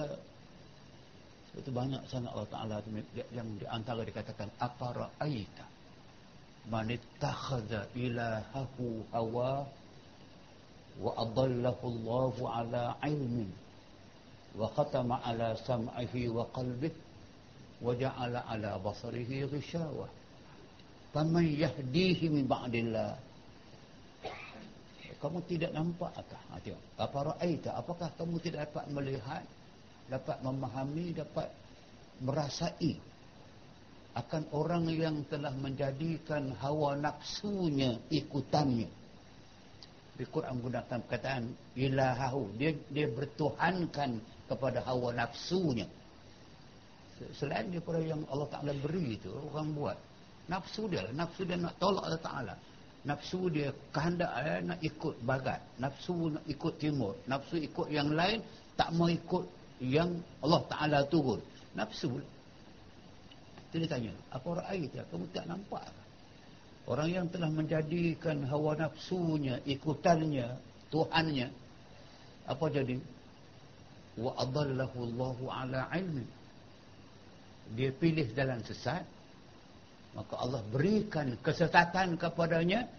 sebab 1.51 1.61
tu 1.67 1.71
banyak 1.75 2.01
sangat 2.07 2.31
Allah 2.31 2.47
Ta'ala 2.47 2.75
yang 3.35 3.47
di 3.59 3.67
antara 3.67 4.07
dikatakan 4.07 4.47
apa 4.63 4.87
ra'aita 4.95 5.65
man 6.71 6.87
ittakhadha 6.87 7.91
ilahahu 7.91 9.03
hawa 9.11 9.67
wa 10.95 11.11
adallahu 11.19 11.83
Allahu 11.91 12.41
ala 12.47 12.95
ilmin 13.03 13.51
wa 14.55 14.71
khatama 14.71 15.19
ala 15.27 15.55
sam'ihi 15.59 16.31
wa 16.31 16.47
qalbihi 16.55 16.95
wa 17.83 17.91
ja'ala 17.99 18.47
ala 18.47 18.79
basarihi 18.79 19.43
ghishawa 19.51 20.07
faman 21.11 21.51
yahdihi 21.51 22.31
min 22.31 22.47
ba'dillah 22.47 23.19
kamu 25.21 25.37
tidak 25.45 25.71
nampak 25.77 26.09
akah? 26.17 26.41
Ha. 26.49 26.57
Apa 26.97 27.17
ra'aita? 27.29 27.77
Apakah 27.77 28.09
kamu 28.17 28.41
tidak 28.41 28.65
dapat 28.73 28.89
melihat, 28.89 29.45
dapat 30.11 30.43
memahami, 30.43 31.15
dapat 31.15 31.47
merasai 32.19 32.99
akan 34.11 34.43
orang 34.51 34.91
yang 34.91 35.23
telah 35.31 35.55
menjadikan 35.55 36.51
hawa 36.59 36.99
nafsunya 36.99 37.95
ikutannya. 38.11 38.91
Di 40.19 40.27
Quran 40.27 40.59
menggunakan 40.59 40.99
perkataan 41.07 41.47
ilahahu. 41.79 42.51
Dia 42.59 42.75
dia 42.91 43.07
bertuhankan 43.07 44.19
kepada 44.51 44.83
hawa 44.83 45.15
nafsunya. 45.15 45.87
Selain 47.31 47.71
daripada 47.71 48.03
yang 48.03 48.19
Allah 48.27 48.49
Ta'ala 48.51 48.73
beri 48.75 49.15
itu, 49.15 49.31
orang 49.31 49.71
buat. 49.71 49.97
Nafsu 50.51 50.89
dia 50.91 51.05
lah. 51.07 51.13
Nafsu 51.15 51.47
dia 51.47 51.55
nak 51.55 51.79
tolak 51.79 52.03
Allah 52.11 52.19
Ta'ala 52.21 52.55
nafsu 53.01 53.49
dia 53.49 53.73
kehendak 53.89 54.29
eh, 54.45 54.61
nak 54.61 54.77
ikut 54.77 55.15
bagat 55.25 55.57
nafsu 55.81 56.37
nak 56.37 56.45
ikut 56.45 56.73
timur 56.77 57.17
nafsu 57.25 57.57
ikut 57.57 57.89
yang 57.89 58.13
lain 58.13 58.45
tak 58.77 58.93
mau 58.93 59.09
ikut 59.09 59.41
yang 59.81 60.21
Allah 60.45 60.61
Ta'ala 60.69 60.99
turun. 61.09 61.41
Nafsu 61.73 62.21
itu 63.71 63.79
dia 63.79 63.87
tanya 63.87 64.11
apa 64.35 64.59
ra'ai 64.59 64.83
dia 64.91 65.07
kamu 65.07 65.31
tak 65.31 65.47
nampak 65.47 65.79
orang 66.91 67.07
yang 67.07 67.27
telah 67.31 67.47
menjadikan 67.47 68.43
hawa 68.43 68.75
nafsunya 68.75 69.63
ikutannya 69.63 70.59
Tuhannya 70.91 71.47
apa 72.51 72.65
jadi? 72.67 72.99
Wa 74.19 74.35
adallahu 74.43 75.07
Allahu 75.07 75.43
ala 75.47 75.87
ilmi 75.95 76.27
dia 77.79 77.95
pilih 77.95 78.27
jalan 78.35 78.59
sesat 78.67 79.07
maka 80.11 80.35
Allah 80.35 80.59
berikan 80.67 81.39
kesesatan 81.39 82.19
kepadanya 82.19 82.91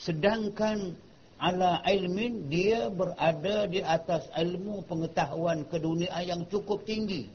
sedangkan 0.00 0.96
ala 1.40 1.80
ilmin 1.88 2.52
dia 2.52 2.92
berada 2.92 3.64
di 3.64 3.80
atas 3.80 4.28
ilmu 4.36 4.84
pengetahuan 4.84 5.64
keduniaan 5.72 6.24
yang 6.28 6.42
cukup 6.52 6.84
tinggi. 6.84 7.32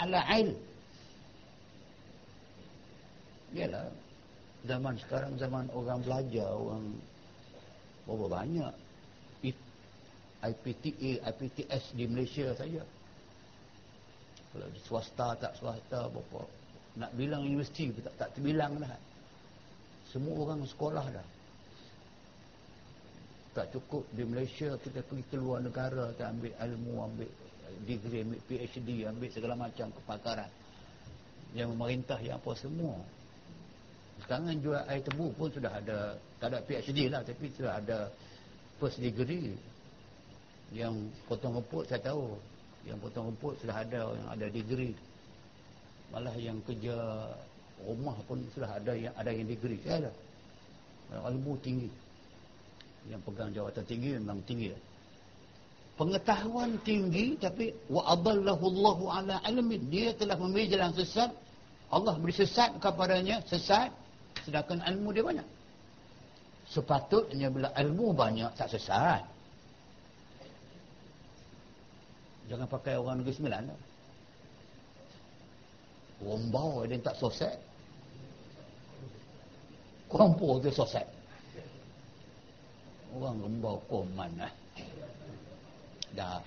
Ala 0.00 0.24
ilm 0.40 0.56
ialah 3.52 3.92
zaman 4.64 4.96
sekarang 4.96 5.36
zaman 5.36 5.68
orang 5.76 6.00
belajar 6.00 6.48
orang 6.56 6.96
berapa 8.08 8.26
banyak 8.40 8.72
IPTA, 10.42 11.22
IPTS 11.22 11.94
di 11.94 12.04
Malaysia 12.08 12.50
saja. 12.56 12.82
Kalau 14.50 14.68
di 14.72 14.80
swasta 14.82 15.36
tak 15.38 15.52
swasta 15.60 16.08
berapa 16.08 16.40
nak 16.98 17.12
bilang 17.14 17.44
universiti 17.44 17.92
tak, 18.00 18.16
tak 18.16 18.28
terbilang 18.34 18.80
dah. 18.80 18.96
Semua 20.10 20.34
orang 20.48 20.64
sekolah 20.64 21.04
dah 21.12 21.26
tak 23.52 23.68
cukup 23.68 24.08
di 24.16 24.24
Malaysia 24.24 24.80
kita 24.80 25.04
pergi 25.04 25.24
ke 25.28 25.36
luar 25.36 25.60
negara 25.60 26.08
kita 26.16 26.32
ambil 26.32 26.52
ilmu 26.56 26.92
ambil 27.04 27.30
degree 27.84 28.24
ambil 28.24 28.40
PhD 28.48 29.04
ambil 29.04 29.28
segala 29.28 29.54
macam 29.56 29.92
kepakaran. 29.92 30.50
Yang 31.52 31.68
memerintah 31.76 32.16
yang 32.24 32.40
apa 32.40 32.52
semua. 32.56 32.96
Sekarang 34.24 34.56
jual 34.56 34.80
air 34.88 35.04
tebu 35.04 35.36
pun 35.36 35.52
sudah 35.52 35.68
ada 35.68 36.16
tak 36.40 36.48
ada 36.48 36.58
PhD 36.64 37.12
lah 37.12 37.20
tapi 37.20 37.52
sudah 37.52 37.76
ada 37.76 38.08
first 38.80 38.96
degree. 38.96 39.52
Yang 40.72 41.12
potong 41.28 41.60
rumput 41.60 41.92
saya 41.92 42.00
tahu. 42.00 42.40
Yang 42.88 42.98
potong 43.04 43.36
rumput 43.36 43.60
sudah 43.60 43.84
ada 43.84 44.00
yang 44.16 44.28
ada 44.32 44.46
degree. 44.48 44.96
Malah 46.08 46.32
yang 46.40 46.56
kerja 46.64 46.96
rumah 47.84 48.16
pun 48.24 48.40
sudah 48.56 48.80
ada 48.80 48.96
yang 48.96 49.12
ada 49.12 49.28
yang 49.28 49.44
degree. 49.44 49.80
Saya 49.84 50.08
ada 50.08 50.12
ilmu 51.28 51.60
tinggi 51.60 51.92
yang 53.10 53.22
pegang 53.22 53.50
jawatan 53.50 53.84
tinggi 53.86 54.18
memang 54.18 54.42
tinggi. 54.46 54.70
Pengetahuan 55.98 56.80
tinggi 56.82 57.36
tapi 57.36 57.70
wa 57.90 58.02
adallahu 58.10 58.64
Allahu 58.68 59.04
ala 59.10 59.36
ilmin. 59.46 59.86
Dia 59.90 60.14
telah 60.16 60.38
memilih 60.38 60.78
jalan 60.78 60.92
sesat. 60.94 61.30
Allah 61.92 62.14
beri 62.16 62.34
sesat 62.34 62.78
kepadanya 62.78 63.42
sesat. 63.46 63.92
Sedangkan 64.42 64.82
ilmu 64.82 65.12
dia 65.12 65.22
banyak. 65.22 65.48
Sepatutnya 66.66 67.52
bila 67.52 67.68
ilmu 67.76 68.16
banyak 68.16 68.50
tak 68.56 68.72
sesat. 68.72 69.22
Jangan 72.48 72.66
pakai 72.66 72.96
orang 72.98 73.22
negeri 73.22 73.36
sembilan 73.38 73.92
rombau 76.22 76.86
dia 76.86 76.98
tak 77.02 77.18
sosek 77.18 77.54
kumpul 80.06 80.62
dia 80.62 80.70
sosek 80.70 81.06
orang 83.16 83.36
rembau 83.44 83.76
koman 83.88 84.32
lah. 84.40 84.52
dah. 86.16 86.40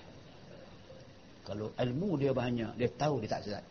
Kalau 1.46 1.70
ilmu 1.78 2.18
dia 2.18 2.34
banyak 2.34 2.74
dia 2.74 2.90
tahu 2.98 3.22
dia 3.22 3.30
tak 3.38 3.42
sesat. 3.46 3.64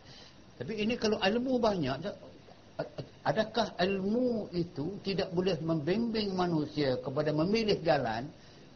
Tapi 0.56 0.72
ini 0.80 0.96
kalau 0.96 1.20
ilmu 1.20 1.60
banyak 1.60 2.00
adakah 3.24 3.76
ilmu 3.76 4.48
itu 4.56 4.96
tidak 5.04 5.28
boleh 5.32 5.56
membimbing 5.60 6.32
manusia 6.32 6.96
kepada 7.00 7.32
memilih 7.36 7.76
jalan 7.84 8.24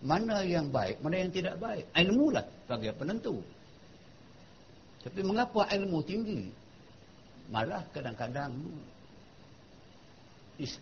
mana 0.01 0.45
yang 0.45 0.69
baik 0.69 1.01
mana 1.01 1.25
yang 1.25 1.33
tidak 1.33 1.57
baik? 1.57 1.89
Ilmu 1.97 2.27
lah 2.37 2.45
sebagai 2.69 2.93
penentu. 2.97 3.41
Tapi 5.01 5.21
mengapa 5.25 5.65
ilmu 5.73 6.05
tinggi? 6.05 6.53
Malah 7.49 7.89
kadang-kadang 7.97 8.53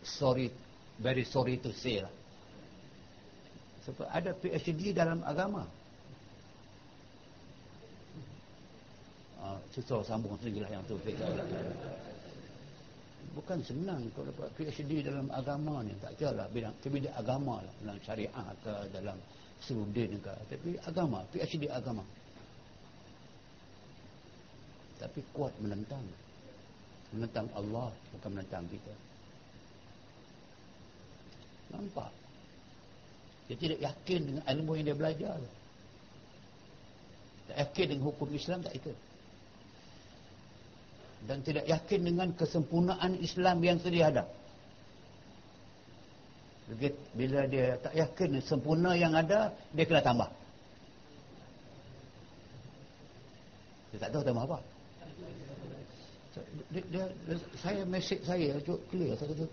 sorry 0.02 0.50
very 0.98 1.22
sorry 1.22 1.54
to 1.62 1.70
say 1.70 2.02
lah 2.02 2.10
ada 4.10 4.30
PhD 4.36 4.92
dalam 4.92 5.24
agama. 5.24 5.64
Ah, 9.38 9.56
susah 9.72 10.02
sambung 10.04 10.34
sendiri 10.42 10.66
lah 10.66 10.70
yang 10.76 10.84
tu. 10.84 10.98
Bukan 13.38 13.58
senang 13.62 14.02
kalau 14.12 14.34
dapat 14.34 14.50
PhD 14.58 15.06
dalam 15.06 15.30
agama 15.30 15.80
ni. 15.86 15.94
Tak 16.02 16.18
kira 16.18 16.34
lah 16.34 16.46
bidang, 16.50 16.74
bidang 16.82 17.14
agama 17.14 17.62
lah. 17.62 17.74
Dalam 17.80 17.98
syariah 18.02 18.48
ke 18.66 18.74
dalam 18.92 19.18
sudin 19.62 20.18
ke. 20.18 20.32
Tapi 20.50 20.70
agama, 20.84 21.22
PhD 21.30 21.70
agama. 21.70 22.02
Tapi 24.98 25.20
kuat 25.30 25.54
menentang. 25.62 26.02
Menentang 27.14 27.46
Allah 27.56 27.88
bukan 28.18 28.30
menentang 28.36 28.66
kita. 28.68 28.94
Nampak? 31.72 32.12
Dia 33.48 33.56
tidak 33.56 33.80
yakin 33.80 34.20
dengan 34.28 34.44
ilmu 34.44 34.76
yang 34.76 34.86
dia 34.92 34.96
belajar. 34.96 35.38
Tak 37.48 37.56
yakin 37.56 37.86
dengan 37.96 38.04
hukum 38.12 38.28
Islam 38.36 38.60
tak 38.60 38.76
itu. 38.76 38.92
Dan 41.24 41.40
tidak 41.40 41.64
yakin 41.64 42.00
dengan 42.04 42.28
kesempurnaan 42.36 43.16
Islam 43.24 43.56
yang 43.64 43.80
sedia 43.80 44.12
ada. 44.12 44.24
Bila 47.16 47.48
dia 47.48 47.80
tak 47.80 47.96
yakin 47.96 48.44
sempurna 48.44 48.92
yang 48.92 49.16
ada, 49.16 49.48
dia 49.72 49.88
kena 49.88 50.04
tambah. 50.04 50.28
Dia 53.88 53.98
tak 54.04 54.10
tahu 54.12 54.22
tambah 54.28 54.44
apa. 54.44 54.58
Dia, 56.68 56.82
dia, 56.92 57.04
dia, 57.24 57.36
saya 57.64 57.82
mesej 57.88 58.20
saya 58.28 58.60
cukup 58.60 58.84
clear. 58.92 59.16
Saya 59.16 59.32
kata, 59.32 59.48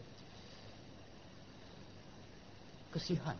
kesihan. 2.91 3.37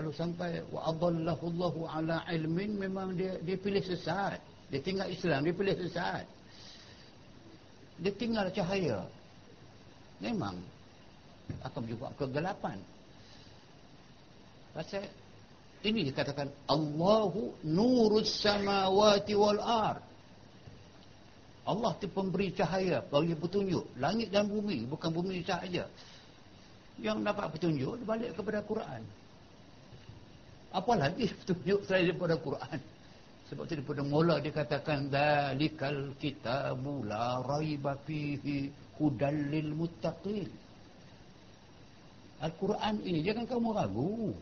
Kalau 0.00 0.16
sampai 0.16 0.64
wa 0.72 0.80
adallahu 0.88 1.44
Allahu 1.52 1.80
ala 1.84 2.24
ilmin 2.32 2.72
memang 2.72 3.12
dia 3.20 3.36
dia 3.44 3.60
pilih 3.60 3.84
sesat. 3.84 4.40
Dia 4.72 4.80
tinggal 4.80 5.12
Islam 5.12 5.44
dia 5.44 5.52
pilih 5.52 5.76
sesat. 5.76 6.24
Dia 8.00 8.12
tinggal 8.16 8.48
cahaya. 8.48 9.04
Memang. 10.24 10.56
Akan 11.60 11.84
berjumpa 11.84 12.16
kegelapan. 12.16 12.80
Pasal 14.72 15.04
ini 15.84 16.08
dikatakan 16.08 16.48
Allahu 16.64 17.60
nurus 17.68 18.40
samawati 18.40 19.36
wal 19.36 19.60
ard 19.60 20.00
Allah 21.68 21.92
itu 22.00 22.08
pemberi 22.08 22.48
cahaya 22.56 23.04
bagi 23.04 23.36
petunjuk. 23.36 23.84
Langit 24.00 24.32
dan 24.32 24.48
bumi 24.48 24.88
bukan 24.88 25.12
bumi 25.12 25.44
sahaja. 25.44 25.84
Yang 26.96 27.18
dapat 27.20 27.46
petunjuk 27.52 28.00
balik 28.08 28.32
kepada 28.32 28.64
Quran 28.64 29.19
apa 30.70 30.92
lagi 30.94 31.26
petunjuk 31.42 31.86
selain 31.86 32.14
daripada 32.14 32.36
Quran? 32.38 32.78
Sebab 33.50 33.66
itu 33.66 33.82
daripada 33.82 34.02
mula 34.06 34.38
dikatakan 34.38 35.10
dalikal 35.10 36.14
kitabu 36.22 37.02
la 37.02 37.42
raiba 37.42 37.98
fihi 38.06 38.70
hudal 38.94 39.34
lil 39.50 39.74
muttaqin. 39.74 40.46
Al-Quran 42.40 42.94
ini 43.04 43.20
jangan 43.26 43.44
kamu 43.50 43.68
ragu. 43.74 44.32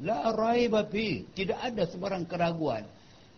La 0.00 0.32
raiba 0.32 0.84
fi, 0.88 1.24
tidak 1.36 1.60
ada 1.60 1.84
sebarang 1.88 2.24
keraguan. 2.24 2.84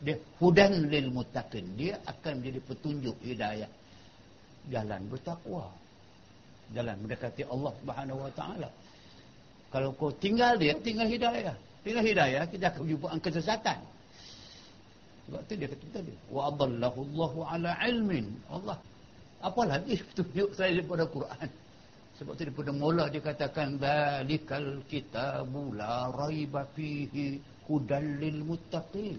Dia 0.02 0.18
hudan 0.42 0.90
lil 0.90 1.14
muttaqin. 1.14 1.78
Dia 1.78 2.02
akan 2.06 2.42
menjadi 2.42 2.60
petunjuk 2.66 3.16
hidayah. 3.22 3.70
Jalan 4.70 5.06
bertakwa. 5.06 5.70
Jalan 6.74 6.98
mendekati 6.98 7.46
Allah 7.46 7.72
Subhanahu 7.78 8.18
wa 8.26 8.32
taala. 8.34 8.68
Kalau 9.70 9.94
kau 9.94 10.10
tinggal 10.18 10.58
dia, 10.58 10.74
tinggal 10.82 11.06
hidayah. 11.06 11.54
Dengan 11.82 12.06
hidayah 12.06 12.46
kita 12.46 12.70
akan 12.70 12.86
jumpa 12.86 13.18
kesesatan. 13.18 13.78
Sebab 15.26 15.40
tu 15.50 15.54
dia 15.58 15.66
kata 15.70 15.86
tadi, 15.90 16.14
wa 16.30 16.50
adallahu 16.50 16.98
Allahu 17.10 17.38
ala 17.46 17.74
ilmin. 17.90 18.26
Allah 18.50 18.78
apa 19.42 19.62
lagi 19.66 19.98
petunjuk 20.14 20.54
saya 20.54 20.78
daripada 20.78 21.04
Quran? 21.10 21.48
Sebab 22.22 22.32
tu 22.38 22.42
daripada 22.46 22.70
mula 22.70 23.10
dia 23.10 23.18
katakan 23.18 23.82
dalikal 23.82 24.86
kitabu 24.86 25.74
la 25.74 26.06
raiba 26.14 26.62
fihi 26.70 27.42
hudal 27.66 28.06
lil 28.22 28.46
muttaqin. 28.46 29.18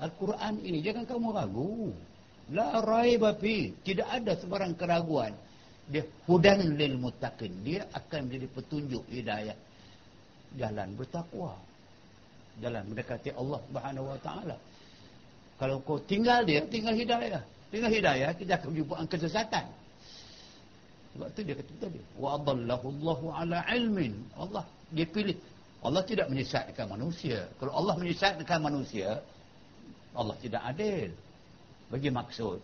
Al-Quran 0.00 0.54
ini 0.64 0.80
jangan 0.80 1.04
kamu 1.04 1.28
ragu. 1.36 1.92
La 2.52 2.80
raiba 2.80 3.36
fi, 3.38 3.70
tidak 3.86 4.08
ada 4.08 4.34
sebarang 4.40 4.74
keraguan. 4.74 5.32
Dia 5.88 6.02
hudan 6.26 6.74
lil 6.74 6.96
muttaqin. 6.96 7.52
Dia 7.60 7.86
akan 7.92 8.28
menjadi 8.28 8.46
petunjuk 8.50 9.04
hidayah 9.12 9.54
jalan 10.58 10.88
bertakwa. 10.96 11.52
Jalan 12.60 12.82
mendekati 12.92 13.32
Allah 13.32 13.60
Subhanahu 13.68 14.06
wa 14.12 14.18
taala. 14.20 14.56
Kalau 15.56 15.80
kau 15.84 15.98
tinggal 16.04 16.44
dia 16.44 16.60
tinggal 16.68 16.92
hidayah. 16.92 17.42
Tinggal 17.72 17.90
hidayah 17.92 18.30
kita 18.36 18.60
akan 18.60 18.70
jumpa 18.76 18.94
kesesatan 19.08 19.64
sebab 21.12 21.28
tu 21.36 21.44
dia 21.44 21.52
kata 21.52 21.72
tadi 21.76 22.00
wa 22.16 22.40
adallahu 22.40 22.88
Allahu 22.88 23.26
ala 23.36 23.60
ilmin. 23.76 24.16
Allah 24.32 24.64
dia 24.88 25.04
pilih. 25.04 25.36
Allah 25.84 26.00
tidak 26.08 26.30
menyesatkan 26.32 26.88
manusia. 26.88 27.44
Kalau 27.60 27.72
Allah 27.74 27.94
menyesatkan 28.00 28.58
manusia 28.64 29.20
Allah 30.16 30.36
tidak 30.40 30.62
adil. 30.64 31.12
Bagi 31.92 32.08
maksud 32.08 32.58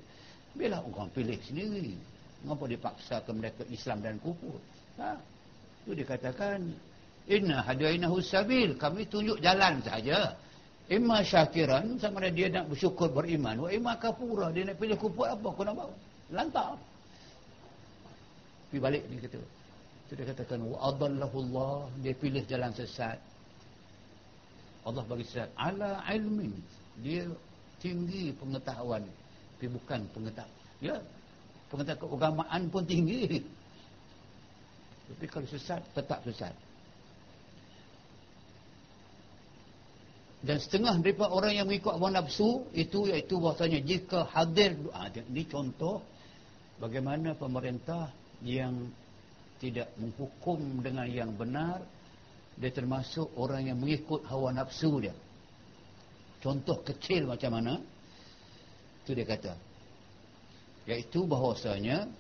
bila 0.56 0.80
orang 0.80 1.12
pilih 1.12 1.36
sendiri 1.44 1.92
mengapa 2.40 2.64
dipaksakan 2.64 3.34
mereka 3.36 3.62
Islam 3.68 4.00
dan 4.00 4.16
kufur? 4.22 4.56
Ha? 4.96 5.14
itu 5.84 6.04
dikatakan 6.04 6.72
Inna 7.28 7.60
hadainahu 7.60 8.24
sabil. 8.24 8.74
Kami 8.80 9.04
tunjuk 9.04 9.38
jalan 9.44 9.84
saja. 9.84 10.32
Imma 10.88 11.20
syakiran 11.20 12.00
sama 12.00 12.24
ada 12.24 12.32
dia 12.32 12.48
nak 12.48 12.72
bersyukur 12.72 13.12
beriman. 13.12 13.60
Wa 13.60 13.68
imma 13.68 14.00
kafura. 14.00 14.48
Dia 14.48 14.64
nak 14.64 14.80
pilih 14.80 14.96
kuput 14.96 15.28
apa 15.28 15.48
kau 15.52 15.64
nak 15.64 15.76
bawa? 15.76 15.94
Lantak. 16.32 16.80
Pergi 18.72 18.80
balik 18.80 19.02
ni 19.12 19.20
kata. 19.20 19.40
Itu 20.08 20.12
dia 20.16 20.24
katakan. 20.32 20.64
Wa 20.64 20.76
adallahu 20.88 21.36
Allah. 21.44 21.76
Dia 22.00 22.12
pilih 22.16 22.42
jalan 22.48 22.72
sesat. 22.72 23.20
Allah 24.88 25.04
bagi 25.04 25.28
sesat. 25.28 25.52
Ala 25.60 26.00
ilmin. 26.08 26.56
Dia 27.04 27.28
tinggi 27.84 28.32
pengetahuan. 28.32 29.04
Tapi 29.04 29.66
bukan 29.68 30.00
pengetahuan. 30.16 30.56
Ya. 30.80 30.96
Pengetahuan 31.68 32.00
keagamaan 32.00 32.62
pun 32.72 32.88
tinggi. 32.88 33.44
Tapi 35.08 35.24
kalau 35.28 35.48
sesat, 35.48 35.80
tetap 35.92 36.20
sesat. 36.24 36.52
Dan 40.38 40.56
setengah 40.62 41.02
daripada 41.02 41.34
orang 41.34 41.52
yang 41.54 41.66
mengikut 41.66 41.98
hawa 41.98 42.14
nafsu 42.14 42.66
itu 42.70 43.10
iaitu 43.10 43.42
bahasanya 43.42 43.82
jika 43.82 44.28
hadir 44.30 44.78
ha, 44.94 45.10
ini 45.10 45.42
contoh 45.50 45.98
bagaimana 46.78 47.34
pemerintah 47.34 48.14
yang 48.46 48.86
tidak 49.58 49.90
menghukum 49.98 50.78
dengan 50.78 51.10
yang 51.10 51.34
benar 51.34 51.82
dia 52.54 52.70
termasuk 52.70 53.26
orang 53.34 53.66
yang 53.66 53.78
mengikut 53.82 54.22
hawa 54.30 54.54
nafsu 54.54 55.02
dia 55.02 55.14
contoh 56.38 56.78
kecil 56.86 57.26
macam 57.26 57.58
mana 57.58 57.82
Itu 59.08 59.16
dia 59.16 59.24
kata. 59.24 59.56
Iaitu 60.84 61.24
bahawasanya 61.24 62.12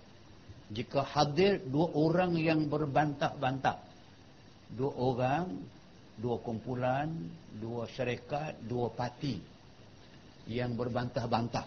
jika 0.72 1.04
hadir 1.04 1.60
dua 1.68 1.92
orang 1.92 2.32
yang 2.40 2.64
berbantah-bantah. 2.64 3.76
Dua 4.72 4.96
orang, 4.96 5.52
dua 6.18 6.36
kumpulan, 6.42 7.08
dua 7.62 7.86
syarikat, 7.94 8.58
dua 8.66 8.90
parti 8.90 9.38
yang 10.50 10.74
berbantah-bantah. 10.74 11.66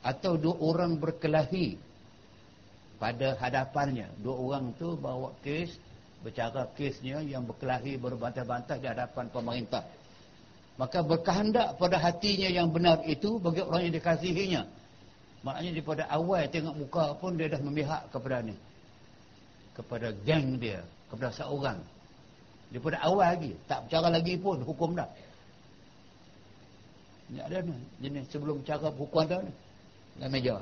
Atau 0.00 0.40
dua 0.40 0.56
orang 0.62 0.96
berkelahi 0.96 1.76
pada 2.96 3.36
hadapannya. 3.36 4.08
Dua 4.22 4.36
orang 4.38 4.72
tu 4.80 4.96
bawa 4.96 5.36
kes, 5.44 5.76
bercara 6.24 6.66
kesnya 6.74 7.20
yang 7.20 7.44
berkelahi 7.44 8.00
berbantah-bantah 8.00 8.80
di 8.80 8.86
hadapan 8.88 9.28
pemerintah. 9.28 9.84
Maka 10.76 11.00
berkehendak 11.00 11.80
pada 11.80 11.96
hatinya 11.96 12.52
yang 12.52 12.68
benar 12.68 13.00
itu 13.08 13.40
bagi 13.40 13.64
orang 13.64 13.88
yang 13.88 13.94
dikasihinya. 13.96 14.62
Maknanya 15.40 15.70
daripada 15.72 16.04
awal 16.12 16.44
tengok 16.52 16.74
muka 16.76 17.04
pun 17.16 17.32
dia 17.38 17.48
dah 17.48 17.60
memihak 17.62 18.02
kepada 18.12 18.44
ni. 18.44 18.56
Kepada 19.72 20.08
geng 20.24 20.60
dia. 20.60 20.84
Kepada 21.08 21.32
seorang. 21.32 21.78
Daripada 22.70 22.96
awal 23.02 23.36
lagi. 23.36 23.52
Tak 23.70 23.86
bercara 23.86 24.08
lagi 24.10 24.34
pun 24.36 24.58
hukum 24.62 24.98
dah. 24.98 25.08
Ni 27.30 27.38
ada 27.42 27.62
ni. 27.62 27.74
Jenis 28.02 28.26
sebelum 28.30 28.62
cara 28.66 28.90
hukum 28.90 29.22
ada 29.22 29.42
ni. 29.42 29.52
Dalam 30.18 30.30
meja. 30.32 30.54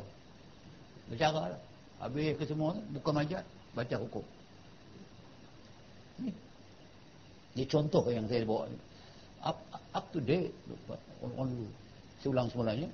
Bercara 1.09 1.57
lah. 1.57 1.61
Habis 2.05 2.36
ke 2.36 2.44
semua 2.44 2.76
buka 2.92 3.11
majat. 3.12 3.44
Baca 3.72 3.96
hukum. 3.96 4.24
Ni. 6.20 6.30
Ni 7.55 7.64
contoh 7.64 8.05
yang 8.11 8.28
saya 8.28 8.44
bawa 8.44 8.68
ni 8.68 8.78
up, 9.44 9.59
up 9.92 10.05
to 10.11 10.18
date 10.24 10.50
orang 11.20 11.52
dulu 11.52 11.68
saya 12.20 12.28
ulang 12.32 12.48
semulanya 12.48 12.88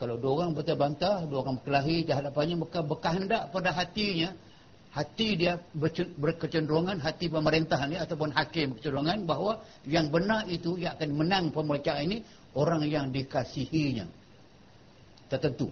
kalau 0.00 0.16
dua 0.16 0.30
orang 0.40 0.56
berbantah 0.56 1.28
dua 1.28 1.44
orang 1.44 1.60
berkelahi 1.60 2.08
di 2.08 2.12
hadapannya 2.12 2.56
maka 2.56 2.80
berkehendak 2.80 3.42
pada 3.52 3.70
hatinya 3.76 4.32
hati 4.90 5.38
dia 5.38 5.54
berkecenderungan 6.18 6.98
hati 6.98 7.30
pemerintah 7.30 7.78
ini 7.86 7.96
ataupun 8.02 8.34
hakim 8.34 8.74
berkecenderungan 8.74 9.22
bahawa 9.22 9.62
yang 9.86 10.10
benar 10.10 10.46
itu 10.50 10.74
yang 10.74 10.98
akan 10.98 11.10
menang 11.14 11.44
pemeriksaan 11.54 12.10
ini 12.10 12.18
orang 12.58 12.82
yang 12.86 13.06
dikasihinya. 13.14 14.06
Tertentu. 15.30 15.70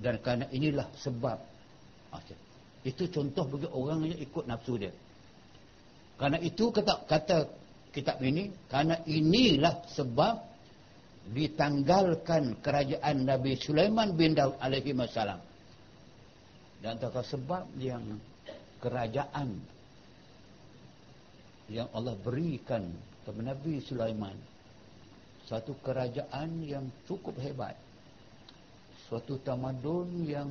Dan 0.00 0.16
kerana 0.20 0.48
inilah 0.48 0.88
sebab. 0.96 1.36
Itu 2.86 3.04
contoh 3.12 3.44
bagi 3.44 3.68
orang 3.68 4.08
yang 4.08 4.20
ikut 4.20 4.44
nafsu 4.48 4.80
dia. 4.80 4.92
Kerana 6.16 6.40
itu 6.40 6.72
kata, 6.72 7.04
kata 7.04 7.38
kitab 7.92 8.16
ini 8.24 8.48
karena 8.72 8.96
inilah 9.04 9.84
sebab 9.92 10.40
ditanggalkan 11.36 12.56
kerajaan 12.62 13.26
Nabi 13.26 13.58
Sulaiman 13.60 14.16
bin 14.16 14.32
Daud 14.32 14.56
alaihi 14.62 14.96
wasallam. 14.96 15.42
Dan 16.86 17.02
antara 17.02 17.18
sebab 17.18 17.66
yang 17.82 18.14
kerajaan 18.78 19.58
yang 21.66 21.90
Allah 21.90 22.14
berikan 22.22 22.86
kepada 23.26 23.42
Nabi 23.42 23.82
Sulaiman. 23.82 24.38
Satu 25.50 25.74
kerajaan 25.82 26.62
yang 26.62 26.86
cukup 27.10 27.34
hebat. 27.42 27.74
Suatu 29.10 29.34
tamadun 29.42 30.30
yang 30.30 30.46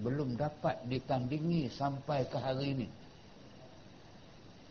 belum 0.00 0.40
dapat 0.40 0.80
ditandingi 0.88 1.68
sampai 1.68 2.24
ke 2.24 2.40
hari 2.40 2.72
ini. 2.72 2.88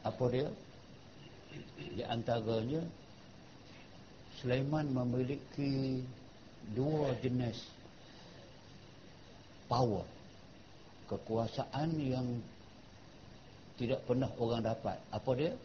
Apa 0.02 0.26
dia? 0.34 0.50
Di 1.78 2.02
antaranya 2.02 2.82
Sulaiman 4.42 4.90
memiliki 4.90 6.02
dua 6.74 7.14
jenis 7.22 7.81
power. 9.72 10.04
Kekuasaan 11.08 11.96
yang 11.96 12.28
tidak 13.80 14.04
pernah 14.04 14.28
orang 14.36 14.68
dapat. 14.68 15.00
Apa 15.16 15.32
dia? 15.40 15.56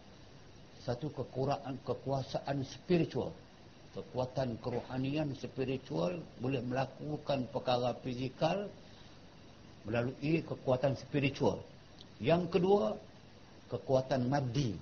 Satu 0.86 1.10
kekurangan 1.10 1.74
kekuasaan 1.82 2.62
spiritual. 2.62 3.34
Kekuatan 3.98 4.62
kerohanian 4.62 5.34
spiritual 5.34 6.22
boleh 6.38 6.62
melakukan 6.62 7.50
perkara 7.50 7.98
fizikal 8.06 8.70
melalui 9.82 10.46
kekuatan 10.46 10.94
spiritual. 10.94 11.58
Yang 12.22 12.54
kedua 12.54 12.94
kekuatan 13.66 14.30
maddi 14.30 14.78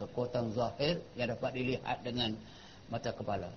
kekuatan 0.00 0.56
zahir 0.56 0.96
yang 1.12 1.28
dapat 1.36 1.52
dilihat 1.52 2.00
dengan 2.00 2.32
mata 2.88 3.12
kepala. 3.12 3.52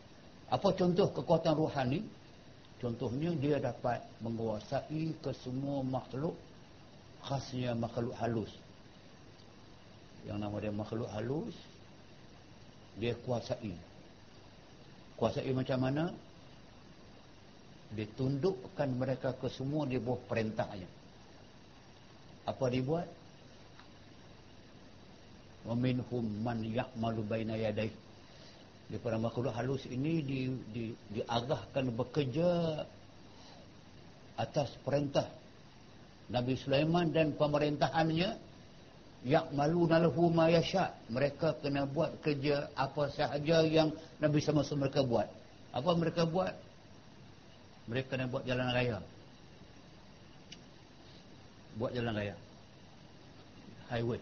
Apa 0.51 0.75
contoh 0.75 1.07
kekuatan 1.15 1.55
rohani 1.55 2.03
contohnya 2.83 3.31
dia 3.39 3.63
dapat 3.63 4.03
menguasai 4.19 5.15
ke 5.23 5.31
semua 5.39 5.79
makhluk 5.87 6.35
khasnya 7.23 7.71
makhluk 7.71 8.11
halus. 8.19 8.51
Yang 10.27 10.37
nama 10.43 10.55
dia 10.59 10.73
makhluk 10.75 11.07
halus 11.15 11.55
dia 12.99 13.15
kuasai. 13.23 13.71
Kuasai 15.15 15.55
macam 15.55 15.79
mana? 15.79 16.11
Ditundukkan 17.95 18.89
mereka 18.99 19.31
ke 19.39 19.47
semua 19.47 19.87
di 19.87 19.95
bawah 19.95 20.19
perintahnya. 20.27 20.89
Apa 22.43 22.67
dibuat? 22.67 23.07
Wa 25.63 25.71
minhum 25.79 26.27
man 26.43 26.59
ya'malu 26.59 27.23
baina 27.23 27.55
yaday 27.55 27.87
daripada 28.93 29.17
makhluk 29.17 29.49
halus 29.57 29.89
ini 29.89 30.21
di, 30.21 30.39
di, 30.69 30.85
diarahkan 31.17 31.97
bekerja 31.97 32.85
atas 34.37 34.69
perintah 34.85 35.25
Nabi 36.29 36.53
Sulaiman 36.61 37.09
dan 37.09 37.33
pemerintahannya. 37.33 38.53
Ya'malu 39.25 39.89
nalahu 39.89 40.29
ma 40.29 40.45
mereka 41.09 41.57
kena 41.57 41.89
buat 41.89 42.21
kerja 42.21 42.69
apa 42.77 43.09
sahaja 43.17 43.65
yang 43.65 43.89
Nabi 44.21 44.37
sama 44.45 44.61
mereka 44.61 45.01
buat. 45.01 45.25
Apa 45.73 45.89
mereka 45.97 46.29
buat? 46.29 46.53
Mereka 47.89 48.13
kena 48.13 48.29
buat 48.29 48.45
jalan 48.45 48.69
raya. 48.77 49.01
Buat 51.81 51.97
jalan 51.97 52.13
raya. 52.13 52.35
Highway. 53.89 54.21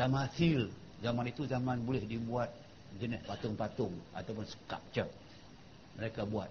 Tamathil 0.00 0.79
zaman 1.00 1.26
itu 1.28 1.48
zaman 1.48 1.80
boleh 1.84 2.04
dibuat 2.04 2.52
jenis 2.98 3.22
patung-patung 3.28 3.92
ataupun 4.16 4.44
sculpture. 4.48 5.10
Mereka 6.00 6.26
buat. 6.26 6.50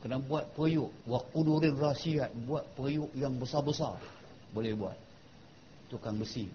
Kena 0.00 0.22
buat 0.22 0.54
periuk. 0.54 0.92
Waqudurir 1.04 1.74
rasiat. 1.74 2.30
Buat 2.46 2.64
periuk 2.78 3.10
yang 3.18 3.36
besar-besar 3.36 3.98
boleh 4.54 4.72
buat. 4.72 4.98
Tukang 5.90 6.16
besi. 6.16 6.46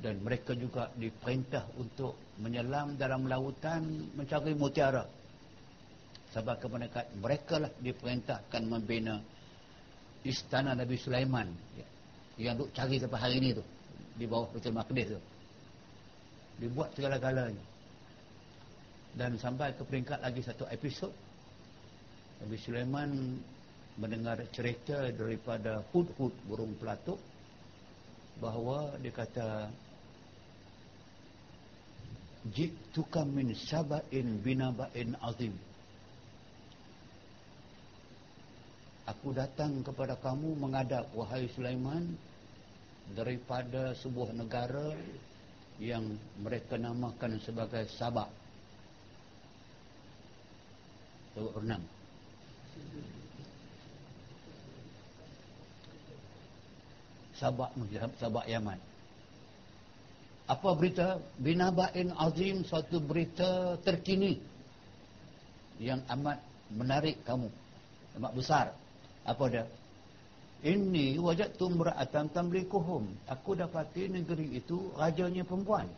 Dan 0.00 0.24
mereka 0.24 0.56
juga 0.56 0.88
diperintah 0.96 1.76
untuk 1.76 2.16
menyelam 2.40 2.96
dalam 2.96 3.28
lautan 3.28 4.10
mencari 4.16 4.56
mutiara. 4.56 5.04
Sebab 6.30 6.62
kebenaran 6.62 7.06
mereka 7.18 7.58
lah 7.58 7.72
diperintahkan 7.82 8.62
membina 8.64 9.20
istana 10.24 10.72
Nabi 10.72 10.96
Sulaiman. 10.96 11.52
Yang 12.40 12.64
duk 12.64 12.70
cari 12.72 12.96
sampai 12.96 13.20
hari 13.20 13.36
ni 13.42 13.50
tu 13.52 13.64
di 14.16 14.24
bawah 14.26 14.50
Betul 14.50 14.74
Maqdis 14.74 15.14
tu. 15.14 15.20
Dibuat 16.60 16.92
segala-galanya. 16.96 17.64
Dan 19.14 19.34
sampai 19.38 19.74
ke 19.74 19.82
peringkat 19.82 20.22
lagi 20.22 20.38
satu 20.42 20.70
episod 20.70 21.10
Nabi 22.40 22.56
Sulaiman 22.56 23.10
mendengar 24.00 24.40
cerita 24.54 25.12
daripada 25.12 25.84
hud-hud 25.92 26.32
burung 26.48 26.72
pelatuk 26.80 27.20
bahawa 28.40 28.96
dia 29.02 29.12
kata 29.12 29.68
jiktuka 32.48 33.28
min 33.28 33.52
saba'in 33.52 34.40
binaba'in 34.40 35.12
azim. 35.20 35.52
Aku 39.04 39.36
datang 39.36 39.84
kepada 39.84 40.16
kamu 40.16 40.56
menghadap 40.56 41.04
wahai 41.12 41.50
Sulaiman 41.52 42.16
daripada 43.14 43.94
sebuah 43.98 44.34
negara 44.34 44.94
yang 45.80 46.04
mereka 46.38 46.76
namakan 46.76 47.40
sebagai 47.40 47.88
Sabak. 47.96 48.28
Sebut 51.32 51.54
renang. 51.56 51.84
Sabak 57.40 57.72
Sabak 58.20 58.44
Yaman. 58.44 58.76
Apa 60.50 60.74
berita? 60.76 61.16
Binaba'in 61.40 62.12
azim 62.18 62.66
suatu 62.66 63.00
berita 63.00 63.80
terkini 63.80 64.36
yang 65.80 66.04
amat 66.12 66.42
menarik 66.68 67.16
kamu. 67.24 67.48
Amat 68.20 68.32
besar. 68.36 68.66
Apa 69.24 69.46
dia? 69.48 69.64
Ini 70.60 71.16
wajat 71.16 71.56
tumra'atan 71.56 72.28
tamlikuhum. 72.36 73.08
Aku 73.32 73.56
dapati 73.56 74.12
negeri 74.12 74.60
itu 74.60 74.92
rajanya 74.92 75.40
perempuan. 75.44 75.88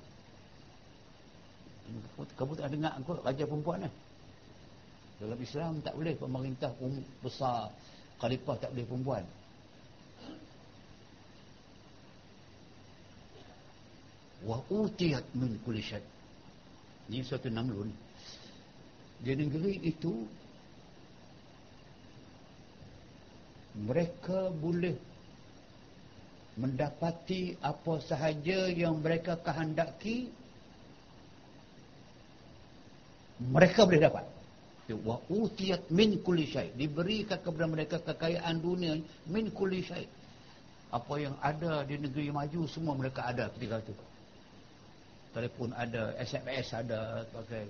kamu 2.39 2.53
tak 2.57 2.69
dengar 2.73 2.93
aku 2.97 3.13
raja 3.21 3.45
perempuan 3.45 3.85
ni 3.85 3.91
dalam 5.23 5.39
Islam 5.39 5.73
tak 5.85 5.95
boleh 5.95 6.15
pemerintah 6.19 6.71
um, 6.83 6.99
besar 7.23 7.71
khalifah 8.19 8.57
tak 8.59 8.71
boleh 8.75 8.87
perempuan 8.87 9.25
wa 14.43 14.59
utiyat 14.67 15.23
min 15.39 15.55
kulli 15.63 15.83
syai 15.85 16.03
ini 17.11 17.23
satu 17.23 17.47
namlun 17.53 17.93
di 19.23 19.33
negeri 19.39 19.79
itu 19.87 20.27
mereka 23.77 24.53
boleh 24.53 24.97
mendapati 26.61 27.57
apa 27.65 28.05
sahaja 28.05 28.69
yang 28.69 29.01
mereka 29.01 29.41
kehendaki 29.41 30.29
mereka 33.43 33.89
boleh 33.89 34.03
dapat. 34.03 34.25
Wa 34.93 35.19
utiyat 35.33 35.89
min 35.89 36.21
kulli 36.21 36.47
syai. 36.47 36.71
Diberikan 36.77 37.41
kepada 37.41 37.67
mereka 37.67 37.97
kekayaan 37.99 38.61
dunia 38.61 39.01
min 39.27 39.49
kulli 39.51 39.83
syai. 39.83 40.05
Apa 40.93 41.17
yang 41.17 41.35
ada 41.41 41.81
di 41.89 41.97
negeri 41.97 42.29
maju 42.29 42.69
semua 42.69 42.93
mereka 42.93 43.25
ada 43.25 43.49
ketika 43.57 43.81
itu. 43.81 43.95
Telefon 45.33 45.73
ada 45.73 46.13
SMS 46.21 46.77
ada 46.77 47.25
pakai 47.33 47.65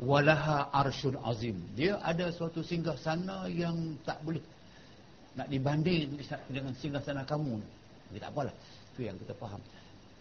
walaha 0.00 0.72
arsyun 0.72 1.20
azim. 1.28 1.60
Dia 1.76 2.00
ada 2.00 2.32
suatu 2.32 2.64
singgah 2.64 2.96
sana 2.96 3.44
yang 3.52 4.00
tak 4.02 4.16
boleh 4.24 4.40
nak 5.36 5.46
dibanding 5.52 6.16
dengan 6.48 6.72
singgah 6.80 7.04
sana 7.04 7.22
kamu. 7.28 7.60
Ini 8.10 8.18
tak 8.18 8.32
apalah. 8.32 8.54
Itu 8.96 9.06
yang 9.06 9.20
kita 9.20 9.36
faham. 9.36 9.60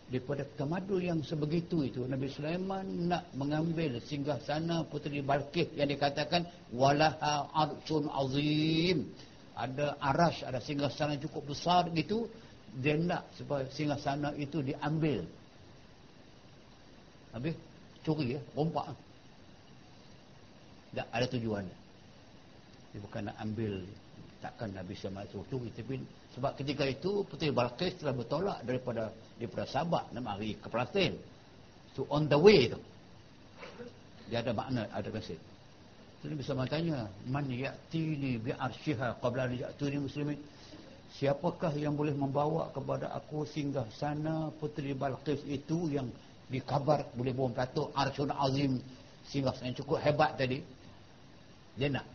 Daripada 0.10 0.42
tamadun 0.58 1.02
yang 1.06 1.20
sebegitu 1.22 1.86
itu 1.86 2.02
Nabi 2.10 2.34
Sulaiman 2.34 2.86
nak 3.08 3.30
mengambil 3.38 4.02
singgah 4.04 4.42
sana 4.42 4.82
puteri 4.84 5.22
Balkis 5.22 5.70
yang 5.78 5.88
dikatakan 5.88 6.46
walaha 6.76 7.48
arsyun 7.56 8.10
azim. 8.12 9.08
Ada 9.56 10.00
arash 10.00 10.44
ada 10.44 10.60
singgah 10.60 10.92
sana 10.92 11.20
cukup 11.20 11.56
besar 11.56 11.88
gitu 11.92 12.28
dia 12.80 12.96
nak 12.96 13.26
supaya 13.34 13.66
singgah 13.74 13.98
sana 14.02 14.34
itu 14.38 14.62
diambil. 14.62 15.26
Habis? 17.34 17.54
Curi 18.02 18.38
ya? 18.38 18.42
Rompak 18.58 18.94
tak 20.96 21.08
ada 21.14 21.26
tujuan. 21.30 21.66
Dia 22.90 23.00
bukan 23.06 23.22
nak 23.30 23.38
ambil 23.42 23.86
takkan 24.40 24.72
Nabi 24.72 24.96
sama 24.96 25.28
itu 25.28 25.44
tapi 25.76 26.00
sebab 26.32 26.56
ketika 26.56 26.88
itu 26.88 27.28
Puteri 27.28 27.52
Balkis 27.52 28.00
telah 28.00 28.16
bertolak 28.16 28.64
daripada 28.64 29.12
daripada 29.36 29.68
Sabah 29.68 30.08
nak 30.16 30.24
mari 30.24 30.56
ke 30.56 30.68
Palestin. 30.72 31.20
So 31.94 32.08
on 32.08 32.32
the 32.32 32.40
way 32.40 32.72
tu 32.72 32.80
dia 34.32 34.46
ada 34.46 34.54
makna 34.54 34.86
ada 34.94 35.10
mesej 35.10 35.42
jadi 36.20 36.36
bisa 36.36 36.52
tanya 36.68 37.08
man 37.32 37.48
ya'tini 37.48 38.44
bi'arsyiha 38.44 39.24
qabla 39.24 39.48
an 39.48 40.04
muslimin? 40.04 40.36
Siapakah 41.16 41.74
yang 41.80 41.96
boleh 41.96 42.12
membawa 42.12 42.70
kepada 42.76 43.10
aku 43.16 43.48
singgah 43.48 43.88
sana 43.96 44.52
Puteri 44.60 44.92
Balqis 44.92 45.40
itu 45.48 45.88
yang 45.90 46.12
dikabar 46.52 47.08
boleh 47.16 47.32
bawa 47.32 47.50
pelatuk 47.56 47.96
Arsyun 47.96 48.36
Azim 48.36 48.84
singgah 49.32 49.56
sana? 49.56 49.72
Cukup 49.72 50.04
hebat 50.04 50.36
tadi 50.36 50.60
dia 51.80 51.88
nak. 51.88 52.08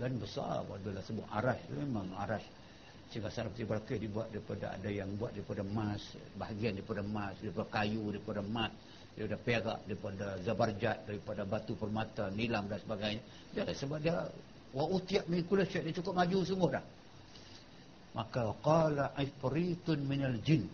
Dan 0.00 0.16
besar 0.16 0.64
sebut 1.04 1.28
arash. 1.28 1.60
Itu 1.68 1.76
memang 1.84 2.08
singgah 3.12 3.28
sana 3.28 3.52
Puteri 3.52 3.68
Balqis 3.68 3.98
dibuat 4.00 4.32
daripada 4.32 4.72
ada 4.72 4.88
yang 4.88 5.12
buat 5.20 5.36
daripada 5.36 5.60
emas 5.60 6.00
bahagian 6.40 6.80
daripada 6.80 7.04
emas 7.04 7.36
daripada 7.44 7.68
kayu 7.68 8.08
daripada 8.08 8.40
emas 8.40 8.72
daripada 9.12 9.38
perak 9.44 9.80
daripada 9.84 10.26
zabarjat 10.40 10.98
daripada 11.04 11.42
batu 11.44 11.76
permata 11.76 12.32
nilam 12.32 12.64
dan 12.72 12.80
sebagainya. 12.80 13.22
Dia 13.52 13.68
sebab 13.68 14.00
dia 14.00 14.16
wa 14.72 14.84
utiyat 14.88 15.28
min 15.28 15.44
kulli 15.44 15.68
syai 15.68 15.84
dia 15.84 16.00
cukup 16.00 16.16
maju 16.16 16.38
semua 16.40 16.80
dah. 16.80 16.84
Maka 18.16 18.56
qala 18.64 19.12
ifritun 19.20 20.00
minal 20.08 20.40
jin. 20.40 20.64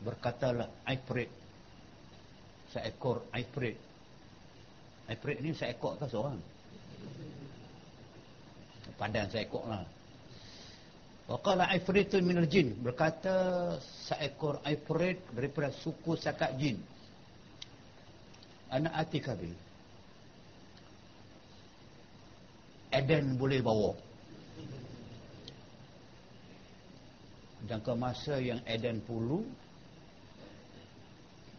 Berkatalah 0.00 0.88
ifrit 0.88 1.28
seekor 2.72 3.28
ifrit 3.36 3.76
ifrit 5.08 5.38
ni 5.40 5.56
seekor 5.56 5.96
ke 5.96 6.06
seorang? 6.06 6.38
Padan 8.98 9.26
seekor 9.30 9.64
lah. 9.64 9.84
Wa 11.28 11.38
qala 11.44 11.72
ifritun 11.76 12.24
minal 12.24 12.48
jin. 12.48 12.76
Berkata 12.80 13.76
seekor 13.80 14.60
ifrit 14.64 15.20
daripada 15.32 15.72
suku 15.72 16.16
sakat 16.16 16.56
jin. 16.60 16.80
Anak 18.68 19.08
atikabi 19.08 19.68
Eden 22.88 23.36
boleh 23.36 23.60
bawa. 23.60 23.92
Jangka 27.68 27.92
masa 27.92 28.40
yang 28.40 28.64
Eden 28.64 29.04
pulu 29.04 29.44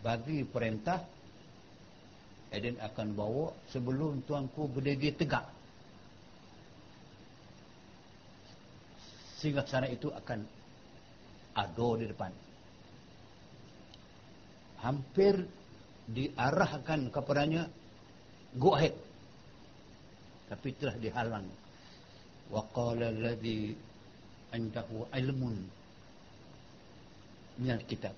bagi 0.01 0.41
perintah 0.47 1.05
Eden 2.49 2.81
akan 2.81 3.13
bawa 3.13 3.53
sebelum 3.69 4.25
tuanku 4.25 4.65
berdiri 4.73 5.13
tegak. 5.13 5.45
Sehingga 9.37 9.63
sana 9.69 9.85
itu 9.87 10.09
akan 10.09 10.43
ada 11.53 11.89
di 12.01 12.05
depan. 12.09 12.31
Hampir 14.81 15.45
diarahkan 16.09 17.13
kepadanya 17.13 17.69
go 18.57 18.73
ahead. 18.73 18.97
Tapi 20.49 20.73
telah 20.81 20.97
dihalang 20.97 21.45
wa 22.49 22.65
qala 22.73 23.13
alladhi 23.13 23.77
indahu 24.57 25.05
ilmun 25.13 25.55
min 27.61 27.77
kitab. 27.85 28.17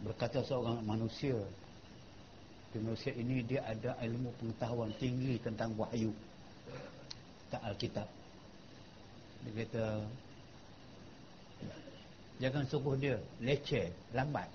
Berkata 0.00 0.46
seorang 0.46 0.80
manusia 0.86 1.36
manusia 2.78 3.10
ini 3.18 3.42
dia 3.42 3.66
ada 3.66 3.98
ilmu 3.98 4.30
pengetahuan 4.38 4.94
tinggi 5.02 5.42
tentang 5.42 5.74
wahyu. 5.74 6.14
Tak 7.50 7.66
alkitab. 7.66 8.06
Dia 9.42 9.52
kata 9.66 9.84
jangan 12.38 12.64
suruh 12.70 12.94
dia 12.94 13.18
leceh 13.42 13.90
lambat 14.14 14.46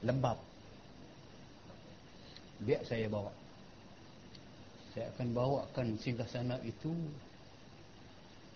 lembab. 0.00 0.40
Biar 2.64 2.80
saya 2.88 3.04
bawa. 3.12 3.32
Saya 4.96 5.12
akan 5.12 5.28
bawakan 5.36 5.86
singgah 6.00 6.28
sana 6.28 6.56
itu 6.64 6.92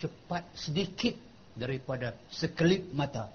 cepat 0.00 0.44
sedikit 0.56 1.14
daripada 1.54 2.16
sekelip 2.32 2.82
mata 2.90 3.30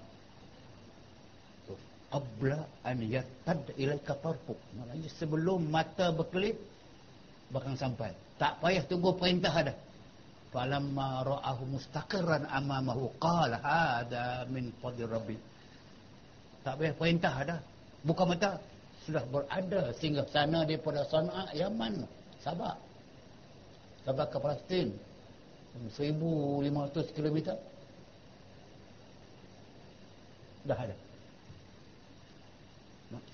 qabla 2.10 2.58
an 2.82 2.98
yatad 3.06 3.62
ilaika 3.78 4.18
tarfuk 4.18 4.58
maknanya 4.74 5.08
sebelum 5.16 5.70
mata 5.70 6.10
berkelip 6.10 6.58
bakal 7.50 7.74
sampai. 7.74 8.14
Tak 8.38 8.62
payah 8.62 8.82
tunggu 8.86 9.14
perintah 9.18 9.52
ada. 9.52 9.74
Falamma 10.50 11.22
ra'ahu 11.22 11.78
mustaqirran 11.78 12.46
amamahu 12.50 13.10
qala 13.22 13.58
hada 13.62 14.46
min 14.50 14.74
fadli 14.82 15.06
rabbi. 15.06 15.36
Tak 16.66 16.74
payah 16.78 16.94
perintah 16.96 17.32
ada. 17.36 17.56
Buka 18.02 18.24
mata 18.24 18.56
sudah 19.04 19.22
berada 19.28 19.92
singgah 20.00 20.26
sana 20.32 20.64
daripada 20.64 21.04
Sana'a 21.06 21.52
Yaman. 21.52 22.06
Sabah 22.40 22.74
sampai 24.06 24.26
ke 24.26 24.38
Palestin. 24.40 24.88
1500 25.94 27.14
km 27.14 27.54
dah 30.66 30.76
ada 30.76 30.96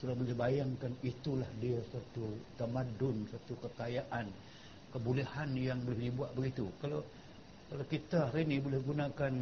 sudah 0.01 0.17
boleh 0.17 0.33
bayangkan 0.33 0.89
itulah 1.05 1.49
dia 1.61 1.77
satu 1.93 2.25
tamadun 2.57 3.29
satu 3.29 3.53
kekayaan 3.61 4.25
kebolehan 4.97 5.53
yang 5.53 5.77
boleh 5.85 6.09
dibuat 6.09 6.33
begitu. 6.33 6.65
Kalau 6.81 7.05
kalau 7.69 7.85
kita 7.85 8.33
hari 8.33 8.49
ni 8.49 8.57
boleh 8.57 8.81
gunakan 8.81 9.33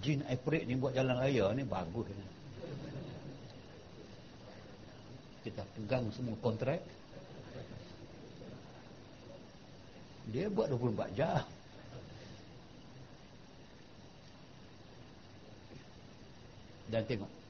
jin 0.00 0.24
iprit 0.24 0.64
ni 0.64 0.80
buat 0.80 0.96
jalan 0.96 1.20
raya 1.20 1.52
ni 1.52 1.68
bagus 1.68 2.08
ni. 2.08 2.26
Kita 5.44 5.60
pegang 5.76 6.08
semua 6.16 6.38
kontrak. 6.40 6.80
Dia 10.32 10.48
buat 10.48 10.70
24 10.72 11.18
jam. 11.18 11.44
Dan 16.88 17.02
tengok 17.04 17.41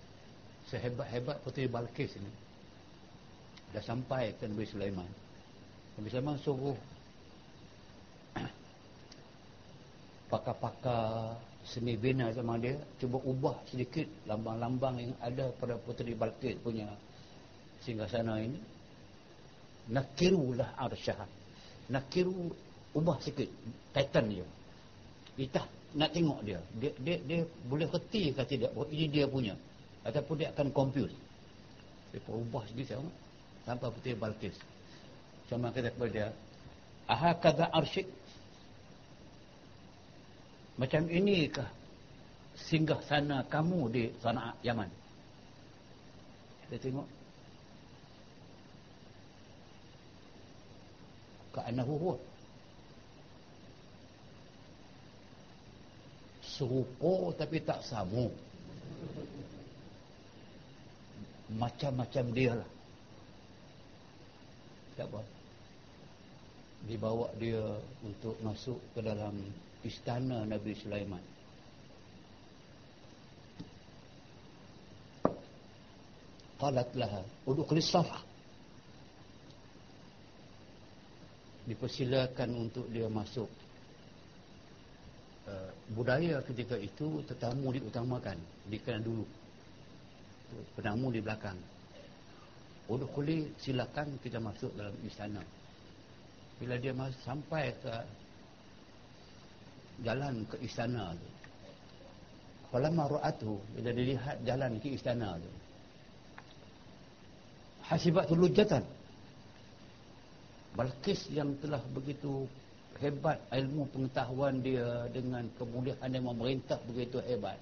sehebat-hebat 0.72 1.36
Puteri 1.44 1.68
Balkis 1.68 2.16
ini. 2.16 2.32
Dah 3.76 3.84
sampai 3.84 4.32
ke 4.40 4.48
Nabi 4.48 4.64
Sulaiman. 4.64 5.08
Nabi 6.00 6.08
Sulaiman 6.08 6.36
suruh 6.40 6.78
pakar-pakar 10.32 11.36
seni 11.62 11.94
bina 11.94 12.32
sama 12.32 12.58
dia 12.58 12.74
cuba 12.98 13.22
ubah 13.22 13.54
sedikit 13.70 14.08
lambang-lambang 14.26 14.98
yang 14.98 15.14
ada 15.20 15.52
pada 15.60 15.76
Puteri 15.76 16.16
Balkis 16.16 16.56
punya 16.64 16.88
singgah 17.84 18.08
sana 18.08 18.40
ini. 18.40 18.56
Nakirulah 19.92 20.72
arsyah. 20.80 21.28
Nakiru 21.92 22.48
ubah 22.96 23.20
sikit 23.20 23.48
titan 23.92 24.24
dia. 24.32 24.46
Kita 25.36 25.60
nak 26.00 26.16
tengok 26.16 26.40
dia. 26.44 26.60
Dia 26.80 26.92
dia, 26.96 27.16
dia 27.20 27.40
boleh 27.68 27.88
reti 27.92 28.32
ke 28.32 28.40
tidak 28.48 28.72
oh, 28.72 28.88
ini 28.88 29.10
dia 29.10 29.28
punya 29.28 29.52
ataupun 30.02 30.34
dia 30.38 30.48
akan 30.54 30.68
confuse 30.74 31.14
dia 32.12 32.20
ubah 32.28 32.62
sikit 32.68 32.98
sama 32.98 33.10
tanpa 33.62 33.86
Puteri 33.88 34.18
Balkis 34.18 34.56
sama 35.46 35.70
kata 35.70 35.90
kepada 35.92 36.10
dia 36.10 36.28
aha 37.08 37.30
kata 37.38 37.70
arsyik 37.72 38.06
macam 40.80 41.06
inikah 41.06 41.68
singgah 42.56 43.00
sana 43.04 43.44
kamu 43.48 43.80
di 43.92 44.02
sana 44.20 44.52
Yaman? 44.60 44.88
Kita 46.68 46.76
tengok. 46.80 47.08
Ka'anahu 51.52 51.94
huwa. 52.00 52.16
Serupa 56.40 57.36
tapi 57.36 57.60
tak 57.60 57.84
sama. 57.84 58.28
Macam-macam 61.56 62.24
dia 62.32 62.52
lah. 62.56 62.70
Tak 64.96 65.06
apa. 65.08 65.20
Dibawa 66.88 67.30
dia 67.38 67.62
untuk 68.02 68.34
masuk 68.42 68.78
ke 68.92 69.00
dalam 69.00 69.34
istana 69.86 70.44
Nabi 70.44 70.74
Sulaiman. 70.76 71.22
Qalat 76.62 76.90
laha 76.94 77.22
udkhul 77.46 77.82
safa. 77.82 78.22
Dipersilakan 81.66 82.50
untuk 82.58 82.86
dia 82.90 83.06
masuk. 83.06 83.50
Uh, 85.42 85.70
budaya 85.90 86.38
ketika 86.46 86.78
itu 86.78 87.18
tetamu 87.26 87.74
diutamakan, 87.74 88.38
dikenal 88.70 89.02
dulu. 89.02 89.26
Penamu 90.76 91.12
di 91.12 91.20
belakang. 91.20 91.58
Udkhuli 92.90 93.52
silakan 93.62 94.18
kita 94.20 94.42
masuk 94.42 94.72
dalam 94.74 94.92
istana. 95.06 95.42
Bila 96.58 96.76
dia 96.78 96.92
masuk, 96.92 97.20
sampai 97.24 97.72
ke 97.80 97.94
jalan 100.02 100.42
ke 100.48 100.56
istana 100.64 101.14
tu. 101.14 101.28
Falamma 102.72 103.04
ra'atuhu 103.04 103.56
bila 103.76 103.90
dilihat 103.92 104.40
jalan 104.48 104.80
ke 104.80 104.96
istana 104.96 105.36
tu. 105.36 105.50
Hasibatul 107.84 108.48
lujatan. 108.48 108.80
Balkis 110.72 111.28
yang 111.28 111.52
telah 111.60 111.84
begitu 111.92 112.48
hebat 112.96 113.36
ilmu 113.52 113.84
pengetahuan 113.92 114.64
dia 114.64 115.04
dengan 115.12 115.44
kemuliaan 115.60 116.08
yang 116.08 116.24
memerintah 116.32 116.80
begitu 116.88 117.20
hebat. 117.28 117.60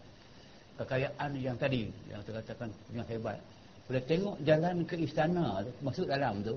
Kekayaan 0.81 1.37
yang 1.37 1.61
tadi 1.61 1.93
yang 2.09 2.25
saya 2.25 2.41
katakan 2.41 2.73
yang 2.97 3.05
hebat. 3.05 3.37
Bila 3.85 4.01
tengok 4.09 4.37
jalan 4.49 4.81
ke 4.89 4.97
istana 4.97 5.61
masuk 5.85 6.09
dalam 6.09 6.41
tu, 6.41 6.57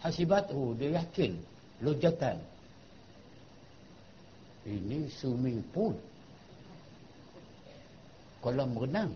hasibatu 0.00 0.72
dia 0.80 1.04
yakin 1.04 1.36
lujatan 1.84 2.40
ini 4.64 5.12
swimming 5.12 5.60
pool 5.68 5.92
kolam 8.40 8.72
renang. 8.72 9.12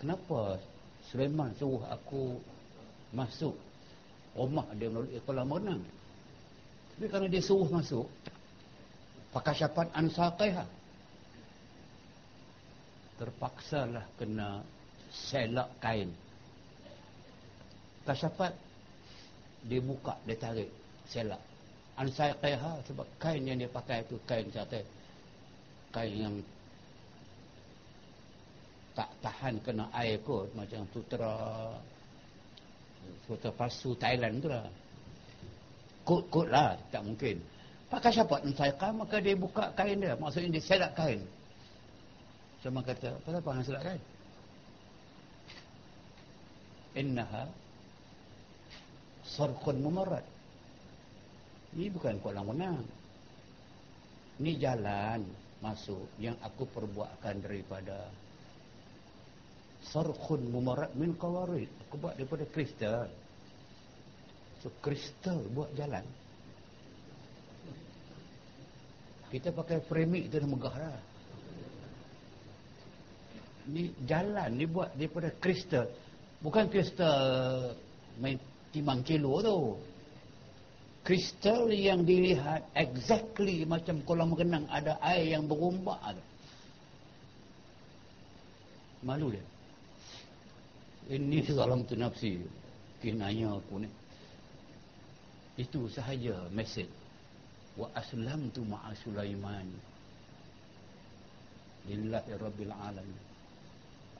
Kenapa 0.00 0.56
Sulaiman 1.12 1.52
suruh 1.60 1.84
aku 1.92 2.40
masuk? 3.12 3.52
Rumah 4.32 4.64
dia 4.80 4.88
melalui 4.88 5.20
kolam 5.28 5.52
renang. 5.52 5.82
Tapi 6.96 7.04
kerana 7.04 7.28
dia 7.28 7.44
suruh 7.44 7.68
masuk 7.68 8.08
pakai 9.36 9.60
syapat 9.60 9.92
ansaqaiha 9.92 10.79
terpaksalah 13.20 14.08
kena 14.16 14.64
selak 15.12 15.68
kain. 15.84 16.08
Kasyapat 18.08 18.56
dia 19.68 19.84
buka 19.84 20.16
dia 20.24 20.40
tarik 20.40 20.72
selak. 21.04 21.38
Ansaiqiha 22.00 22.80
sebab 22.88 23.04
kain 23.20 23.44
yang 23.44 23.60
dia 23.60 23.68
pakai 23.68 24.00
itu 24.08 24.16
kain 24.24 24.48
kata 24.48 24.80
kain 25.92 26.16
yang 26.16 26.34
tak 28.96 29.12
tahan 29.20 29.60
kena 29.60 29.84
air 29.92 30.16
kot 30.24 30.48
macam 30.56 30.80
sutera 30.96 31.36
sutera 33.28 33.52
palsu 33.52 33.92
Thailand 34.00 34.40
tu 34.40 34.48
lah. 34.48 34.64
Kot-kot 36.08 36.48
lah 36.48 36.72
tak 36.88 37.04
mungkin. 37.04 37.36
Pakai 37.92 38.16
siapa 38.16 38.40
ansaiqa 38.40 38.96
maka 38.96 39.20
dia 39.20 39.36
buka 39.36 39.76
kain 39.76 40.00
dia. 40.00 40.16
Maksudnya 40.16 40.56
dia 40.56 40.64
selat 40.64 40.96
kain 40.96 41.20
sama 42.60 42.84
kata 42.84 43.16
apa 43.16 43.28
apa 43.40 43.50
yang 43.56 43.64
selat 43.64 43.82
kain 43.84 44.02
innaha 46.94 47.48
sarqun 49.24 49.80
mumarrad 49.80 50.26
ini 51.70 51.86
bukan 51.86 52.18
kolam 52.18 52.50
renang. 52.50 52.82
Ini 54.42 54.52
jalan 54.58 55.22
masuk 55.60 56.08
yang 56.18 56.34
aku 56.42 56.66
perbuatkan 56.66 57.44
daripada 57.44 58.10
sarkhun 59.86 60.50
mumarad 60.50 60.90
min 60.98 61.14
qawarid. 61.14 61.70
Aku 61.86 62.00
buat 62.00 62.18
daripada 62.18 62.42
kristal. 62.50 63.06
So 64.64 64.72
kristal 64.82 65.38
buat 65.54 65.70
jalan. 65.78 66.02
Kita 69.30 69.54
pakai 69.54 69.78
framing 69.86 70.26
itu 70.26 70.42
dah 70.42 70.50
megah 70.50 70.74
lah. 70.74 70.98
Ini 73.70 74.02
jalan 74.02 74.58
ni 74.58 74.66
buat 74.66 74.98
daripada 74.98 75.30
kristal. 75.38 75.86
Bukan 76.42 76.66
kristal 76.66 77.14
main 78.18 78.34
timang 78.74 79.06
kilo 79.06 79.38
tu 79.38 79.78
kristal 81.06 81.70
yang 81.70 82.02
dilihat 82.02 82.66
exactly 82.74 83.62
macam 83.62 84.02
kolam 84.02 84.34
renang 84.34 84.66
ada 84.66 84.98
air 85.06 85.38
yang 85.38 85.46
berombak 85.46 86.02
ada. 86.02 86.24
Malu 89.06 89.38
dia. 89.38 89.44
Ini 91.14 91.46
salam 91.46 91.86
tu 91.86 91.94
nafsi. 91.94 92.42
Kinanya 93.00 93.54
aku 93.54 93.86
ni. 93.86 93.88
Itu 95.56 95.86
sahaja 95.88 96.50
mesej. 96.52 96.90
Wa 97.78 97.86
aslam 97.96 98.50
tu 98.50 98.66
ma'a 98.66 98.92
Sulaiman. 98.98 99.66
Lillahi 101.88 102.34
Rabbil 102.36 102.74
Alamin. 102.74 103.29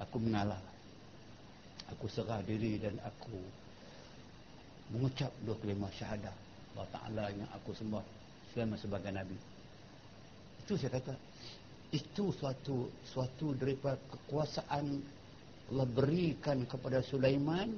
Aku 0.00 0.16
mengalah. 0.16 0.60
Aku 1.96 2.06
serah 2.06 2.40
diri 2.46 2.78
dan 2.78 2.96
aku 3.02 3.34
mengucap 4.94 5.30
dua 5.44 5.58
kelima 5.58 5.90
syahadah. 5.94 6.32
Allah 6.74 6.88
Ta'ala 6.94 7.24
yang 7.34 7.50
aku 7.50 7.74
sembah 7.74 8.04
selama 8.54 8.78
sebagai 8.78 9.10
Nabi. 9.10 9.36
Itu 10.62 10.78
saya 10.78 10.96
kata 10.96 11.14
itu 11.90 12.30
suatu 12.38 12.86
suatu 13.02 13.50
daripada 13.58 13.98
kekuasaan 14.14 14.86
Allah 15.70 15.86
berikan 15.90 16.62
kepada 16.66 17.02
Sulaiman 17.02 17.74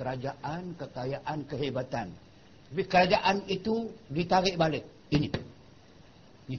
kerajaan, 0.00 0.76
kekayaan, 0.80 1.38
kehebatan. 1.44 2.08
Tapi 2.72 2.82
kerajaan 2.88 3.44
itu 3.52 3.92
ditarik 4.08 4.56
balik. 4.56 4.84
Ini. 5.12 5.28
Ini. 6.48 6.58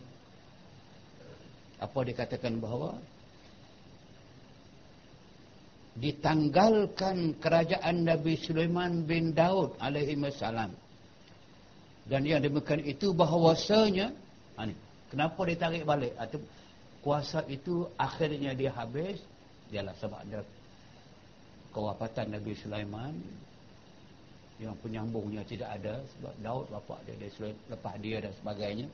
Apa 1.82 2.06
dikatakan 2.06 2.62
bahawa 2.62 3.02
ditanggalkan 6.00 7.36
kerajaan 7.44 8.08
Nabi 8.08 8.40
Sulaiman 8.40 9.04
bin 9.04 9.36
Daud 9.36 9.76
alaihi 9.84 10.16
wasallam 10.16 10.72
dan 12.08 12.26
yang 12.26 12.42
demikian 12.42 12.82
itu 12.82 13.14
bahawasanya 13.14 14.10
ha 14.58 14.66
ni, 14.66 14.74
kenapa 15.08 15.40
dia 15.46 15.58
tarik 15.60 15.84
balik? 15.86 16.12
Atau 16.18 16.42
kuasa 17.06 17.46
itu 17.46 17.86
akhirnya 18.00 18.58
dia 18.58 18.74
habis 18.74 19.22
ialah 19.70 19.94
sebab 20.02 20.22
dia 20.26 20.42
kewafatan 21.72 22.36
Nabi 22.36 22.52
Sulaiman. 22.58 23.16
Yang 24.62 24.78
penyambungnya 24.86 25.42
tidak 25.42 25.74
ada 25.74 25.98
sebab 26.06 26.34
Daud 26.38 26.66
bapa 26.70 26.96
dia, 27.10 27.18
dia 27.18 27.50
lepas 27.50 27.96
dia 27.98 28.18
dan 28.22 28.34
sebagainya. 28.38 28.88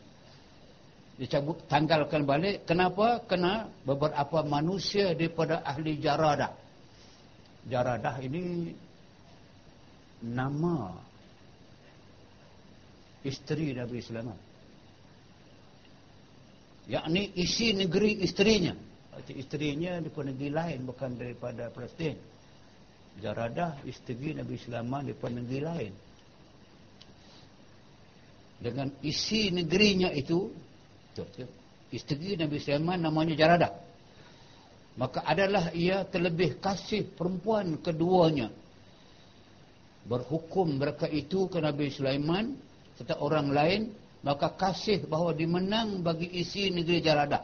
Dicabut 1.19 1.57
tanggalkan 1.67 2.23
balik. 2.23 2.63
Kenapa? 2.63 3.19
Kena 3.27 3.67
beberapa 3.83 4.45
manusia 4.47 5.11
daripada 5.11 5.59
ahli 5.65 5.99
jaradah 5.99 6.66
jaradah 7.67 8.15
ini 8.23 8.71
nama 10.23 10.95
isteri 13.21 13.75
Nabi 13.75 13.99
Sulaiman. 13.99 14.39
yakni 16.87 17.35
isi 17.35 17.75
negeri 17.75 18.23
isterinya. 18.23 18.71
Isterinya 19.27 19.99
daripada 19.99 20.29
negeri 20.31 20.51
lain 20.53 20.79
bukan 20.87 21.19
daripada 21.19 21.67
Palestin. 21.73 22.15
Jaradah 23.19 23.81
isteri 23.83 24.37
Nabi 24.37 24.55
Sulaiman 24.61 25.03
daripada 25.03 25.35
negeri 25.35 25.61
lain. 25.61 25.93
Dengan 28.57 28.87
isi 29.03 29.51
negerinya 29.51 30.09
itu 30.13 30.49
isteri 31.91 32.37
Nabi 32.39 32.57
Sulaiman 32.61 33.03
namanya 33.03 33.35
Jaradah 33.35 33.86
maka 34.97 35.21
adalah 35.23 35.69
ia 35.71 36.03
terlebih 36.09 36.57
kasih 36.57 37.05
perempuan 37.13 37.77
keduanya. 37.79 38.49
Berhukum 40.09 40.81
mereka 40.81 41.05
itu 41.05 41.45
ke 41.51 41.61
Nabi 41.61 41.93
Sulaiman 41.93 42.57
serta 42.97 43.21
orang 43.21 43.53
lain 43.53 43.81
maka 44.25 44.49
kasih 44.57 45.05
bahawa 45.05 45.37
dimenang 45.37 46.01
bagi 46.01 46.25
isi 46.41 46.73
negeri 46.73 46.99
Jaradah 47.03 47.43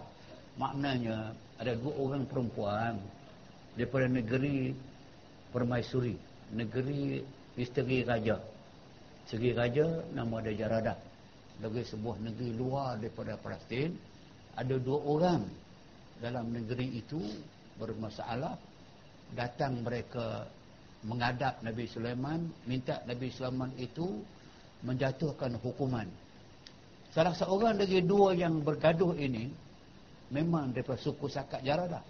maknanya 0.58 1.38
ada 1.62 1.78
dua 1.78 1.94
orang 2.02 2.24
perempuan 2.26 2.98
daripada 3.78 4.10
negeri 4.10 4.74
Permaisuri 5.54 6.18
negeri 6.54 7.22
isteri 7.58 8.02
raja. 8.02 8.42
Segi 9.30 9.54
raja 9.54 9.86
nama 10.12 10.42
dia 10.42 10.66
Jaradah 10.66 10.98
bagi 11.62 11.86
sebuah 11.86 12.18
negeri 12.20 12.50
luar 12.58 12.98
daripada 12.98 13.38
Palestin 13.38 13.94
ada 14.58 14.76
dua 14.82 15.00
orang 15.06 15.42
dalam 16.22 16.52
negeri 16.54 17.00
itu 17.02 17.22
bermasalah. 17.80 18.58
Datang 19.34 19.82
mereka 19.82 20.46
menghadap 21.02 21.66
Nabi 21.66 21.90
Sulaiman 21.90 22.46
minta 22.70 23.02
Nabi 23.10 23.34
Sulaiman 23.34 23.74
itu 23.82 24.22
menjatuhkan 24.86 25.58
hukuman. 25.58 26.06
Salah 27.14 27.34
seorang 27.34 27.82
dari 27.82 28.06
dua 28.06 28.38
yang 28.38 28.62
bergaduh 28.62 29.18
ini 29.18 29.50
memang 30.30 30.74
daripada 30.74 31.02
suku 31.02 31.30
Sakat 31.30 31.66
Jarada 31.66 32.02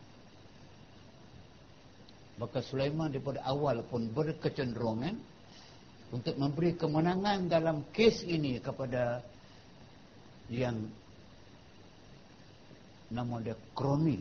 maka 2.41 2.65
Sulaiman 2.65 3.13
daripada 3.13 3.45
awal 3.45 3.85
pun 3.85 4.09
berkecenderungan 4.09 5.13
untuk 6.13 6.38
memberi 6.38 6.73
kemenangan 6.77 7.49
dalam 7.49 7.85
kes 7.93 8.25
ini 8.25 8.57
kepada 8.61 9.21
yang 10.49 10.77
nama 13.14 13.38
dia 13.45 13.53
kroni 13.77 14.18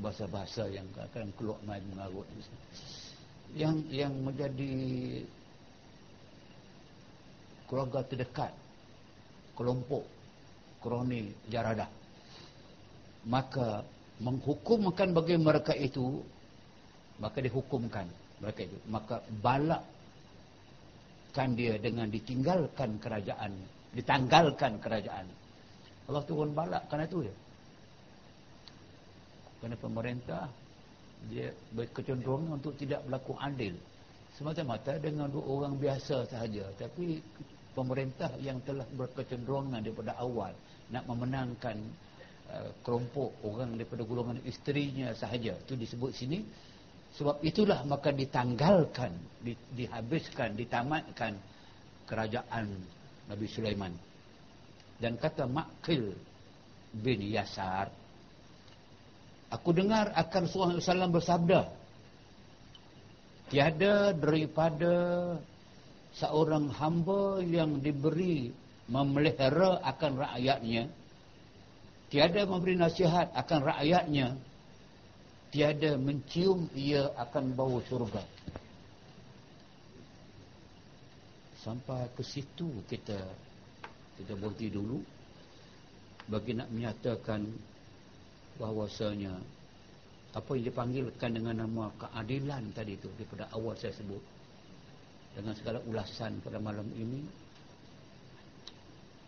bahasa-bahasa 0.00 0.68
yang 0.72 0.88
akan 0.96 1.28
keluar 1.36 1.60
main 1.68 1.84
mengarut. 1.92 2.24
Yang 3.52 3.76
yang 3.92 4.12
menjadi 4.24 4.72
keluarga 7.68 8.00
terdekat 8.08 8.52
kelompok 9.56 10.04
kroni 10.80 11.32
jarada 11.48 11.88
maka 13.26 13.82
menghukumkan 14.22 15.10
bagi 15.10 15.36
mereka 15.36 15.74
itu 15.74 16.22
maka 17.18 17.42
dihukumkan 17.42 18.06
mereka 18.40 18.60
itu. 18.68 18.76
Maka 18.86 19.20
balak 19.42 19.82
kan 21.34 21.52
dia 21.52 21.76
dengan 21.76 22.08
ditinggalkan 22.08 22.96
kerajaan 22.96 23.52
ditanggalkan 23.96 24.76
kerajaan. 24.78 25.26
Allah 26.06 26.22
turun 26.28 26.52
balak 26.52 26.86
kerana 26.86 27.08
itu 27.08 27.24
ya. 27.26 27.34
Kerana 29.58 29.76
pemerintah 29.80 30.44
dia 31.32 31.50
berkecenderungan 31.74 32.60
untuk 32.60 32.76
tidak 32.76 33.02
berlaku 33.08 33.34
adil. 33.40 33.74
Semata-mata 34.36 35.00
dengan 35.00 35.32
dua 35.32 35.42
orang 35.48 35.74
biasa 35.80 36.28
sahaja. 36.28 36.68
Tapi 36.76 37.18
pemerintah 37.72 38.30
yang 38.38 38.60
telah 38.62 38.84
berkecenderungan 38.94 39.80
daripada 39.80 40.12
awal 40.20 40.52
nak 40.92 41.04
memenangkan 41.08 41.76
uh, 42.52 42.70
kelompok 42.84 43.32
orang 43.42 43.74
daripada 43.74 44.04
golongan 44.04 44.38
isterinya 44.44 45.10
sahaja. 45.16 45.56
Itu 45.66 45.74
disebut 45.74 46.12
sini. 46.12 46.38
Sebab 47.16 47.40
itulah 47.40 47.80
maka 47.88 48.12
ditanggalkan, 48.12 49.08
di, 49.40 49.56
dihabiskan, 49.72 50.52
ditamatkan 50.52 51.32
kerajaan 52.04 52.76
Nabi 53.26 53.46
Sulaiman. 53.50 53.92
Dan 54.96 55.20
kata 55.20 55.44
Makil 55.44 56.16
bin 56.96 57.20
Yasar 57.28 57.92
aku 59.52 59.70
dengar 59.76 60.10
akan 60.14 60.42
Rasulullah 60.48 60.80
SAW 60.80 61.16
bersabda 61.16 61.60
tiada 63.52 64.10
daripada 64.16 64.94
seorang 66.16 66.72
hamba 66.74 67.44
yang 67.44 67.78
diberi 67.78 68.50
memelihara 68.90 69.82
akan 69.84 70.12
rakyatnya 70.18 70.90
tiada 72.10 72.42
memberi 72.46 72.74
nasihat 72.78 73.30
akan 73.34 73.60
rakyatnya 73.66 74.26
tiada 75.50 75.94
mencium 75.98 76.70
ia 76.74 77.10
akan 77.18 77.54
bau 77.54 77.78
surga 77.86 78.22
sampai 81.66 82.06
ke 82.14 82.22
situ 82.22 82.70
kita 82.86 83.18
kita 84.22 84.32
berhenti 84.38 84.70
dulu. 84.70 85.02
Bagi 86.26 86.54
nak 86.58 86.70
menyatakan 86.70 87.46
bahawasanya 88.58 89.34
apa 90.34 90.50
yang 90.58 90.64
dipanggilkan 90.70 91.30
dengan 91.38 91.66
nama 91.66 91.90
keadilan 91.98 92.70
tadi 92.74 92.98
itu 92.98 93.10
daripada 93.18 93.50
awal 93.54 93.74
saya 93.74 93.94
sebut. 93.94 94.22
Dengan 95.36 95.54
segala 95.58 95.78
ulasan 95.84 96.38
pada 96.40 96.56
malam 96.62 96.86
ini 96.96 97.20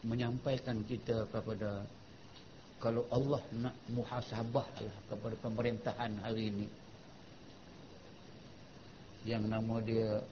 menyampaikan 0.07 0.83
kita 0.87 1.27
kepada 1.29 1.85
kalau 2.79 3.03
Allah 3.11 3.43
nak 3.59 3.75
muhasabah 3.91 4.69
lah 4.79 4.97
kepada 5.11 5.35
pemerintahan 5.43 6.13
hari 6.23 6.55
ini. 6.55 6.69
Yang 9.27 9.45
nama 9.51 9.77
dia 9.83 10.23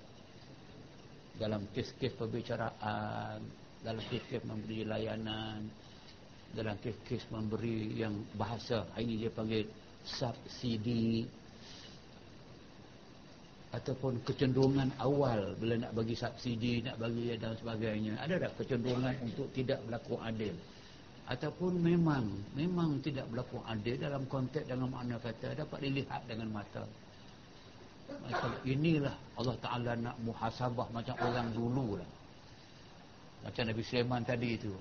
dalam 1.36 1.68
kes-kes 1.72 2.16
perbicaraan 2.16 3.40
dalam 3.84 4.02
kes-kes 4.08 4.42
memberi 4.48 4.82
layanan 4.82 5.68
dalam 6.56 6.76
kes-kes 6.80 7.28
memberi 7.28 7.92
yang 8.00 8.16
bahasa. 8.34 8.88
Ini 8.96 9.26
dia 9.26 9.30
panggil 9.30 9.68
subsidi 10.06 11.28
ataupun 13.76 14.24
kecenderungan 14.24 14.88
awal 15.02 15.52
bila 15.60 15.76
nak 15.76 15.92
bagi 15.92 16.16
subsidi 16.16 16.80
nak 16.80 16.96
bagi 16.96 17.36
dan 17.36 17.52
sebagainya. 17.60 18.16
Ada 18.24 18.48
tak 18.48 18.52
kecenderungan 18.64 19.14
untuk 19.26 19.52
tidak 19.52 19.84
berlaku 19.84 20.16
adil? 20.24 20.56
Ataupun 21.26 21.82
memang 21.82 22.24
memang 22.54 23.02
tidak 23.02 23.26
berlaku 23.28 23.60
adil 23.66 23.98
dalam 23.98 24.24
konteks 24.30 24.64
dengan 24.64 24.88
makna 24.88 25.18
kata 25.20 25.58
dapat 25.58 25.78
dilihat 25.84 26.22
dengan 26.24 26.54
mata 26.54 26.86
macam 28.06 28.50
inilah 28.66 29.14
Allah 29.38 29.56
Ta'ala 29.62 29.92
nak 29.98 30.16
muhasabah 30.22 30.90
macam 30.90 31.14
orang 31.22 31.50
dulu 31.54 31.98
lah. 31.98 32.10
Macam 33.46 33.62
Nabi 33.70 33.82
Sulaiman 33.86 34.22
tadi 34.26 34.58
itu. 34.58 34.74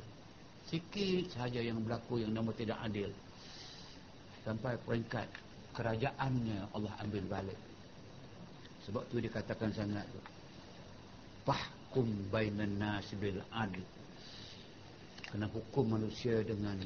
Sikit 0.66 1.38
sahaja 1.38 1.62
yang 1.62 1.78
berlaku 1.86 2.26
yang 2.26 2.34
nama 2.34 2.50
tidak 2.58 2.82
adil. 2.82 3.14
Sampai 4.42 4.74
peringkat 4.82 5.30
kerajaannya 5.78 6.74
Allah 6.74 6.94
ambil 7.06 7.24
balik. 7.30 7.60
Sebab 8.90 9.06
tu 9.10 9.22
dikatakan 9.22 9.70
sangat 9.74 10.06
tu. 10.10 10.22
Fahkum 11.46 12.10
bainan 12.34 12.82
nas 12.82 13.06
bil 13.18 13.38
adil. 13.54 13.86
Kena 15.30 15.46
hukum 15.50 15.98
manusia 15.98 16.42
dengan 16.42 16.82